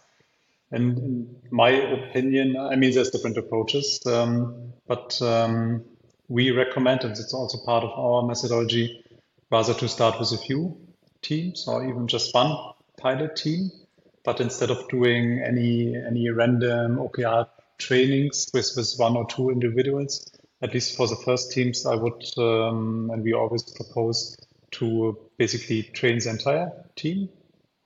And 0.71 0.97
in 0.97 1.35
my 1.51 1.69
opinion, 1.69 2.57
I 2.57 2.75
mean, 2.75 2.93
there's 2.93 3.11
different 3.11 3.37
approaches, 3.37 4.03
um, 4.07 4.73
but 4.87 5.21
um, 5.21 5.83
we 6.27 6.49
recommend, 6.49 7.03
and 7.03 7.11
it's 7.11 7.33
also 7.33 7.59
part 7.63 7.83
of 7.83 7.91
our 7.91 8.23
methodology, 8.23 9.03
rather 9.51 9.75
to 9.75 9.87
start 9.87 10.19
with 10.19 10.31
a 10.31 10.37
few 10.37 10.77
teams 11.21 11.67
or 11.67 11.87
even 11.87 12.07
just 12.07 12.33
one 12.33 12.57
pilot 12.97 13.35
team. 13.35 13.69
But 14.25 14.41
instead 14.41 14.71
of 14.71 14.87
doing 14.87 15.43
any 15.45 15.95
any 15.95 16.29
random 16.29 16.95
OKR 16.97 17.47
trainings 17.77 18.49
with, 18.53 18.71
with 18.75 18.93
one 18.97 19.15
or 19.15 19.27
two 19.27 19.49
individuals, 19.49 20.31
at 20.63 20.73
least 20.73 20.95
for 20.95 21.07
the 21.07 21.15
first 21.17 21.51
teams, 21.51 21.85
I 21.85 21.95
would, 21.95 22.23
um, 22.37 23.11
and 23.13 23.21
we 23.21 23.33
always 23.33 23.63
propose 23.63 24.37
to 24.71 25.17
basically 25.37 25.83
train 25.83 26.19
the 26.19 26.29
entire 26.29 26.71
team. 26.95 27.27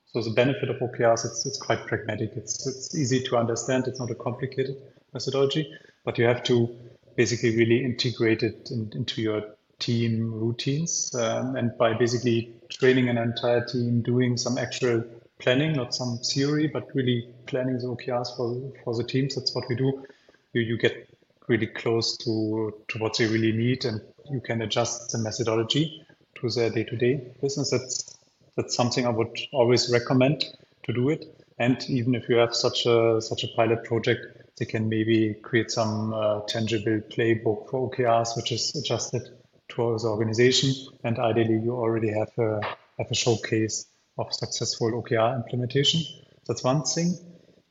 So 0.06 0.22
the 0.22 0.30
benefit 0.30 0.70
of 0.70 0.78
OKRs, 0.78 1.26
it's, 1.26 1.46
it's 1.48 1.58
quite 1.58 1.88
pragmatic. 1.88 2.34
It's, 2.36 2.68
it's 2.68 2.96
easy 2.96 3.24
to 3.24 3.38
understand. 3.38 3.88
It's 3.88 4.00
not 4.00 4.12
a 4.12 4.16
complicated 4.16 4.78
methodology, 5.12 5.74
but 6.06 6.20
you 6.20 6.26
have 6.26 6.44
to 6.44 6.70
basically 7.16 7.58
really 7.58 7.84
integrate 7.84 8.44
it 8.44 8.70
in, 8.70 8.92
into 8.94 9.24
your 9.24 9.44
team 9.80 10.32
routines. 10.32 11.14
Um, 11.16 11.56
and 11.56 11.76
by 11.80 11.94
basically 11.94 12.54
training 12.70 13.10
an 13.10 13.18
entire 13.18 13.66
team, 13.66 14.02
doing 14.02 14.38
some 14.38 14.60
actual 14.60 15.04
planning, 15.40 15.74
not 15.74 15.96
some 15.96 16.20
theory, 16.20 16.68
but 16.68 16.94
really 16.94 17.28
planning 17.48 17.80
the 17.80 17.88
OKRs 17.88 18.38
for, 18.38 18.72
for 18.84 18.96
the 18.96 19.04
teams. 19.04 19.34
That's 19.34 19.54
what 19.56 19.68
we 19.68 19.76
do. 19.76 20.06
You, 20.54 20.62
you 20.62 20.78
get 20.78 21.10
really 21.48 21.68
close 21.68 22.18
to, 22.18 22.74
to 22.90 23.00
what 23.00 23.18
they 23.18 23.26
really 23.26 23.52
need 23.52 23.86
and 23.86 24.02
you 24.30 24.42
can 24.42 24.62
adjust 24.62 25.12
the 25.12 25.18
methodology 25.18 26.06
to 26.36 26.50
their 26.50 26.70
day-to-day 26.70 27.36
business. 27.42 27.72
That's, 27.72 28.18
that's 28.56 28.76
something 28.76 29.06
I 29.06 29.10
would 29.10 29.40
always 29.54 29.90
recommend 29.92 30.46
to 30.84 30.94
do 30.94 31.10
it. 31.10 31.26
And 31.60 31.78
even 31.90 32.16
if 32.16 32.30
you 32.30 32.36
have 32.38 32.56
such 32.56 32.86
a, 32.86 33.22
such 33.22 33.44
a 33.44 33.48
pilot 33.56 33.84
project, 33.84 34.20
they 34.58 34.66
can 34.66 34.90
maybe 34.90 35.36
create 35.42 35.72
some 35.72 36.14
uh, 36.14 36.42
tangible 36.48 37.02
playbook 37.10 37.70
for 37.70 37.90
OKRs, 37.90 38.36
which 38.36 38.52
is 38.52 38.76
adjusted 38.76 39.24
to 39.70 39.98
the 39.98 40.08
organization. 40.08 40.74
And 41.04 41.20
ideally, 41.20 41.60
you 41.64 41.74
already 41.74 42.10
have 42.10 42.32
a, 42.38 42.62
have 42.98 43.08
a 43.10 43.16
showcase 43.16 43.86
of 44.18 44.34
successful 44.34 44.92
OKR 44.92 45.36
implementation. 45.36 46.02
That's 46.48 46.64
one 46.64 46.84
thing. 46.84 47.18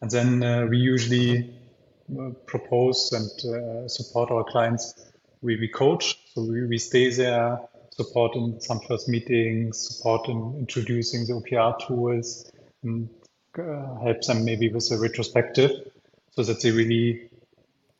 And 0.00 0.10
then 0.10 0.42
uh, 0.42 0.66
we 0.66 0.78
usually 0.78 1.54
propose 2.46 3.12
and 3.12 3.54
uh, 3.54 3.88
support 3.88 4.30
our 4.30 4.44
clients. 4.44 4.94
We, 5.42 5.56
we 5.56 5.68
coach, 5.68 6.18
so 6.34 6.42
we, 6.42 6.66
we 6.66 6.78
stay 6.78 7.10
there, 7.10 7.60
support 7.90 8.36
in 8.36 8.60
some 8.60 8.80
first 8.80 9.08
meetings, 9.08 9.96
support 9.96 10.28
in 10.28 10.56
introducing 10.58 11.26
the 11.26 11.34
OKR 11.34 11.86
tools, 11.86 12.50
and 12.82 13.08
uh, 13.58 13.98
help 14.00 14.22
them 14.22 14.44
maybe 14.44 14.68
with 14.68 14.90
a 14.90 14.98
retrospective 14.98 15.70
so 16.30 16.42
that 16.42 16.60
they 16.60 16.70
really 16.70 17.30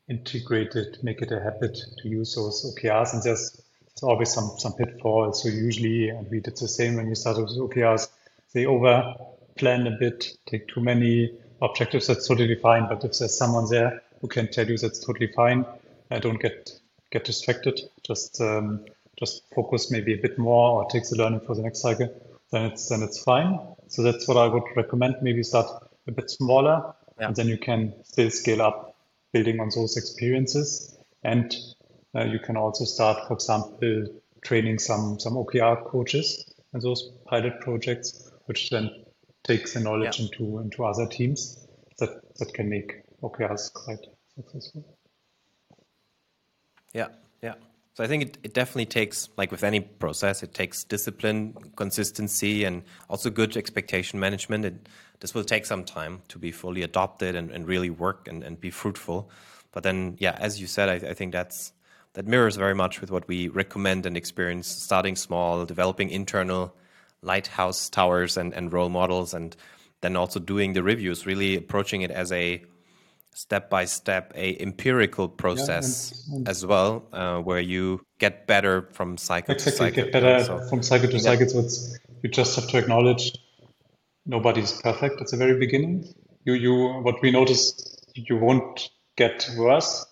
integrate 0.09 0.75
it, 0.75 1.03
make 1.03 1.23
it 1.23 1.33
a 1.33 1.41
habit 1.41 1.79
to 1.99 2.09
use 2.09 2.35
those 2.35 2.75
OKRs. 2.75 3.15
And 3.15 3.23
there's, 3.23 3.61
there's 3.81 4.03
always 4.03 4.33
some, 4.33 4.53
some 4.59 4.75
pitfalls. 4.75 5.43
So 5.43 5.49
usually, 5.49 6.11
and 6.11 6.31
we 6.31 6.41
did 6.41 6.57
the 6.57 6.69
same 6.69 6.97
when 6.97 7.09
we 7.09 7.15
started 7.15 7.43
with 7.43 7.57
OKRs, 7.57 8.09
they 8.53 8.67
over 8.67 9.15
plan 9.57 9.87
a 9.87 9.97
bit, 9.99 10.37
take 10.47 10.69
too 10.69 10.81
many 10.81 11.33
objectives. 11.71 12.07
That's 12.07 12.27
totally 12.27 12.55
fine. 12.55 12.89
But 12.89 13.05
if 13.05 13.19
there's 13.19 13.37
someone 13.37 13.69
there 13.71 14.03
who 14.21 14.29
can 14.29 14.51
tell 14.51 14.67
you 14.67 14.79
that's 14.79 14.99
totally 14.99 15.33
fine, 15.35 15.65
I 16.11 16.19
don't 16.19 16.41
get 16.41 16.71
get 17.11 17.25
distracted. 17.25 17.81
Just 18.07 18.41
um, 18.41 18.85
just 19.19 19.43
focus 19.55 19.91
maybe 19.91 20.15
a 20.15 20.19
bit 20.19 20.39
more 20.39 20.83
or 20.83 20.91
take 20.91 21.09
the 21.09 21.17
learning 21.17 21.41
for 21.41 21.55
the 21.55 21.63
next 21.63 21.81
cycle. 21.81 22.13
Then 22.53 22.67
it's 22.67 22.89
then 22.89 23.03
it's 23.03 23.23
fine. 23.23 23.59
So 23.89 24.03
that's 24.03 24.27
what 24.29 24.37
I 24.37 24.47
would 24.47 24.65
recommend. 24.77 25.17
Maybe 25.23 25.43
start 25.43 25.67
a 26.07 26.13
bit 26.13 26.31
smaller 26.31 26.95
yeah. 27.19 27.29
and 27.29 27.37
then 27.37 27.49
you 27.49 27.59
can 27.59 27.95
still 28.05 28.31
scale 28.31 28.63
up 28.63 28.97
building 29.33 29.61
on 29.61 29.71
those 29.75 29.97
experiences. 29.97 30.97
And 31.25 31.55
uh, 32.15 32.25
you 32.25 32.39
can 32.39 32.57
also 32.57 32.85
start, 32.85 33.27
for 33.27 33.35
example, 33.35 34.07
training 34.43 34.79
some 34.79 35.19
some 35.19 35.35
OKR 35.35 35.85
coaches 35.85 36.45
and 36.73 36.83
those 36.83 37.11
pilot 37.25 37.61
projects, 37.61 38.31
which 38.47 38.71
then 38.71 39.06
takes 39.47 39.75
the 39.75 39.81
knowledge 39.81 40.19
yeah. 40.19 40.27
into 40.27 40.59
into 40.59 40.85
other 40.85 41.07
teams 41.07 41.67
that 41.99 42.11
that 42.39 42.53
can 42.53 42.69
make 42.69 43.03
OKRs 43.23 43.73
quite 43.73 44.05
successful. 44.35 44.85
Yeah, 46.93 47.09
yeah. 47.43 47.55
So 47.95 48.05
I 48.05 48.09
think 48.09 48.23
it, 48.23 48.39
it 48.43 48.53
definitely 48.53 48.87
takes, 48.87 49.31
like 49.39 49.51
with 49.51 49.65
any 49.65 49.81
process, 49.81 50.43
it 50.43 50.53
takes 50.53 50.85
discipline, 50.85 51.55
consistency, 51.77 52.65
and 52.65 52.83
also 53.09 53.31
good 53.31 53.57
expectation 53.57 54.21
management. 54.21 54.67
It, 54.67 54.89
this 55.21 55.35
will 55.35 55.45
take 55.45 55.65
some 55.65 55.83
time 55.83 56.21
to 56.29 56.39
be 56.39 56.53
fully 56.53 56.83
adopted 56.83 57.35
and, 57.35 57.51
and 57.51 57.67
really 57.67 57.89
work 57.89 58.29
and, 58.29 58.45
and 58.45 58.61
be 58.61 58.71
fruitful. 58.71 59.31
But 59.73 59.83
then, 59.83 60.17
yeah, 60.19 60.37
as 60.39 60.61
you 60.61 60.67
said, 60.67 60.91
I, 60.91 61.11
I 61.11 61.15
think 61.15 61.33
that's 61.33 61.73
that 62.13 62.27
mirrors 62.27 62.57
very 62.57 62.75
much 62.75 63.01
with 63.01 63.11
what 63.11 63.29
we 63.29 63.49
recommend 63.49 64.07
and 64.07 64.17
experience 64.17 64.69
starting 64.69 65.17
small, 65.17 65.65
developing 65.65 66.11
internal 66.11 66.75
lighthouse 67.27 67.91
towers 67.91 68.37
and, 68.37 68.55
and 68.55 68.73
role 68.73 68.89
models, 68.89 69.35
and 69.35 69.57
then 70.01 70.17
also 70.17 70.41
doing 70.41 70.73
the 70.73 70.83
reviews, 70.83 71.27
really 71.27 71.57
approaching 71.57 72.03
it 72.03 72.11
as 72.11 72.33
a 72.33 72.65
step 73.35 73.69
by 73.69 73.85
step, 73.85 74.33
a 74.35 74.57
empirical 74.63 75.29
process 75.29 76.25
yeah, 76.29 76.37
and, 76.37 76.39
and 76.39 76.49
as 76.49 76.65
well, 76.65 77.05
uh, 77.13 77.39
where 77.39 77.61
you 77.61 78.01
get 78.19 78.47
better 78.47 78.89
from 78.93 79.19
cycle 79.19 79.55
exactly, 79.55 79.73
to 79.73 79.77
cycle. 79.77 80.05
get 80.05 80.13
better 80.13 80.45
so, 80.45 80.69
from 80.71 80.83
cycle 80.83 81.09
to 81.09 81.17
yeah. 81.17 81.21
cycle. 81.21 81.49
So 81.49 81.59
it's, 81.61 81.99
you 82.23 82.31
just 82.31 82.57
have 82.57 82.67
to 82.69 82.79
acknowledge 82.79 83.33
nobody's 84.25 84.73
perfect 84.81 85.21
at 85.21 85.27
the 85.29 85.37
very 85.37 85.59
beginning. 85.59 86.09
You, 86.45 86.55
you, 86.55 86.75
what 87.03 87.21
we 87.21 87.31
notice, 87.31 87.99
you 88.15 88.37
won't 88.37 88.89
get 89.17 89.49
worse 89.59 90.07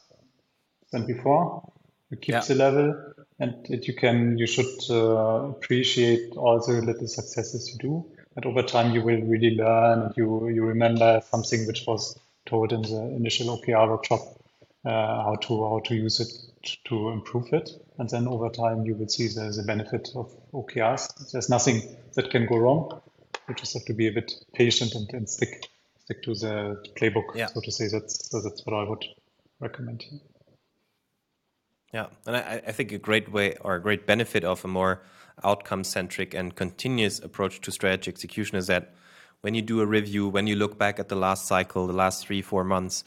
than 0.92 1.06
before. 1.06 1.72
You 2.10 2.18
keep 2.18 2.34
yeah. 2.34 2.40
the 2.40 2.54
level, 2.56 3.13
and 3.38 3.54
it, 3.68 3.86
you 3.88 3.94
can, 3.94 4.38
you 4.38 4.46
should 4.46 4.90
uh, 4.90 5.50
appreciate 5.50 6.36
all 6.36 6.60
the 6.64 6.82
little 6.82 7.08
successes 7.08 7.70
you 7.72 7.78
do. 7.78 8.06
And 8.36 8.46
over 8.46 8.62
time, 8.62 8.92
you 8.92 9.02
will 9.02 9.20
really 9.22 9.54
learn, 9.56 10.02
and 10.02 10.16
you 10.16 10.48
you 10.48 10.64
remember 10.64 11.22
something 11.30 11.66
which 11.66 11.86
was 11.86 12.18
told 12.46 12.72
in 12.72 12.82
the 12.82 13.02
initial 13.16 13.56
OKR 13.56 13.88
workshop, 13.88 14.20
uh, 14.84 14.90
how 14.90 15.36
to 15.42 15.68
how 15.68 15.80
to 15.84 15.94
use 15.94 16.18
it 16.18 16.32
to 16.86 17.10
improve 17.10 17.52
it. 17.52 17.70
And 17.98 18.10
then 18.10 18.26
over 18.26 18.48
time, 18.48 18.84
you 18.86 18.96
will 18.96 19.08
see 19.08 19.28
the, 19.28 19.52
the 19.56 19.62
benefit 19.62 20.08
of 20.16 20.32
OKRs. 20.52 21.30
There's 21.30 21.48
nothing 21.48 21.82
that 22.14 22.30
can 22.30 22.46
go 22.46 22.56
wrong 22.56 23.00
you 23.48 23.54
just 23.54 23.74
have 23.74 23.84
to 23.86 23.92
be 23.92 24.06
a 24.08 24.12
bit 24.12 24.32
patient 24.54 24.94
and, 24.94 25.12
and 25.12 25.28
stick 25.28 25.68
stick 26.04 26.22
to 26.22 26.34
the 26.34 26.82
playbook, 26.96 27.34
yeah. 27.34 27.46
so 27.46 27.60
to 27.60 27.72
say. 27.72 27.88
That's 27.88 28.28
that's 28.28 28.64
what 28.64 28.74
I 28.74 28.88
would 28.88 29.04
recommend 29.60 30.02
here. 30.02 30.20
Yeah, 31.94 32.06
and 32.26 32.36
I, 32.36 32.60
I 32.66 32.72
think 32.72 32.90
a 32.90 32.98
great 32.98 33.30
way 33.30 33.54
or 33.60 33.76
a 33.76 33.80
great 33.80 34.04
benefit 34.04 34.42
of 34.42 34.64
a 34.64 34.68
more 34.68 35.02
outcome 35.44 35.84
centric 35.84 36.34
and 36.34 36.52
continuous 36.54 37.20
approach 37.20 37.60
to 37.60 37.70
strategy 37.70 38.10
execution 38.10 38.56
is 38.56 38.66
that 38.66 38.94
when 39.42 39.54
you 39.54 39.62
do 39.62 39.80
a 39.80 39.86
review, 39.86 40.28
when 40.28 40.48
you 40.48 40.56
look 40.56 40.76
back 40.76 40.98
at 40.98 41.08
the 41.08 41.14
last 41.14 41.46
cycle, 41.46 41.86
the 41.86 41.92
last 41.92 42.26
three, 42.26 42.42
four 42.42 42.64
months, 42.64 43.04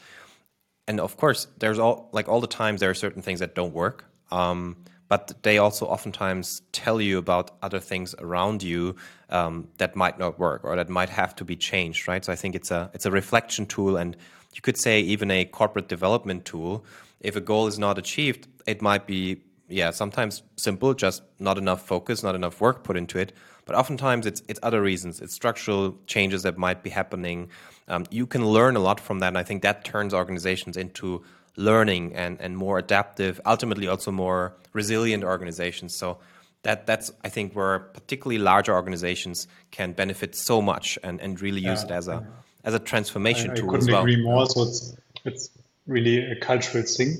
and 0.86 1.00
of 1.00 1.18
course, 1.18 1.48
there's 1.58 1.78
all 1.78 2.08
like 2.12 2.28
all 2.30 2.40
the 2.40 2.46
times 2.46 2.80
there 2.80 2.88
are 2.88 2.94
certain 2.94 3.20
things 3.20 3.40
that 3.40 3.54
don't 3.54 3.74
work. 3.74 4.06
Um, 4.30 4.76
but 5.08 5.42
they 5.42 5.58
also 5.58 5.86
oftentimes 5.86 6.62
tell 6.72 7.00
you 7.00 7.18
about 7.18 7.50
other 7.62 7.80
things 7.80 8.14
around 8.18 8.62
you 8.62 8.96
um, 9.30 9.68
that 9.78 9.96
might 9.96 10.18
not 10.18 10.38
work 10.38 10.64
or 10.64 10.76
that 10.76 10.88
might 10.88 11.08
have 11.10 11.34
to 11.36 11.44
be 11.44 11.56
changed, 11.56 12.08
right? 12.08 12.24
So 12.24 12.32
I 12.32 12.36
think 12.36 12.54
it's 12.54 12.70
a 12.70 12.90
it's 12.94 13.04
a 13.04 13.10
reflection 13.10 13.66
tool, 13.66 13.98
and 13.98 14.16
you 14.54 14.62
could 14.62 14.78
say 14.78 15.00
even 15.00 15.30
a 15.30 15.44
corporate 15.44 15.88
development 15.88 16.46
tool. 16.46 16.86
If 17.20 17.34
a 17.36 17.40
goal 17.40 17.66
is 17.66 17.78
not 17.78 17.98
achieved, 17.98 18.46
it 18.68 18.82
might 18.82 19.06
be 19.06 19.40
yeah 19.68 19.90
sometimes 19.90 20.42
simple, 20.56 20.94
just 20.94 21.22
not 21.38 21.58
enough 21.58 21.86
focus, 21.86 22.22
not 22.22 22.34
enough 22.34 22.60
work 22.60 22.84
put 22.84 22.96
into 22.96 23.18
it. 23.18 23.32
But 23.64 23.74
oftentimes 23.76 24.26
it's 24.26 24.42
it's 24.48 24.60
other 24.62 24.80
reasons, 24.82 25.20
it's 25.20 25.34
structural 25.34 25.98
changes 26.06 26.42
that 26.42 26.56
might 26.56 26.82
be 26.82 26.90
happening. 26.90 27.48
Um, 27.88 28.04
you 28.10 28.26
can 28.26 28.46
learn 28.46 28.76
a 28.76 28.80
lot 28.80 29.00
from 29.00 29.20
that, 29.20 29.28
and 29.28 29.38
I 29.38 29.42
think 29.42 29.62
that 29.62 29.84
turns 29.84 30.12
organizations 30.14 30.76
into 30.76 31.24
learning 31.56 32.14
and, 32.14 32.40
and 32.40 32.56
more 32.56 32.78
adaptive, 32.78 33.40
ultimately 33.44 33.88
also 33.88 34.12
more 34.12 34.54
resilient 34.74 35.24
organizations. 35.24 35.96
So 35.96 36.18
that 36.62 36.86
that's 36.86 37.10
I 37.24 37.30
think 37.30 37.54
where 37.54 37.78
particularly 37.78 38.38
larger 38.38 38.74
organizations 38.74 39.48
can 39.70 39.92
benefit 39.92 40.34
so 40.36 40.60
much 40.60 40.98
and, 41.02 41.20
and 41.20 41.40
really 41.40 41.60
use 41.60 41.82
it 41.84 41.90
as 41.90 42.06
a 42.08 42.26
as 42.64 42.74
a 42.74 42.78
transformation 42.78 43.50
I, 43.50 43.54
tool 43.54 43.70
I 43.70 43.72
couldn't 43.72 43.88
as 43.88 43.92
well. 43.92 44.02
agree 44.02 44.22
more. 44.22 44.46
So 44.46 44.62
it's 44.62 44.96
it's 45.24 45.50
really 45.86 46.18
a 46.30 46.36
cultural 46.36 46.84
thing 46.84 47.16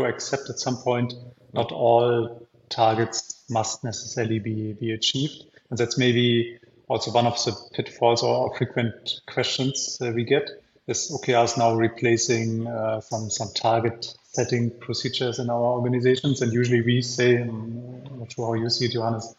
to 0.00 0.08
accept 0.08 0.50
at 0.50 0.58
some 0.58 0.76
point 0.76 1.14
not 1.52 1.72
all 1.72 2.46
targets 2.68 3.44
must 3.50 3.84
necessarily 3.84 4.38
be 4.38 4.72
be 4.72 4.92
achieved. 4.92 5.44
And 5.70 5.78
that's 5.78 5.98
maybe 5.98 6.58
also 6.88 7.12
one 7.12 7.26
of 7.26 7.34
the 7.44 7.56
pitfalls 7.74 8.22
or 8.22 8.54
frequent 8.56 9.20
questions 9.26 9.98
uh, 10.00 10.12
we 10.14 10.24
get 10.24 10.50
is 10.86 11.10
OKRs 11.12 11.58
now 11.58 11.74
replacing 11.74 12.66
uh, 12.66 13.00
some 13.00 13.30
some 13.30 13.48
target 13.54 14.14
setting 14.32 14.70
procedures 14.70 15.38
in 15.38 15.50
our 15.50 15.62
organizations. 15.78 16.40
And 16.40 16.52
usually 16.52 16.82
we 16.82 17.02
say, 17.02 17.36
I'm 17.36 18.18
not 18.18 18.32
sure 18.32 18.46
how 18.46 18.54
you 18.54 18.70
see 18.70 18.86
it, 18.86 18.92
Johannes, 18.92 19.34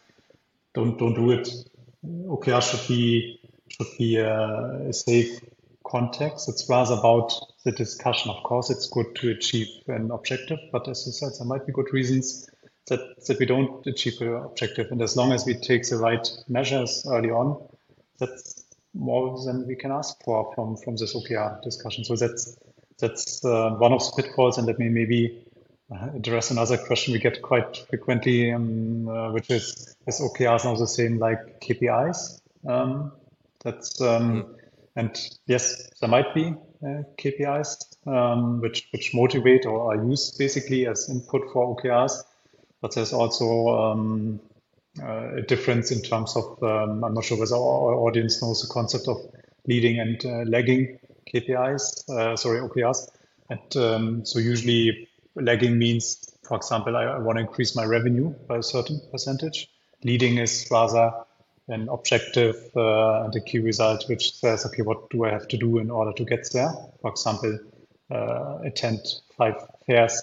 don't 0.74 0.98
don't 0.98 1.16
do 1.16 1.32
it. 1.32 1.50
OKR 2.06 2.62
should 2.62 2.88
be 2.88 3.40
should 3.68 3.88
be 3.98 4.18
a, 4.18 4.90
a 4.90 4.94
safe 4.94 5.40
context. 5.84 6.50
It's 6.50 6.68
rather 6.70 6.96
about 6.96 7.34
the 7.64 7.72
discussion. 7.72 8.32
Of 8.32 8.44
course, 8.44 8.70
it's 8.70 8.88
good 8.90 9.16
to 9.16 9.32
achieve 9.32 9.68
an 9.88 10.12
objective, 10.12 10.60
but 10.72 10.88
as 10.88 11.06
you 11.06 11.12
said, 11.12 11.32
there 11.38 11.48
might 11.48 11.66
be 11.66 11.74
good 11.74 11.94
reasons 11.94 12.50
that, 12.88 13.26
that 13.26 13.40
we 13.40 13.46
don't 13.46 13.86
achieve 13.88 14.20
the 14.20 14.34
objective. 14.34 14.92
And 14.92 15.02
as 15.02 15.16
long 15.16 15.32
as 15.32 15.46
we 15.46 15.54
take 15.54 15.88
the 15.88 15.98
right 15.98 16.28
measures 16.48 17.06
early 17.08 17.30
on, 17.30 17.62
that's 18.20 18.64
more 18.94 19.44
than 19.46 19.68
we 19.68 19.76
can 19.76 19.92
ask 19.92 20.22
for 20.24 20.54
from, 20.54 20.78
from 20.78 20.96
this 20.98 21.16
OKR 21.16 21.62
discussion. 21.62 22.04
So 22.04 22.16
that's 22.16 22.58
that's 23.00 23.44
uh, 23.44 23.72
one 23.72 23.94
of 23.94 24.00
the 24.00 24.22
pitfalls, 24.22 24.60
and 24.60 24.68
let 24.68 24.78
me 24.78 24.88
maybe 24.88 25.44
address 26.16 26.52
another 26.52 26.78
question 26.78 27.14
we 27.14 27.20
get 27.20 27.42
quite 27.42 27.78
frequently, 27.90 28.52
um, 28.52 29.08
uh, 29.08 29.32
which 29.32 29.50
is 29.50 29.96
is 30.08 30.22
OKRs 30.22 30.66
now 30.66 30.76
the 30.76 30.88
same 30.88 31.18
like 31.18 31.62
KPIs? 31.62 32.40
Um, 32.68 33.12
that's 33.64 34.00
um, 34.02 34.44
mm. 34.44 34.56
And 34.96 35.18
yes, 35.46 35.90
there 36.00 36.10
might 36.10 36.34
be 36.34 36.54
uh, 36.84 37.04
KPIs 37.18 38.08
um, 38.08 38.62
which 38.62 38.88
which 38.92 39.14
motivate 39.14 39.66
or 39.66 39.94
are 39.94 40.04
used 40.04 40.38
basically 40.38 40.88
as 40.88 41.10
input 41.10 41.44
for 41.54 41.76
OKRs, 41.76 42.24
but 42.82 42.96
there's 42.96 43.14
also 43.14 43.68
um, 43.70 44.40
uh, 45.02 45.36
a 45.38 45.42
difference 45.42 45.92
in 45.92 46.02
terms 46.02 46.36
of 46.36 46.62
um, 46.64 47.04
I'm 47.04 47.14
not 47.14 47.24
sure 47.24 47.40
whether 47.40 47.56
our 47.56 47.96
audience 47.96 48.42
knows 48.42 48.62
the 48.62 48.74
concept 48.74 49.08
of 49.08 49.18
leading 49.68 50.00
and 50.00 50.26
uh, 50.26 50.50
lagging 50.50 51.00
KPIs, 51.34 52.10
uh, 52.10 52.36
sorry 52.36 52.60
OKRs, 52.60 53.10
and 53.50 54.28
so 54.28 54.40
usually 54.40 55.08
lagging 55.36 55.78
means, 55.78 56.34
for 56.44 56.58
example, 56.58 56.96
I, 56.96 57.04
I 57.04 57.20
want 57.20 57.38
to 57.38 57.42
increase 57.42 57.76
my 57.76 57.86
revenue 57.86 58.34
by 58.48 58.58
a 58.58 58.64
certain 58.64 59.02
percentage. 59.12 59.70
Leading 60.04 60.38
is 60.38 60.68
rather 60.72 61.14
an 61.72 61.90
objective 61.90 62.56
uh, 62.76 63.24
and 63.24 63.36
a 63.36 63.42
key 63.42 63.60
result 63.60 64.08
which 64.10 64.34
says, 64.36 64.66
okay, 64.66 64.82
what 64.82 65.10
do 65.10 65.26
I 65.26 65.30
have 65.30 65.48
to 65.50 65.58
do 65.58 65.78
in 65.78 65.90
order 65.90 66.14
to 66.14 66.26
get 66.26 66.50
there? 66.54 66.72
For 67.02 67.12
example, 67.12 67.60
uh, 68.10 68.60
attend 68.66 69.00
five 69.38 69.56
fairs 69.86 70.22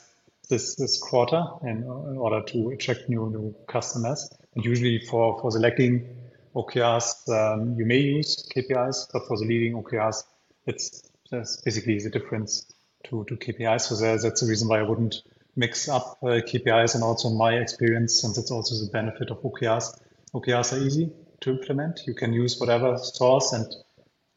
this 0.48 0.76
this 0.76 0.98
quarter 0.98 1.42
in, 1.62 1.78
in 1.82 2.16
order 2.16 2.42
to 2.42 2.70
attract 2.70 3.08
new 3.08 3.30
new 3.30 3.54
customers. 3.66 4.30
And 4.54 4.64
usually 4.64 4.98
for 5.00 5.40
for 5.40 5.50
the 5.50 5.58
lagging 5.58 6.06
OKRs, 6.54 7.28
um, 7.28 7.74
you 7.78 7.84
may 7.84 7.98
use 7.98 8.48
KPIs, 8.54 9.08
but 9.12 9.26
for 9.26 9.38
the 9.38 9.44
leading 9.44 9.74
OKRs, 9.74 10.24
it's 10.66 11.02
that's 11.30 11.60
basically 11.60 11.98
the 11.98 12.10
difference 12.10 12.66
to, 13.04 13.24
to 13.24 13.36
KPIs. 13.36 13.82
So 13.82 13.96
there, 13.96 14.18
that's 14.18 14.40
the 14.40 14.48
reason 14.48 14.68
why 14.68 14.80
I 14.80 14.82
wouldn't 14.82 15.22
mix 15.56 15.88
up 15.88 16.18
uh, 16.22 16.40
KPIs 16.50 16.94
and 16.94 17.04
also 17.04 17.30
my 17.30 17.54
experience, 17.54 18.20
since 18.20 18.38
it's 18.38 18.50
also 18.50 18.74
the 18.82 18.90
benefit 18.90 19.30
of 19.30 19.42
OKRs. 19.42 19.98
OKRs 20.34 20.72
are 20.72 20.86
easy 20.86 21.10
to 21.40 21.50
implement. 21.50 22.00
You 22.06 22.14
can 22.14 22.32
use 22.32 22.58
whatever 22.58 22.98
source 22.98 23.52
and 23.52 23.66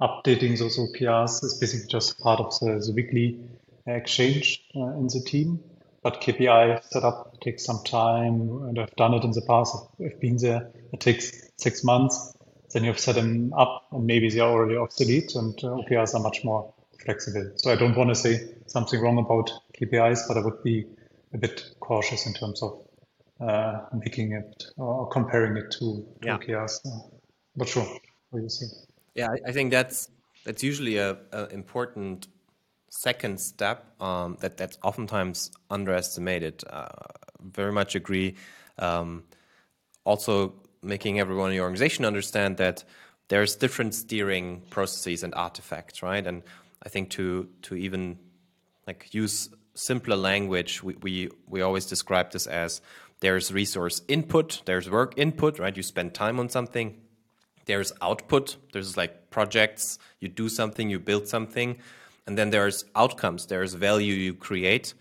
updating 0.02 0.58
those 0.58 0.78
OKRs 0.78 1.44
is 1.44 1.58
basically 1.60 1.88
just 1.88 2.20
part 2.20 2.40
of 2.40 2.60
the, 2.60 2.84
the 2.86 2.94
weekly 2.94 3.40
exchange 3.86 4.64
uh, 4.76 4.98
in 4.98 5.08
the 5.08 5.22
team. 5.26 5.60
But 6.04 6.20
KPI 6.20 6.84
setup 6.86 7.40
takes 7.42 7.64
some 7.64 7.84
time, 7.84 8.64
and 8.68 8.80
I've 8.80 8.96
done 8.96 9.14
it 9.14 9.24
in 9.24 9.32
the 9.32 9.44
past. 9.48 9.76
I've 10.04 10.20
been 10.20 10.38
there. 10.38 10.72
It 10.92 11.00
takes 11.00 11.32
six 11.58 11.84
months. 11.84 12.36
Then 12.74 12.86
you've 12.86 13.00
set 13.00 13.16
them 13.16 13.54
up, 13.54 13.86
and 13.92 14.08
maybe 14.08 14.30
they 14.30 14.40
are 14.40 14.50
already 14.50 14.78
obsolete, 14.78 15.36
and 15.36 15.54
uh, 15.64 15.68
OKRs 15.68 16.16
are 16.16 16.22
much 16.22 16.44
more 16.44 16.74
flexible. 16.98 17.52
So 17.58 17.72
I 17.72 17.76
don't 17.76 17.96
want 17.96 18.10
to 18.10 18.16
say 18.16 18.50
something 18.66 19.00
wrong 19.00 19.20
about 19.20 19.52
KPIs, 19.80 20.28
but 20.28 20.38
I 20.38 20.42
would 20.42 20.64
be 20.64 20.88
a 21.34 21.38
bit 21.38 21.64
cautious 21.80 22.26
in 22.26 22.34
terms 22.34 22.64
of 22.64 22.82
uh, 23.42 23.80
making 23.94 24.34
it 24.34 24.64
or 24.78 25.08
comparing 25.10 25.58
it 25.58 25.72
to, 25.72 26.06
to 26.22 26.28
yeah. 26.28 26.38
OKRs. 26.38 26.80
Uh, 26.86 27.18
but 27.56 27.68
sure, 27.68 27.88
what 28.30 28.44
you 28.44 28.50
see? 28.50 28.68
Yeah, 29.16 29.30
I 29.46 29.52
think 29.52 29.72
that's 29.72 30.10
that's 30.46 30.64
usually 30.64 30.98
a, 30.98 31.18
a 31.32 31.48
important 31.50 32.28
second 32.90 33.40
step 33.40 34.02
um, 34.02 34.38
that 34.42 34.58
that's 34.58 34.78
oftentimes 34.84 35.52
underestimated. 35.70 36.64
Uh, 36.70 36.88
very 37.42 37.72
much 37.72 37.96
agree. 37.96 38.36
Um, 38.78 39.24
also, 40.04 40.54
making 40.82 41.20
everyone 41.20 41.52
in 41.52 41.58
the 41.58 41.62
organization 41.62 42.06
understand 42.06 42.58
that 42.58 42.84
there's 43.28 43.56
different 43.56 43.94
steering 43.94 44.62
processes 44.70 45.24
and 45.24 45.34
artifacts, 45.36 46.04
right? 46.04 46.26
And 46.26 46.44
I 46.84 46.90
think 46.90 47.10
to 47.12 47.50
to 47.64 47.76
even 47.76 48.18
like 48.88 49.14
use 49.14 49.50
simpler 49.74 50.16
language, 50.16 50.84
we, 50.84 50.96
we, 51.02 51.30
we 51.48 51.62
always 51.62 51.86
describe 51.86 52.32
this 52.32 52.48
as 52.48 52.82
there's 53.22 53.54
resource 53.54 54.02
input, 54.08 54.62
there's 54.66 54.90
work 54.90 55.14
input, 55.16 55.60
right? 55.60 55.76
You 55.76 55.84
spend 55.84 56.14
time 56.14 56.40
on 56.40 56.50
something. 56.50 57.00
There's 57.66 57.94
output, 58.02 58.58
there's 58.74 58.98
like 58.98 59.30
projects, 59.30 60.00
you 60.20 60.28
do 60.28 60.50
something, 60.50 60.90
you 60.90 61.00
build 61.00 61.28
something. 61.28 61.78
And 62.26 62.38
then 62.38 62.50
there's 62.50 62.84
outcomes, 62.96 63.46
there's 63.46 63.76
value 63.76 64.14
you 64.14 64.34
create. 64.34 64.94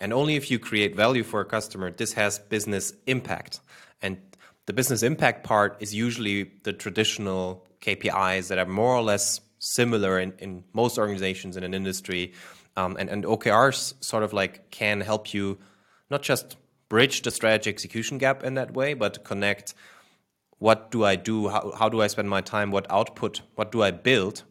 And 0.00 0.12
only 0.12 0.36
if 0.36 0.50
you 0.50 0.58
create 0.58 0.94
value 0.94 1.24
for 1.24 1.40
a 1.40 1.44
customer, 1.44 1.90
this 1.90 2.12
has 2.12 2.38
business 2.38 2.92
impact. 3.06 3.60
And 4.00 4.18
the 4.66 4.72
business 4.72 5.02
impact 5.02 5.44
part 5.44 5.76
is 5.80 5.94
usually 5.94 6.52
the 6.62 6.72
traditional 6.72 7.66
KPIs 7.80 8.48
that 8.48 8.58
are 8.58 8.66
more 8.66 8.94
or 8.94 9.02
less 9.02 9.40
similar 9.58 10.20
in, 10.20 10.32
in 10.38 10.64
most 10.72 10.98
organizations 10.98 11.56
in 11.56 11.64
an 11.64 11.74
industry. 11.74 12.32
Um, 12.76 12.96
and, 12.98 13.08
and 13.08 13.24
OKRs 13.24 13.94
sort 14.04 14.22
of 14.22 14.32
like 14.32 14.70
can 14.70 15.00
help 15.00 15.34
you 15.34 15.58
not 16.10 16.22
just 16.22 16.56
bridge 16.88 17.22
the 17.22 17.30
strategy 17.30 17.70
execution 17.70 18.18
gap 18.18 18.42
in 18.42 18.54
that 18.54 18.74
way, 18.74 18.94
but 18.94 19.24
connect 19.24 19.74
what 20.58 20.90
do 20.90 21.04
I 21.04 21.16
do, 21.16 21.48
how, 21.48 21.72
how 21.78 21.88
do 21.88 22.00
I 22.00 22.06
spend 22.06 22.30
my 22.30 22.40
time, 22.40 22.70
what 22.70 22.90
output, 22.90 23.42
what 23.56 23.70
do 23.70 23.82
I 23.82 23.90
build, 23.90 24.44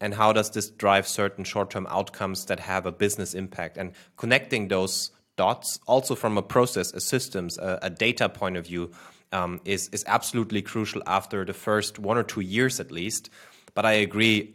and 0.00 0.14
how 0.14 0.32
does 0.32 0.50
this 0.50 0.68
drive 0.70 1.08
certain 1.08 1.44
short 1.44 1.70
term 1.70 1.86
outcomes 1.88 2.44
that 2.46 2.60
have 2.60 2.86
a 2.86 2.92
business 2.92 3.34
impact. 3.34 3.78
And 3.78 3.92
connecting 4.16 4.68
those 4.68 5.10
dots, 5.36 5.80
also 5.86 6.14
from 6.14 6.36
a 6.36 6.42
process, 6.42 6.92
a 6.92 7.00
systems, 7.00 7.56
a, 7.58 7.78
a 7.82 7.90
data 7.90 8.28
point 8.28 8.56
of 8.56 8.66
view, 8.66 8.90
um, 9.32 9.60
is, 9.64 9.88
is 9.92 10.04
absolutely 10.06 10.60
crucial 10.60 11.02
after 11.06 11.44
the 11.44 11.54
first 11.54 11.98
one 11.98 12.18
or 12.18 12.24
two 12.24 12.40
years 12.40 12.80
at 12.80 12.90
least 12.90 13.30
but 13.74 13.86
I 13.86 13.92
agree, 13.92 14.54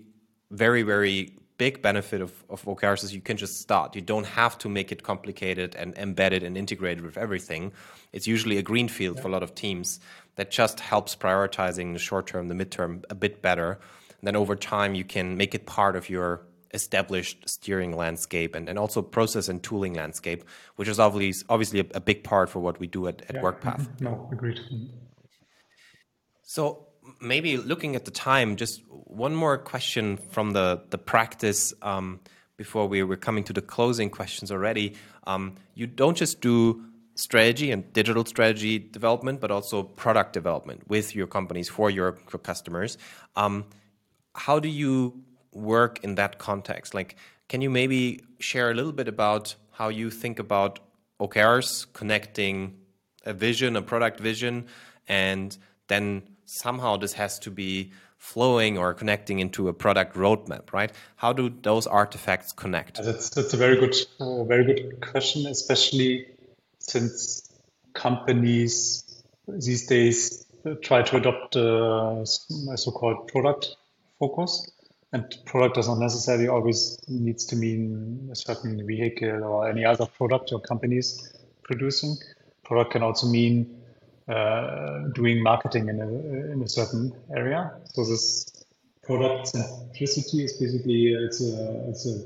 very, 0.51 0.83
very 0.83 1.37
big 1.57 1.81
benefit 1.81 2.21
of, 2.21 2.31
of 2.49 2.63
OKRs 2.65 3.03
is 3.03 3.13
you 3.13 3.21
can 3.21 3.37
just 3.37 3.61
start. 3.61 3.95
You 3.95 4.01
don't 4.01 4.25
have 4.25 4.57
to 4.59 4.69
make 4.69 4.91
it 4.91 5.03
complicated 5.03 5.75
and 5.75 5.97
embedded 5.97 6.43
and 6.43 6.57
integrated 6.57 7.03
with 7.03 7.17
everything. 7.17 7.71
It's 8.11 8.27
usually 8.27 8.57
a 8.57 8.61
greenfield 8.61 9.17
yeah. 9.17 9.21
for 9.21 9.27
a 9.29 9.31
lot 9.31 9.43
of 9.43 9.55
teams 9.55 9.99
that 10.35 10.51
just 10.51 10.79
helps 10.79 11.15
prioritizing 11.15 11.93
the 11.93 11.99
short 11.99 12.27
term, 12.27 12.47
the 12.47 12.55
midterm 12.55 13.03
a 13.09 13.15
bit 13.15 13.41
better. 13.41 13.79
And 14.19 14.27
then 14.27 14.35
over 14.35 14.55
time, 14.55 14.95
you 14.95 15.03
can 15.03 15.37
make 15.37 15.55
it 15.55 15.65
part 15.65 15.95
of 15.95 16.09
your 16.09 16.41
established 16.73 17.47
steering 17.47 17.95
landscape 17.95 18.53
and, 18.53 18.67
and 18.67 18.77
also 18.77 19.01
process 19.01 19.47
and 19.47 19.63
tooling 19.63 19.93
landscape, 19.93 20.43
which 20.75 20.89
is 20.89 20.99
obviously 20.99 21.45
obviously 21.49 21.79
a, 21.79 21.85
a 21.95 22.01
big 22.01 22.23
part 22.23 22.49
for 22.49 22.59
what 22.59 22.79
we 22.79 22.87
do 22.87 23.07
at, 23.07 23.21
at 23.29 23.35
yeah. 23.35 23.41
WorkPath. 23.41 23.81
Mm-hmm. 23.81 24.03
No, 24.03 24.29
agreed. 24.31 24.59
So 26.43 26.84
maybe 27.19 27.57
looking 27.57 27.95
at 27.95 28.05
the 28.05 28.11
time, 28.11 28.55
just 28.55 28.81
one 28.89 29.35
more 29.35 29.57
question 29.57 30.17
from 30.17 30.51
the 30.51 30.81
the 30.89 30.97
practice 30.97 31.73
um, 31.81 32.19
before 32.57 32.87
we 32.87 33.03
were 33.03 33.17
coming 33.17 33.43
to 33.45 33.53
the 33.53 33.61
closing 33.61 34.09
questions 34.09 34.51
already. 34.51 34.95
Um, 35.27 35.55
you 35.73 35.87
don't 35.87 36.17
just 36.17 36.41
do 36.41 36.83
strategy 37.15 37.71
and 37.71 37.91
digital 37.93 38.25
strategy 38.25 38.77
development, 38.77 39.39
but 39.39 39.49
also 39.51 39.83
product 39.83 40.33
development 40.33 40.87
with 40.87 41.15
your 41.15 41.27
companies 41.27 41.69
for 41.69 41.89
your, 41.89 42.13
customers. 42.43 42.97
Um, 43.35 43.65
how 44.35 44.59
do 44.59 44.67
you 44.67 45.23
work 45.53 46.03
in 46.03 46.15
that 46.15 46.37
context? 46.37 46.93
Like, 46.93 47.15
can 47.47 47.61
you 47.61 47.69
maybe 47.69 48.21
share 48.39 48.69
a 48.69 48.73
little 48.73 48.91
bit 48.91 49.07
about 49.07 49.55
how 49.71 49.87
you 49.87 50.11
think 50.11 50.39
about 50.39 50.79
OKRs 51.19 51.87
connecting 51.93 52.75
a 53.25 53.33
vision, 53.33 53.75
a 53.75 53.81
product 53.81 54.19
vision, 54.19 54.65
and 55.07 55.57
then 55.87 56.23
somehow 56.45 56.97
this 56.97 57.13
has 57.13 57.39
to 57.39 57.51
be 57.51 57.91
flowing 58.17 58.77
or 58.77 58.93
connecting 58.93 59.39
into 59.39 59.67
a 59.67 59.73
product 59.73 60.15
roadmap, 60.15 60.73
right? 60.73 60.91
How 61.15 61.33
do 61.33 61.53
those 61.61 61.85
artifacts 61.87 62.51
connect? 62.53 63.03
That's 63.03 63.29
that's 63.29 63.53
a 63.53 63.57
very 63.57 63.77
good 63.77 63.95
uh, 64.19 64.43
very 64.45 64.65
good 64.65 65.01
question, 65.01 65.45
especially 65.47 66.27
since 66.79 67.51
companies 67.93 69.23
these 69.47 69.85
days 69.87 70.45
try 70.81 71.01
to 71.03 71.17
adopt 71.17 71.55
uh, 71.55 72.23
a 72.71 72.77
so-called 72.77 73.27
product 73.27 73.75
focus. 74.19 74.71
And 75.13 75.23
product 75.45 75.75
does 75.75 75.87
not 75.87 75.99
necessarily 75.99 76.47
always 76.47 76.97
needs 77.07 77.45
to 77.45 77.55
mean 77.55 78.29
a 78.31 78.35
certain 78.35 78.85
vehicle 78.85 79.43
or 79.43 79.69
any 79.69 79.85
other 79.85 80.07
product 80.07 80.51
your 80.51 80.59
company 80.59 80.97
is 80.97 81.31
producing. 81.63 82.17
Product 82.63 82.91
can 82.91 83.03
also 83.03 83.27
mean 83.27 83.81
uh, 84.27 85.07
doing 85.13 85.41
marketing 85.43 85.89
in 85.89 86.01
a, 86.01 86.07
in 86.51 86.61
a 86.63 86.67
certain 86.67 87.13
area. 87.35 87.71
So 87.93 88.03
this 88.05 88.51
product 89.03 89.53
centricity 89.53 90.43
is 90.43 90.53
basically 90.53 91.13
it's 91.13 91.41
a, 91.41 91.89
it's 91.89 92.07
a 92.07 92.23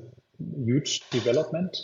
huge 0.64 1.10
development, 1.10 1.76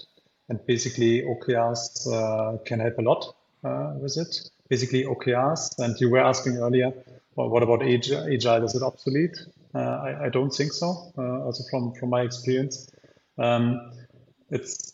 and 0.50 0.66
basically 0.66 1.22
OKRs 1.22 2.08
uh, 2.12 2.58
can 2.64 2.80
help 2.80 2.98
a 2.98 3.02
lot 3.02 3.36
uh, 3.64 3.94
with 3.96 4.18
it. 4.18 4.50
Basically 4.70 5.04
OKRs, 5.04 5.78
and 5.80 6.00
you 6.00 6.10
were 6.10 6.24
asking 6.24 6.58
earlier, 6.58 6.94
well, 7.36 7.50
what 7.50 7.62
about 7.62 7.84
agile? 7.84 8.64
Is 8.64 8.76
it 8.76 8.82
obsolete? 8.82 9.38
Uh, 9.74 9.80
I, 9.80 10.26
I, 10.26 10.30
don't 10.30 10.52
think 10.52 10.72
so. 10.72 11.12
Uh, 11.18 11.44
also 11.44 11.66
from 11.70 11.94
from 11.94 12.10
my 12.10 12.22
experience, 12.22 12.90
um, 13.38 13.92
it's 14.50 14.94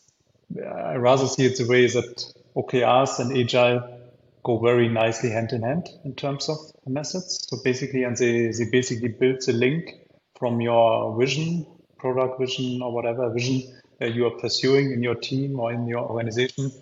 I 0.58 0.96
rather 0.96 1.28
see 1.28 1.46
it 1.46 1.56
the 1.56 1.66
way 1.68 1.86
that 1.86 2.34
OKRs 2.56 3.20
and 3.20 3.38
agile 3.38 4.01
go 4.44 4.58
very 4.58 4.88
nicely 4.88 5.30
hand 5.30 5.52
in 5.52 5.62
hand 5.62 5.88
in 6.04 6.14
terms 6.14 6.48
of 6.48 6.56
methods. 6.86 7.46
So 7.48 7.58
basically, 7.62 8.04
and 8.04 8.16
they, 8.16 8.48
they 8.48 8.68
basically 8.70 9.08
build 9.08 9.42
the 9.46 9.52
link 9.52 9.90
from 10.38 10.60
your 10.60 11.16
vision, 11.18 11.66
product 11.98 12.40
vision, 12.40 12.82
or 12.82 12.92
whatever 12.92 13.32
vision 13.32 13.62
that 14.00 14.14
you 14.14 14.26
are 14.26 14.38
pursuing 14.38 14.92
in 14.92 15.02
your 15.02 15.14
team 15.14 15.60
or 15.60 15.72
in 15.72 15.86
your 15.86 16.00
organization 16.00 16.72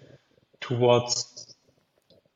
towards 0.61 1.55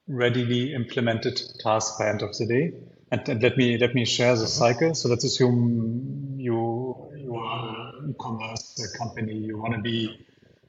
readily 0.06 0.74
implemented 0.74 1.40
tasks 1.60 1.96
by 1.98 2.08
end 2.08 2.22
of 2.22 2.36
the 2.36 2.46
day. 2.46 2.72
And, 3.10 3.26
and 3.28 3.42
let 3.42 3.56
me 3.56 3.78
let 3.78 3.94
me 3.94 4.04
share 4.04 4.36
the 4.36 4.46
cycle. 4.46 4.94
So 4.94 5.08
let's 5.08 5.24
assume 5.24 6.36
you 6.38 7.10
you 7.16 7.34
are 7.36 7.94
an 8.02 8.10
e-commerce 8.10 8.94
company. 8.98 9.34
You 9.34 9.56
want 9.58 9.74
to 9.74 9.80
be 9.80 10.26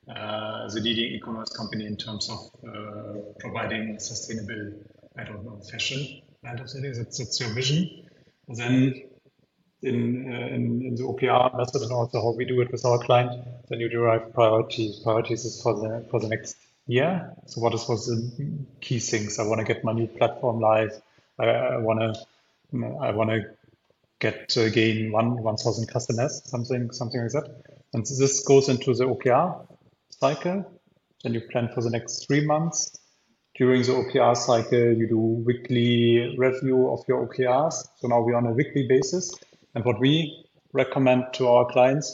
uh, 0.07 0.67
the 0.69 0.81
leading 0.81 1.05
e-commerce 1.15 1.49
company 1.49 1.85
in 1.85 1.97
terms 1.97 2.29
of 2.29 2.39
uh, 2.67 3.19
providing 3.39 3.99
sustainable, 3.99 4.73
I 5.17 5.23
don't 5.23 5.43
know, 5.43 5.59
fashion. 5.59 6.21
End 6.45 6.59
of 6.59 6.71
that's, 6.71 7.17
that's 7.17 7.39
your 7.39 7.49
vision. 7.49 8.07
And 8.47 8.57
Then 8.57 9.03
in, 9.81 10.31
uh, 10.31 10.47
in, 10.47 10.81
in 10.83 10.95
the 10.95 11.03
OKR 11.03 11.57
method 11.57 11.81
and 11.81 11.91
also 11.91 12.21
how 12.21 12.31
we 12.33 12.45
do 12.45 12.61
it 12.61 12.71
with 12.71 12.85
our 12.85 12.99
client, 12.99 13.31
then 13.69 13.79
you 13.79 13.89
derive 13.89 14.33
priorities. 14.33 14.99
Priorities 14.99 15.45
is 15.45 15.61
for 15.61 15.73
the 15.73 16.05
for 16.11 16.19
the 16.19 16.27
next 16.27 16.57
year. 16.85 17.33
So 17.47 17.61
what 17.61 17.73
is 17.73 17.87
was 17.87 18.05
the 18.05 18.65
key 18.81 18.99
things? 18.99 19.39
I 19.39 19.43
want 19.43 19.59
to 19.59 19.65
get 19.65 19.83
my 19.83 19.93
new 19.93 20.07
platform 20.07 20.59
live. 20.59 21.01
I, 21.39 21.77
want 21.77 21.99
to 21.99 22.85
I 23.01 23.11
want 23.11 23.31
to 23.31 23.49
get 24.19 24.55
uh, 24.57 24.69
gain 24.69 25.11
one 25.11 25.41
one 25.41 25.57
thousand 25.57 25.87
customers, 25.87 26.41
something 26.45 26.91
something 26.91 27.21
like 27.21 27.31
that. 27.31 27.49
And 27.93 28.05
this 28.05 28.43
goes 28.43 28.69
into 28.69 28.93
the 28.93 29.05
OKR 29.05 29.65
cycle. 30.25 30.57
Then 31.23 31.33
you 31.35 31.41
plan 31.51 31.69
for 31.73 31.81
the 31.81 31.91
next 31.97 32.25
three 32.25 32.43
months. 32.53 32.77
During 33.59 33.81
the 33.83 33.93
OKR 33.99 34.35
cycle, 34.35 34.85
you 34.99 35.07
do 35.07 35.19
weekly 35.49 36.35
review 36.37 36.79
of 36.93 36.99
your 37.07 37.27
OKRs. 37.27 37.75
So 37.97 38.07
now 38.07 38.21
we're 38.21 38.39
on 38.41 38.47
a 38.47 38.55
weekly 38.59 38.85
basis. 38.87 39.33
And 39.73 39.85
what 39.85 39.99
we 39.99 40.45
recommend 40.73 41.21
to 41.33 41.47
our 41.47 41.65
clients, 41.73 42.07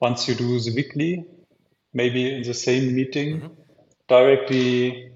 once 0.00 0.26
you 0.28 0.34
do 0.34 0.48
the 0.60 0.72
weekly, 0.74 1.26
maybe 1.92 2.22
in 2.36 2.42
the 2.42 2.54
same 2.54 2.94
meeting, 2.94 3.30
mm-hmm. 3.40 3.54
directly 4.08 5.12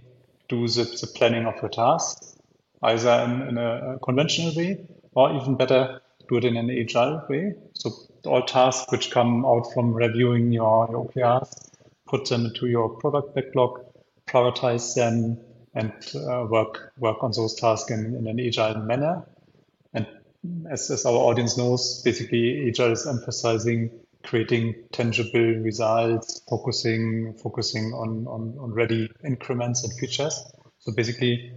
do 0.50 0.68
the, 0.68 0.84
the 0.84 1.08
planning 1.16 1.46
of 1.46 1.56
your 1.62 1.70
tasks, 1.70 2.36
either 2.82 3.14
in, 3.26 3.32
in 3.48 3.58
a 3.58 3.98
conventional 4.04 4.54
way 4.54 4.86
or 5.14 5.32
even 5.38 5.56
better, 5.56 6.00
do 6.28 6.36
it 6.36 6.44
in 6.44 6.56
an 6.56 6.70
agile 6.70 7.22
way. 7.30 7.54
So 7.72 7.90
all 8.26 8.42
tasks 8.42 8.92
which 8.92 9.10
come 9.10 9.46
out 9.46 9.72
from 9.72 9.94
reviewing 9.94 10.52
your, 10.52 10.86
your 10.90 11.06
OKRs, 11.06 11.66
put 12.06 12.28
them 12.28 12.46
into 12.46 12.66
your 12.68 12.90
product 12.90 13.34
backlog, 13.34 13.84
prioritize 14.26 14.94
them, 14.94 15.38
and 15.74 15.92
uh, 16.16 16.46
work 16.48 16.92
work 16.98 17.22
on 17.22 17.32
those 17.32 17.54
tasks 17.54 17.90
in, 17.90 18.14
in 18.16 18.26
an 18.28 18.40
agile 18.40 18.80
manner 18.82 19.24
And 19.94 20.06
as, 20.70 20.90
as 20.90 21.06
our 21.06 21.14
audience 21.14 21.58
knows, 21.58 22.02
basically 22.04 22.68
Agile 22.68 22.92
is 22.92 23.06
emphasizing 23.06 23.90
creating 24.24 24.74
tangible 24.92 25.54
results, 25.62 26.42
focusing 26.48 27.34
focusing 27.34 27.92
on, 27.94 28.26
on, 28.28 28.56
on 28.60 28.72
ready 28.72 29.10
increments 29.24 29.84
and 29.84 29.92
features. 29.94 30.34
So 30.80 30.92
basically, 30.92 31.52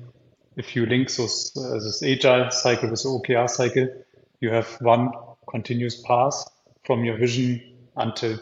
if 0.57 0.75
you 0.75 0.85
link 0.85 1.13
those, 1.15 1.51
uh, 1.57 1.75
this 1.75 2.03
Agile 2.03 2.51
cycle 2.51 2.89
with 2.91 3.03
the 3.03 3.09
OKR 3.09 3.49
cycle, 3.49 3.87
you 4.41 4.51
have 4.51 4.67
one 4.81 5.11
continuous 5.49 6.01
path 6.01 6.45
from 6.85 7.05
your 7.05 7.17
vision 7.17 7.61
until 7.97 8.39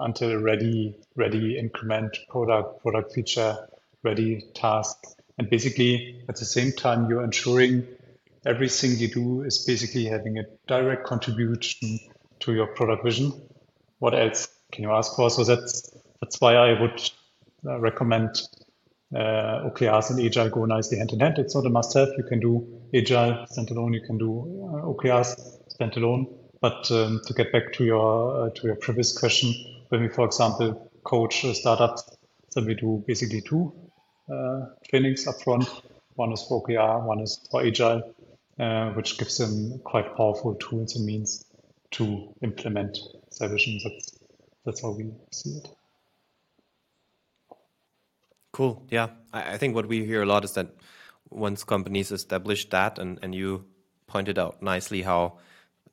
until 0.00 0.36
ready 0.36 0.94
ready 1.16 1.58
increment 1.58 2.16
product 2.28 2.82
product 2.82 3.12
feature 3.12 3.56
ready 4.02 4.44
task 4.54 4.96
and 5.38 5.48
basically 5.50 6.22
at 6.28 6.36
the 6.36 6.44
same 6.44 6.72
time 6.72 7.08
you're 7.08 7.24
ensuring 7.24 7.86
everything 8.46 8.96
you 8.96 9.08
do 9.08 9.42
is 9.42 9.64
basically 9.64 10.06
having 10.06 10.38
a 10.38 10.44
direct 10.66 11.04
contribution 11.04 11.98
to 12.40 12.54
your 12.54 12.66
product 12.68 13.04
vision. 13.04 13.32
What 13.98 14.14
else 14.14 14.48
can 14.72 14.84
you 14.84 14.92
ask 14.92 15.14
for? 15.16 15.30
So 15.30 15.44
that's 15.44 15.90
that's 16.20 16.40
why 16.40 16.54
I 16.54 16.80
would 16.80 17.10
uh, 17.66 17.78
recommend 17.78 18.40
uh, 19.14 19.68
OKRs 19.70 20.10
and 20.10 20.24
Agile 20.24 20.50
go 20.50 20.64
nicely 20.64 20.98
hand 20.98 21.12
in 21.12 21.20
hand. 21.20 21.38
It's 21.38 21.54
not 21.54 21.66
a 21.66 21.70
must-have. 21.70 22.08
You 22.16 22.24
can 22.24 22.40
do 22.40 22.80
Agile 22.94 23.46
standalone. 23.50 23.94
You 23.94 24.02
can 24.02 24.18
do 24.18 24.30
uh, 24.40 24.86
OKRs 24.86 25.38
standalone. 25.74 26.37
But 26.60 26.90
um, 26.90 27.20
to 27.26 27.34
get 27.34 27.52
back 27.52 27.72
to 27.74 27.84
your 27.84 28.46
uh, 28.46 28.50
to 28.50 28.66
your 28.66 28.76
previous 28.76 29.16
question, 29.16 29.54
when 29.88 30.02
we, 30.02 30.08
for 30.08 30.24
example, 30.24 30.90
coach 31.04 31.44
startups, 31.54 32.04
then 32.54 32.66
we 32.66 32.74
do 32.74 33.02
basically 33.06 33.40
two 33.40 33.72
uh, 34.32 34.66
trainings 34.88 35.26
upfront. 35.26 35.68
One 36.14 36.32
is 36.32 36.42
for 36.42 36.62
OKR, 36.62 37.04
one 37.04 37.20
is 37.20 37.46
for 37.50 37.64
Agile 37.64 38.14
uh, 38.58 38.90
which 38.90 39.18
gives 39.18 39.38
them 39.38 39.78
quite 39.84 40.16
powerful 40.16 40.54
tools 40.56 40.96
and 40.96 41.06
means 41.06 41.44
to 41.92 42.34
implement 42.42 42.98
their 43.38 43.48
vision. 43.48 43.78
That's 43.84 44.18
that's 44.64 44.82
how 44.82 44.90
we 44.90 45.12
see 45.30 45.50
it. 45.50 45.68
Cool. 48.52 48.84
Yeah, 48.90 49.10
I, 49.32 49.54
I 49.54 49.58
think 49.58 49.74
what 49.74 49.86
we 49.86 50.04
hear 50.04 50.22
a 50.22 50.26
lot 50.26 50.44
is 50.44 50.52
that 50.54 50.74
once 51.30 51.64
companies 51.64 52.10
establish 52.10 52.68
that, 52.70 52.98
and 52.98 53.18
and 53.22 53.34
you 53.34 53.64
pointed 54.06 54.38
out 54.38 54.62
nicely 54.62 55.02
how 55.02 55.38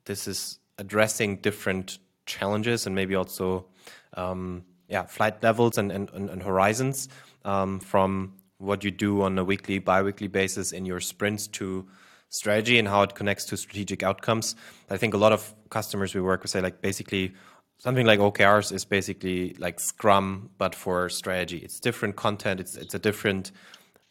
this 0.06 0.26
is 0.26 0.58
addressing 0.78 1.36
different 1.36 1.98
challenges 2.24 2.86
and 2.86 2.94
maybe 2.94 3.14
also 3.14 3.66
um, 4.14 4.64
yeah 4.88 5.02
flight 5.02 5.42
levels 5.42 5.78
and 5.78 5.92
and, 5.92 6.10
and 6.10 6.42
horizons 6.42 7.08
um, 7.44 7.78
from 7.78 8.32
what 8.58 8.82
you 8.82 8.90
do 8.90 9.22
on 9.22 9.38
a 9.38 9.44
weekly 9.44 9.78
biweekly 9.78 10.28
basis 10.28 10.72
in 10.72 10.86
your 10.86 11.00
sprints 11.00 11.46
to 11.46 11.86
strategy 12.28 12.78
and 12.78 12.88
how 12.88 13.02
it 13.02 13.14
connects 13.14 13.44
to 13.46 13.56
strategic 13.56 14.02
outcomes. 14.02 14.56
I 14.90 14.96
think 14.96 15.14
a 15.14 15.18
lot 15.18 15.32
of 15.32 15.54
customers 15.70 16.14
we 16.14 16.20
work 16.20 16.42
with 16.42 16.50
say 16.50 16.60
like 16.60 16.80
basically 16.80 17.34
something 17.78 18.06
like 18.06 18.18
OKRs 18.18 18.72
is 18.72 18.84
basically 18.84 19.54
like 19.58 19.78
Scrum 19.80 20.50
but 20.58 20.74
for 20.74 21.08
strategy. 21.08 21.58
It's 21.58 21.80
different 21.80 22.16
content. 22.16 22.60
It's 22.60 22.76
it's 22.76 22.94
a 22.94 22.98
different 22.98 23.52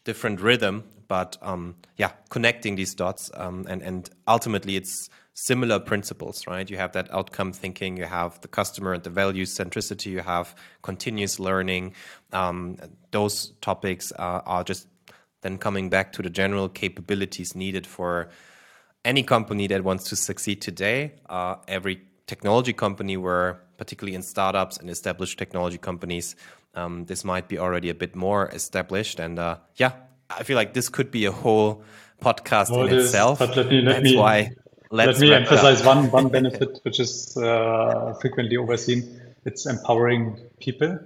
different 0.04 0.40
rhythm, 0.40 0.84
but 1.08 1.36
um, 1.42 1.76
yeah, 1.96 2.12
connecting 2.30 2.76
these 2.76 2.94
dots 2.94 3.30
um, 3.34 3.66
and 3.68 3.82
and 3.82 4.08
ultimately 4.26 4.76
it's 4.76 5.10
similar 5.38 5.78
principles, 5.78 6.46
right? 6.46 6.70
You 6.70 6.78
have 6.78 6.92
that 6.92 7.12
outcome 7.12 7.52
thinking, 7.52 7.98
you 7.98 8.06
have 8.06 8.40
the 8.40 8.48
customer 8.48 8.94
and 8.94 9.02
the 9.02 9.10
value 9.10 9.44
centricity, 9.44 10.06
you 10.06 10.20
have 10.20 10.56
continuous 10.80 11.38
learning. 11.38 11.92
Um, 12.32 12.78
those 13.10 13.52
topics 13.60 14.12
are, 14.12 14.42
are 14.46 14.64
just 14.64 14.88
then 15.42 15.58
coming 15.58 15.90
back 15.90 16.14
to 16.14 16.22
the 16.22 16.30
general 16.30 16.70
capabilities 16.70 17.54
needed 17.54 17.86
for 17.86 18.30
any 19.04 19.22
company 19.22 19.66
that 19.66 19.84
wants 19.84 20.08
to 20.08 20.16
succeed 20.16 20.62
today, 20.62 21.12
uh, 21.28 21.56
every 21.68 22.00
technology 22.26 22.72
company 22.72 23.18
where 23.18 23.60
particularly 23.76 24.14
in 24.14 24.22
startups 24.22 24.78
and 24.78 24.88
established 24.88 25.38
technology 25.38 25.76
companies, 25.76 26.34
um, 26.74 27.04
this 27.04 27.24
might 27.24 27.46
be 27.46 27.58
already 27.58 27.90
a 27.90 27.94
bit 27.94 28.16
more 28.16 28.48
established. 28.54 29.20
And 29.20 29.38
uh, 29.38 29.58
yeah, 29.76 29.92
I 30.30 30.44
feel 30.44 30.56
like 30.56 30.72
this 30.72 30.88
could 30.88 31.10
be 31.10 31.26
a 31.26 31.32
whole 31.32 31.82
podcast 32.22 32.70
oh, 32.70 32.86
in 32.86 32.94
it 32.94 33.00
itself. 33.00 33.38
But 33.38 33.54
let 33.54 33.68
me, 33.68 33.82
let 33.82 34.02
That's 34.02 34.14
me, 34.14 34.16
why. 34.88 35.06
Let 35.06 35.18
me 35.18 35.32
emphasize 35.32 35.84
one, 35.84 36.10
one 36.10 36.28
benefit, 36.28 36.80
which 36.82 37.00
is 37.00 37.36
uh, 37.36 38.14
frequently 38.20 38.56
overseen. 38.56 39.20
It's 39.44 39.66
empowering 39.66 40.38
people. 40.60 40.98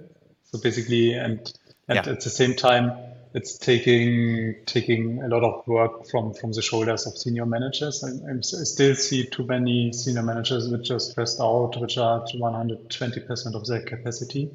So 0.43 0.59
basically, 0.59 1.13
and 1.13 1.39
and 1.87 1.95
yeah. 2.05 2.11
at 2.11 2.21
the 2.21 2.29
same 2.29 2.55
time, 2.55 2.91
it's 3.33 3.57
taking 3.57 4.55
taking 4.65 5.21
a 5.23 5.27
lot 5.27 5.43
of 5.43 5.65
work 5.67 6.09
from 6.09 6.33
from 6.33 6.51
the 6.51 6.61
shoulders 6.61 7.07
of 7.07 7.17
senior 7.17 7.45
managers. 7.45 8.03
I, 8.03 8.09
I 8.09 8.41
still 8.41 8.95
see 8.95 9.25
too 9.25 9.45
many 9.45 9.93
senior 9.93 10.23
managers 10.23 10.67
which 10.69 10.91
are 10.91 10.99
stressed 10.99 11.39
out, 11.39 11.79
which 11.79 11.97
are 11.97 12.25
120% 12.25 13.55
of 13.55 13.65
their 13.67 13.81
capacity. 13.81 14.51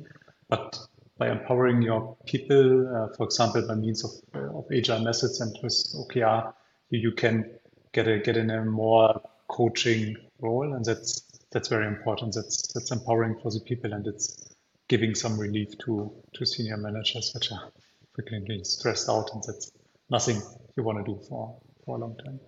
But 0.48 0.78
by 1.18 1.30
empowering 1.30 1.82
your 1.82 2.16
people, 2.26 2.88
uh, 2.88 3.08
for 3.16 3.24
example, 3.24 3.66
by 3.66 3.74
means 3.74 4.04
of, 4.04 4.10
uh, 4.34 4.58
of 4.58 4.66
agile 4.70 5.00
methods 5.00 5.40
and 5.40 5.56
with 5.62 5.72
OKR, 5.72 6.52
you, 6.90 7.00
you 7.00 7.12
can 7.12 7.55
get 7.96 8.06
a 8.06 8.18
get 8.18 8.36
in 8.36 8.50
a 8.50 8.64
more 8.64 9.20
coaching 9.48 10.16
role, 10.40 10.74
and 10.74 10.84
that's 10.84 11.10
that's 11.52 11.68
very 11.68 11.86
important. 11.86 12.34
That's 12.34 12.56
that's 12.74 12.92
empowering 12.92 13.36
for 13.42 13.50
the 13.50 13.60
people, 13.60 13.92
and 13.92 14.06
it's 14.06 14.26
giving 14.88 15.14
some 15.14 15.40
relief 15.46 15.70
to 15.84 16.12
to 16.34 16.46
senior 16.46 16.76
managers, 16.76 17.32
which 17.34 17.50
are 17.50 17.64
frequently 18.14 18.62
stressed 18.64 19.08
out, 19.08 19.30
and 19.32 19.42
that's 19.46 19.72
nothing 20.10 20.40
you 20.76 20.82
want 20.82 20.98
to 21.04 21.12
do 21.12 21.18
for, 21.28 21.58
for 21.84 21.96
a 21.96 22.00
long 22.00 22.16
time. 22.24 22.40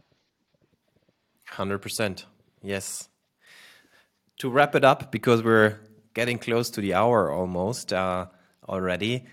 100%. 1.51 2.25
Yes. 2.63 3.09
To 4.39 4.51
wrap 4.51 4.75
it 4.75 4.85
up, 4.85 5.11
because 5.11 5.43
we're 5.43 5.79
getting 6.15 6.39
close 6.39 6.71
to 6.71 6.81
the 6.81 6.95
hour 6.95 7.33
almost 7.33 7.93
uh, 7.93 8.27
already, 8.69 9.27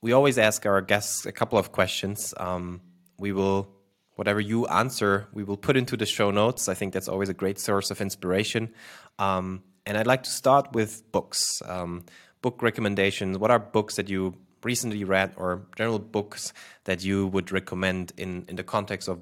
we 0.00 0.12
always 0.12 0.38
ask 0.38 0.64
our 0.66 0.80
guests 0.80 1.26
a 1.26 1.32
couple 1.32 1.58
of 1.58 1.72
questions. 1.72 2.34
Um, 2.36 2.80
we 3.18 3.32
will, 3.32 3.75
whatever 4.16 4.40
you 4.40 4.66
answer, 4.66 5.28
we 5.32 5.44
will 5.44 5.56
put 5.56 5.76
into 5.76 5.96
the 5.96 6.06
show 6.06 6.30
notes. 6.30 6.68
I 6.68 6.74
think 6.74 6.92
that's 6.92 7.08
always 7.08 7.28
a 7.28 7.34
great 7.34 7.58
source 7.58 7.90
of 7.90 8.00
inspiration. 8.00 8.74
Um, 9.18 9.62
and 9.86 9.96
I'd 9.96 10.06
like 10.06 10.24
to 10.24 10.30
start 10.30 10.72
with 10.72 11.10
books. 11.12 11.62
Um, 11.64 12.04
book 12.42 12.62
recommendations. 12.62 13.38
What 13.38 13.50
are 13.50 13.58
books 13.58 13.96
that 13.96 14.08
you 14.08 14.34
recently 14.62 15.04
read 15.04 15.32
or 15.36 15.62
general 15.76 15.98
books 15.98 16.52
that 16.84 17.04
you 17.04 17.26
would 17.28 17.52
recommend 17.52 18.12
in, 18.16 18.44
in 18.48 18.56
the 18.56 18.62
context 18.62 19.08
of 19.08 19.20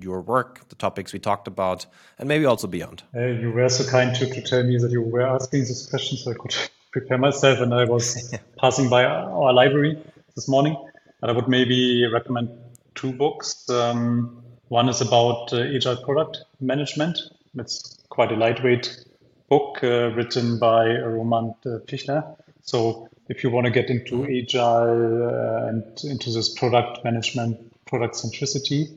your 0.00 0.20
work, 0.20 0.68
the 0.68 0.74
topics 0.74 1.12
we 1.12 1.18
talked 1.18 1.46
about, 1.46 1.86
and 2.18 2.28
maybe 2.28 2.44
also 2.44 2.66
beyond? 2.66 3.02
Uh, 3.14 3.26
you 3.26 3.50
were 3.50 3.68
so 3.68 3.88
kind 3.88 4.14
to, 4.16 4.26
to 4.26 4.42
tell 4.42 4.62
me 4.62 4.76
that 4.78 4.90
you 4.90 5.02
were 5.02 5.22
asking 5.22 5.60
this 5.60 5.86
question 5.88 6.18
so 6.18 6.32
I 6.32 6.34
could 6.34 6.54
prepare 6.92 7.18
myself. 7.18 7.60
And 7.60 7.72
I 7.72 7.84
was 7.84 8.34
passing 8.58 8.88
by 8.88 9.04
our 9.04 9.52
library 9.52 9.98
this 10.34 10.48
morning 10.48 10.76
And 11.22 11.30
I 11.30 11.34
would 11.34 11.48
maybe 11.48 12.06
recommend 12.12 12.50
two 12.98 13.12
books. 13.12 13.68
Um, 13.70 14.42
one 14.68 14.88
is 14.88 15.00
about 15.00 15.52
uh, 15.52 15.60
agile 15.74 15.96
product 15.96 16.38
management. 16.60 17.18
It's 17.56 17.98
quite 18.08 18.32
a 18.32 18.36
lightweight 18.36 19.04
book 19.48 19.78
uh, 19.82 20.10
written 20.14 20.58
by 20.58 20.86
Roman 20.86 21.54
Pichler. 21.86 22.36
So 22.62 23.08
if 23.28 23.44
you 23.44 23.50
want 23.50 23.66
to 23.66 23.70
get 23.70 23.88
into 23.88 24.24
agile 24.24 25.28
uh, 25.28 25.68
and 25.68 25.84
into 26.04 26.30
this 26.30 26.48
product 26.48 27.04
management, 27.04 27.56
product 27.86 28.16
centricity 28.16 28.88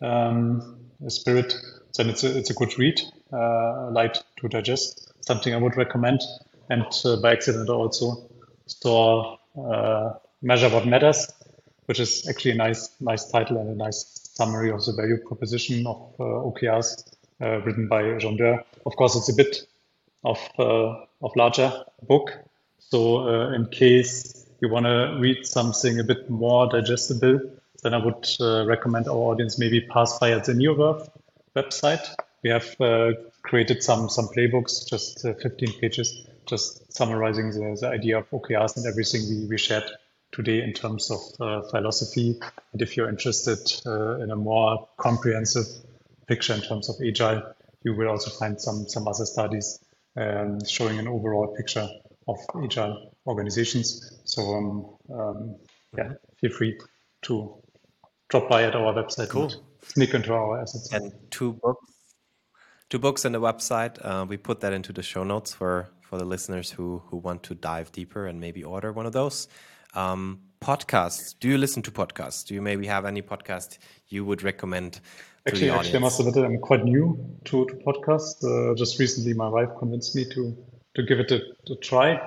um, 0.00 0.78
spirit, 1.08 1.54
then 1.96 2.08
it's 2.08 2.24
a, 2.24 2.38
it's 2.38 2.50
a 2.50 2.54
good 2.54 2.78
read, 2.78 3.00
uh, 3.32 3.90
light 3.90 4.18
to 4.40 4.48
digest, 4.48 5.12
something 5.26 5.52
I 5.52 5.58
would 5.58 5.76
recommend. 5.76 6.20
And 6.70 6.86
uh, 7.04 7.16
by 7.16 7.32
accident, 7.32 7.68
also 7.68 8.28
store 8.66 9.38
uh, 9.56 10.12
Measure 10.42 10.68
What 10.68 10.86
Matters, 10.86 11.28
which 11.88 12.00
is 12.00 12.28
actually 12.28 12.50
a 12.50 12.54
nice, 12.54 12.90
nice 13.00 13.30
title 13.30 13.56
and 13.56 13.70
a 13.70 13.74
nice 13.74 14.30
summary 14.34 14.70
of 14.70 14.84
the 14.84 14.92
value 14.92 15.16
proposition 15.16 15.86
of 15.86 16.14
uh, 16.20 16.24
OKRs, 16.24 17.02
uh, 17.40 17.62
written 17.62 17.88
by 17.88 18.18
John 18.18 18.36
Doerr. 18.36 18.62
Of 18.84 18.94
course, 18.96 19.16
it's 19.16 19.30
a 19.30 19.34
bit 19.34 19.66
of 20.22 20.38
of 20.58 21.32
larger 21.34 21.72
book, 22.06 22.32
so 22.78 23.28
uh, 23.28 23.52
in 23.52 23.66
case 23.66 24.46
you 24.60 24.68
want 24.68 24.84
to 24.84 25.16
read 25.18 25.46
something 25.46 25.98
a 25.98 26.04
bit 26.04 26.28
more 26.28 26.68
digestible, 26.68 27.40
then 27.82 27.94
I 27.94 28.04
would 28.04 28.28
uh, 28.38 28.66
recommend 28.66 29.08
our 29.08 29.16
audience 29.16 29.58
maybe 29.58 29.80
pass 29.80 30.18
by 30.18 30.32
at 30.32 30.44
the 30.44 30.52
Neoverv 30.52 31.08
website. 31.56 32.06
We 32.42 32.50
have 32.50 32.80
uh, 32.80 33.12
created 33.42 33.82
some 33.82 34.10
some 34.10 34.28
playbooks, 34.28 34.86
just 34.86 35.24
uh, 35.24 35.32
15 35.34 35.72
pages, 35.80 36.26
just 36.46 36.92
summarizing 36.92 37.50
the, 37.50 37.78
the 37.80 37.88
idea 37.88 38.18
of 38.18 38.30
OKRs 38.30 38.76
and 38.76 38.86
everything 38.86 39.22
we, 39.28 39.46
we 39.46 39.58
shared 39.58 39.90
today 40.32 40.62
in 40.62 40.72
terms 40.72 41.10
of 41.10 41.20
uh, 41.40 41.62
philosophy. 41.68 42.38
And 42.72 42.82
if 42.82 42.96
you're 42.96 43.08
interested 43.08 43.58
uh, 43.86 44.18
in 44.18 44.30
a 44.30 44.36
more 44.36 44.88
comprehensive 44.96 45.66
picture 46.26 46.54
in 46.54 46.60
terms 46.60 46.88
of 46.88 46.96
agile, 47.04 47.42
you 47.82 47.94
will 47.94 48.08
also 48.08 48.30
find 48.30 48.60
some 48.60 48.88
some 48.88 49.08
other 49.08 49.24
studies 49.24 49.80
um, 50.16 50.64
showing 50.64 50.98
an 50.98 51.08
overall 51.08 51.54
picture 51.56 51.88
of 52.26 52.38
agile 52.62 53.14
organizations. 53.26 54.20
So 54.24 54.42
um, 54.54 54.96
um, 55.12 55.56
yeah, 55.96 56.12
feel 56.40 56.50
free 56.50 56.78
to 57.22 57.54
drop 58.28 58.48
by 58.48 58.64
at 58.64 58.74
our 58.74 58.92
website 58.92 59.30
cool. 59.30 59.52
sneak 59.82 60.14
into 60.14 60.32
our 60.34 60.60
assets. 60.60 60.92
And 60.92 61.12
two 61.30 61.54
books, 61.54 61.92
two 62.90 62.98
books 62.98 63.24
on 63.24 63.32
the 63.32 63.40
website. 63.40 63.98
Uh, 64.04 64.26
we 64.26 64.36
put 64.36 64.60
that 64.60 64.72
into 64.72 64.92
the 64.92 65.02
show 65.02 65.24
notes 65.24 65.54
for 65.54 65.88
for 66.02 66.18
the 66.18 66.24
listeners 66.24 66.72
who 66.72 67.02
who 67.06 67.16
want 67.16 67.42
to 67.44 67.54
dive 67.54 67.90
deeper 67.92 68.26
and 68.26 68.40
maybe 68.40 68.62
order 68.62 68.92
one 68.92 69.06
of 69.06 69.12
those. 69.12 69.48
Um, 69.98 70.40
podcasts. 70.60 71.34
Do 71.38 71.48
you 71.48 71.58
listen 71.58 71.82
to 71.82 71.90
podcasts? 71.90 72.46
Do 72.46 72.54
you 72.54 72.62
maybe 72.62 72.86
have 72.86 73.04
any 73.04 73.22
podcast 73.22 73.78
you 74.08 74.24
would 74.24 74.42
recommend? 74.42 75.00
Actually, 75.46 75.70
actually, 75.70 75.96
I 75.96 76.00
must 76.00 76.20
admit 76.20 76.36
I'm 76.36 76.58
quite 76.58 76.84
new 76.84 77.18
to, 77.46 77.66
to 77.66 77.74
podcasts. 77.86 78.44
Uh, 78.44 78.74
just 78.76 78.98
recently, 79.00 79.34
my 79.34 79.48
wife 79.48 79.70
convinced 79.78 80.14
me 80.14 80.24
to 80.34 80.56
to 80.94 81.02
give 81.02 81.18
it 81.20 81.30
a, 81.32 81.40
a 81.72 81.76
try. 81.76 82.20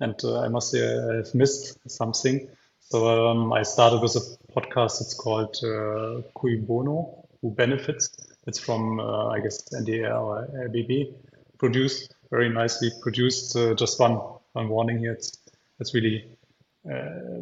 And 0.00 0.14
uh, 0.24 0.40
I 0.40 0.48
must 0.48 0.70
say 0.70 0.80
I 0.82 1.16
have 1.16 1.34
missed 1.34 1.78
something. 1.90 2.48
So 2.80 3.28
um, 3.28 3.52
I 3.52 3.62
started 3.62 4.00
with 4.00 4.16
a 4.16 4.24
podcast. 4.54 5.00
It's 5.02 5.14
called 5.14 5.56
uh, 5.62 6.22
Cui 6.34 6.56
Bono, 6.56 7.26
Who 7.42 7.50
Benefits. 7.50 8.10
It's 8.46 8.58
from, 8.58 9.00
uh, 9.00 9.28
I 9.28 9.40
guess, 9.40 9.68
NDR 9.74 10.18
or 10.20 10.48
RBB, 10.68 11.14
produced, 11.58 12.14
very 12.30 12.48
nicely 12.48 12.90
produced. 13.02 13.56
Uh, 13.56 13.74
just 13.74 14.00
one, 14.00 14.12
one 14.52 14.68
warning 14.68 14.98
here. 14.98 15.12
It's, 15.12 15.36
it's 15.80 15.94
really 15.94 16.37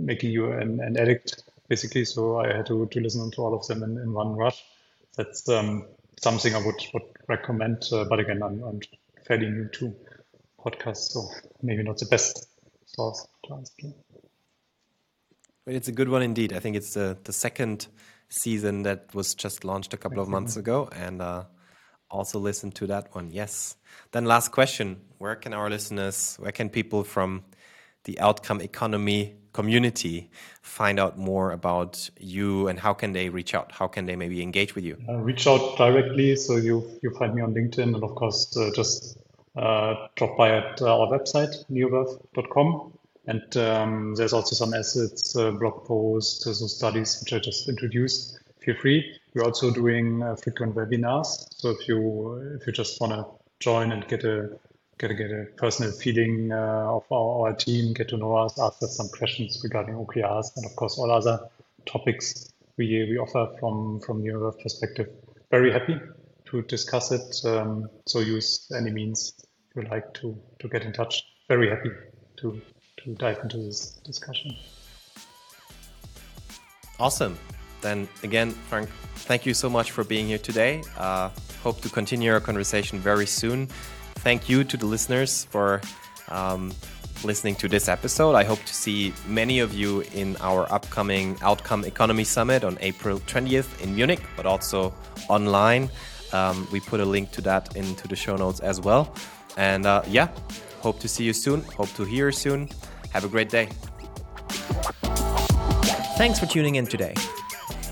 making 0.01 0.31
you 0.31 0.53
an, 0.53 0.81
an 0.81 0.97
addict, 0.97 1.43
basically. 1.69 2.05
So 2.05 2.39
I 2.41 2.57
had 2.57 2.67
to, 2.67 2.87
to 2.87 3.01
listen 3.01 3.31
to 3.31 3.43
all 3.43 3.55
of 3.55 3.67
them 3.67 3.83
in, 3.83 3.99
in 3.99 4.13
one 4.13 4.35
rush. 4.35 4.63
That's 5.17 5.49
um, 5.49 5.87
something 6.21 6.55
I 6.55 6.65
would, 6.65 6.83
would 6.93 7.05
recommend. 7.29 7.89
Uh, 7.93 8.05
but 8.05 8.21
again, 8.21 8.43
I'm, 8.43 8.63
I'm 8.63 8.81
fairly 9.27 9.49
new 9.49 9.69
to 9.69 9.95
podcasts, 10.65 11.13
so 11.13 11.29
maybe 11.63 11.83
not 11.83 11.99
the 11.99 12.07
best 12.07 12.49
source 12.87 13.27
to 13.47 13.55
answer. 13.55 13.73
It's 15.67 15.89
a 15.89 15.93
good 15.93 16.09
one 16.09 16.23
indeed. 16.23 16.53
I 16.53 16.61
think 16.61 16.77
it's 16.77 16.95
the, 16.95 17.17
the 17.25 17.33
second 17.33 17.89
season 18.29 18.83
that 18.83 19.15
was 19.15 19.35
just 19.35 19.65
launched 19.65 19.95
a 19.95 19.97
couple 19.97 20.21
of 20.21 20.29
months 20.29 20.57
ago, 20.57 20.89
and 20.93 21.21
uh, 21.21 21.45
also 22.11 22.39
listen 22.39 22.71
to 22.73 22.87
that 22.87 23.15
one. 23.15 23.31
Yes. 23.33 23.77
Then 24.13 24.25
last 24.25 24.53
question: 24.53 25.01
Where 25.19 25.35
can 25.35 25.53
our 25.53 25.69
listeners, 25.69 26.37
where 26.39 26.53
can 26.53 26.69
people 26.69 27.03
from 27.03 27.45
the 28.07 28.19
outcome 28.21 28.61
economy 28.61 29.37
community 29.53 30.31
find 30.63 31.01
out 31.01 31.17
more 31.17 31.53
about 31.53 32.11
you, 32.19 32.69
and 32.69 32.79
how 32.79 32.93
can 32.93 33.13
they 33.13 33.29
reach 33.29 33.53
out? 33.55 33.73
How 33.73 33.89
can 33.89 34.07
they 34.07 34.17
maybe 34.17 34.43
engage 34.43 34.75
with 34.75 34.85
you? 34.85 34.97
Uh, 35.09 35.17
reach 35.31 35.47
out 35.47 35.77
directly. 35.77 36.37
So 36.37 36.57
you 36.57 36.77
you 37.03 37.11
find 37.19 37.35
me 37.35 37.43
on 37.43 37.55
LinkedIn, 37.55 37.95
and 37.95 38.03
of 38.09 38.15
course 38.15 38.57
uh, 38.57 38.71
just 38.75 39.19
uh, 39.57 40.09
drop 40.17 40.37
by 40.37 40.49
at 40.61 40.83
uh, 40.83 40.99
our 40.99 41.07
website, 41.15 41.55
neoverv.com. 41.71 42.93
And 43.29 43.57
um, 43.57 44.15
there's 44.15 44.33
also 44.33 44.55
some 44.55 44.73
assets, 44.73 45.35
uh, 45.35 45.51
blog 45.51 45.85
posts, 45.85 46.45
some 46.45 46.69
studies 46.69 47.19
which 47.21 47.33
I 47.33 47.39
just 47.41 47.69
introduced. 47.69 48.39
Feel 48.61 48.77
free. 48.83 49.01
We're 49.35 49.45
also 49.45 49.73
doing 49.73 50.23
uh, 50.23 50.37
frequent 50.37 50.75
webinars. 50.77 51.29
So 51.59 51.71
if 51.71 51.89
you 51.89 52.57
if 52.57 52.67
you 52.67 52.73
just 52.73 53.01
want 53.01 53.13
to 53.15 53.25
join 53.59 53.91
and 53.93 54.07
get 54.07 54.23
a 54.25 54.59
get 54.99 55.17
get 55.17 55.31
a 55.31 55.47
personal 55.57 55.93
feeling 55.93 56.53
uh, 56.53 56.97
of 56.97 57.05
our, 57.11 57.49
our, 57.49 57.53
team, 57.55 57.93
get 57.93 58.09
to 58.09 58.17
know 58.17 58.37
us, 58.37 58.59
ask 58.59 58.83
us 58.83 58.97
some 58.97 59.09
questions 59.09 59.61
regarding 59.63 59.95
OKRs, 59.95 60.57
and 60.57 60.65
of 60.67 60.75
course 60.77 60.99
all 60.99 61.11
other 61.11 61.41
topics 61.85 62.53
we 62.77 62.87
we 63.09 63.19
offer 63.19 63.55
from 63.59 64.01
from 64.01 64.23
Neoverv 64.23 64.61
perspective. 64.63 65.09
Very 65.51 65.73
happy 65.73 66.01
to 66.47 66.63
discuss 66.63 67.13
it. 67.13 67.45
Um, 67.45 67.89
so 68.07 68.21
use 68.21 68.71
any 68.77 68.91
means 68.91 69.35
you 69.75 69.83
like 69.83 70.15
to, 70.15 70.37
to 70.59 70.69
get 70.69 70.83
in 70.83 70.93
touch. 70.93 71.23
Very 71.49 71.69
happy 71.69 71.91
to, 72.39 72.61
to 72.99 73.15
dive 73.15 73.39
into 73.43 73.59
this 73.59 74.01
discussion. 74.05 74.57
Awesome. 76.99 77.39
Then 77.83 78.09
again, 78.23 78.51
Frank, 78.51 78.89
thank 79.17 79.45
you 79.45 79.55
so 79.55 79.69
much 79.69 79.91
for 79.91 80.03
being 80.03 80.27
here 80.27 80.39
today. 80.39 80.83
Uh, 80.97 81.29
hope 81.63 81.81
to 81.83 81.91
continue 81.91 82.33
our 82.33 82.41
conversation 82.41 82.99
very 82.99 83.27
soon. 83.27 83.69
Thank 84.27 84.49
you 84.49 84.65
to 84.65 84.77
the 84.77 84.87
listeners 84.87 85.45
for 85.45 85.81
um, 86.31 86.73
listening 87.23 87.55
to 87.63 87.69
this 87.69 87.89
episode. 87.89 88.35
I 88.35 88.43
hope 88.43 88.59
to 88.59 88.75
see 88.75 89.15
many 89.29 89.61
of 89.61 89.73
you 89.73 90.01
in 90.15 90.37
our 90.41 90.67
upcoming 90.73 91.37
Outcome 91.43 91.85
Economy 91.85 92.25
Summit 92.25 92.65
on 92.65 92.77
April 92.81 93.21
20th 93.21 93.81
in 93.83 93.95
Munich, 93.95 94.21
but 94.37 94.45
also 94.45 94.93
online. 95.29 95.89
Um, 96.33 96.67
we 96.73 96.81
put 96.81 96.99
a 96.99 97.05
link 97.05 97.31
to 97.39 97.41
that 97.43 97.77
into 97.77 98.09
the 98.09 98.17
show 98.17 98.35
notes 98.35 98.59
as 98.59 98.81
well. 98.81 99.15
And 99.57 99.87
uh, 99.87 100.03
yeah, 100.09 100.31
hope 100.81 100.99
to 101.03 101.09
see 101.09 101.23
you 101.23 101.33
soon. 101.33 101.63
Hope 101.79 101.93
to 101.95 102.05
hear 102.05 102.27
you 102.27 102.33
soon. 102.33 102.69
Have 103.13 103.23
a 103.25 103.29
great 103.29 103.49
day. 103.49 103.69
Thanks 106.19 106.41
for 106.41 106.47
tuning 106.47 106.75
in 106.75 106.89
today. 106.89 107.15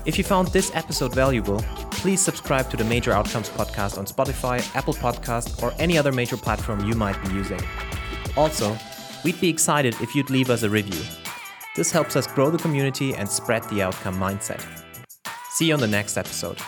If 0.05 0.17
you 0.17 0.25
found 0.25 0.49
this 0.49 0.69
episode 0.75 1.15
valuable, 1.15 1.63
please 1.95 2.21
subscribe 2.21 2.69
to 2.69 2.77
the 2.77 2.83
Major 2.83 3.11
Outcomes 3.11 3.49
podcast 3.49 3.97
on 3.97 4.05
Spotify, 4.05 4.63
Apple 4.75 4.93
Podcast, 4.93 5.61
or 5.63 5.73
any 5.79 5.97
other 5.97 6.11
major 6.11 6.37
platform 6.37 6.85
you 6.85 6.95
might 6.95 7.21
be 7.23 7.33
using. 7.33 7.59
Also, 8.37 8.77
we'd 9.23 9.39
be 9.41 9.49
excited 9.49 9.95
if 10.01 10.13
you'd 10.15 10.29
leave 10.29 10.49
us 10.49 10.63
a 10.63 10.69
review. 10.69 11.03
This 11.75 11.91
helps 11.91 12.15
us 12.15 12.27
grow 12.27 12.49
the 12.49 12.57
community 12.57 13.15
and 13.15 13.27
spread 13.27 13.63
the 13.65 13.81
outcome 13.81 14.15
mindset. 14.15 14.63
See 15.49 15.67
you 15.67 15.73
on 15.73 15.79
the 15.79 15.87
next 15.87 16.17
episode. 16.17 16.59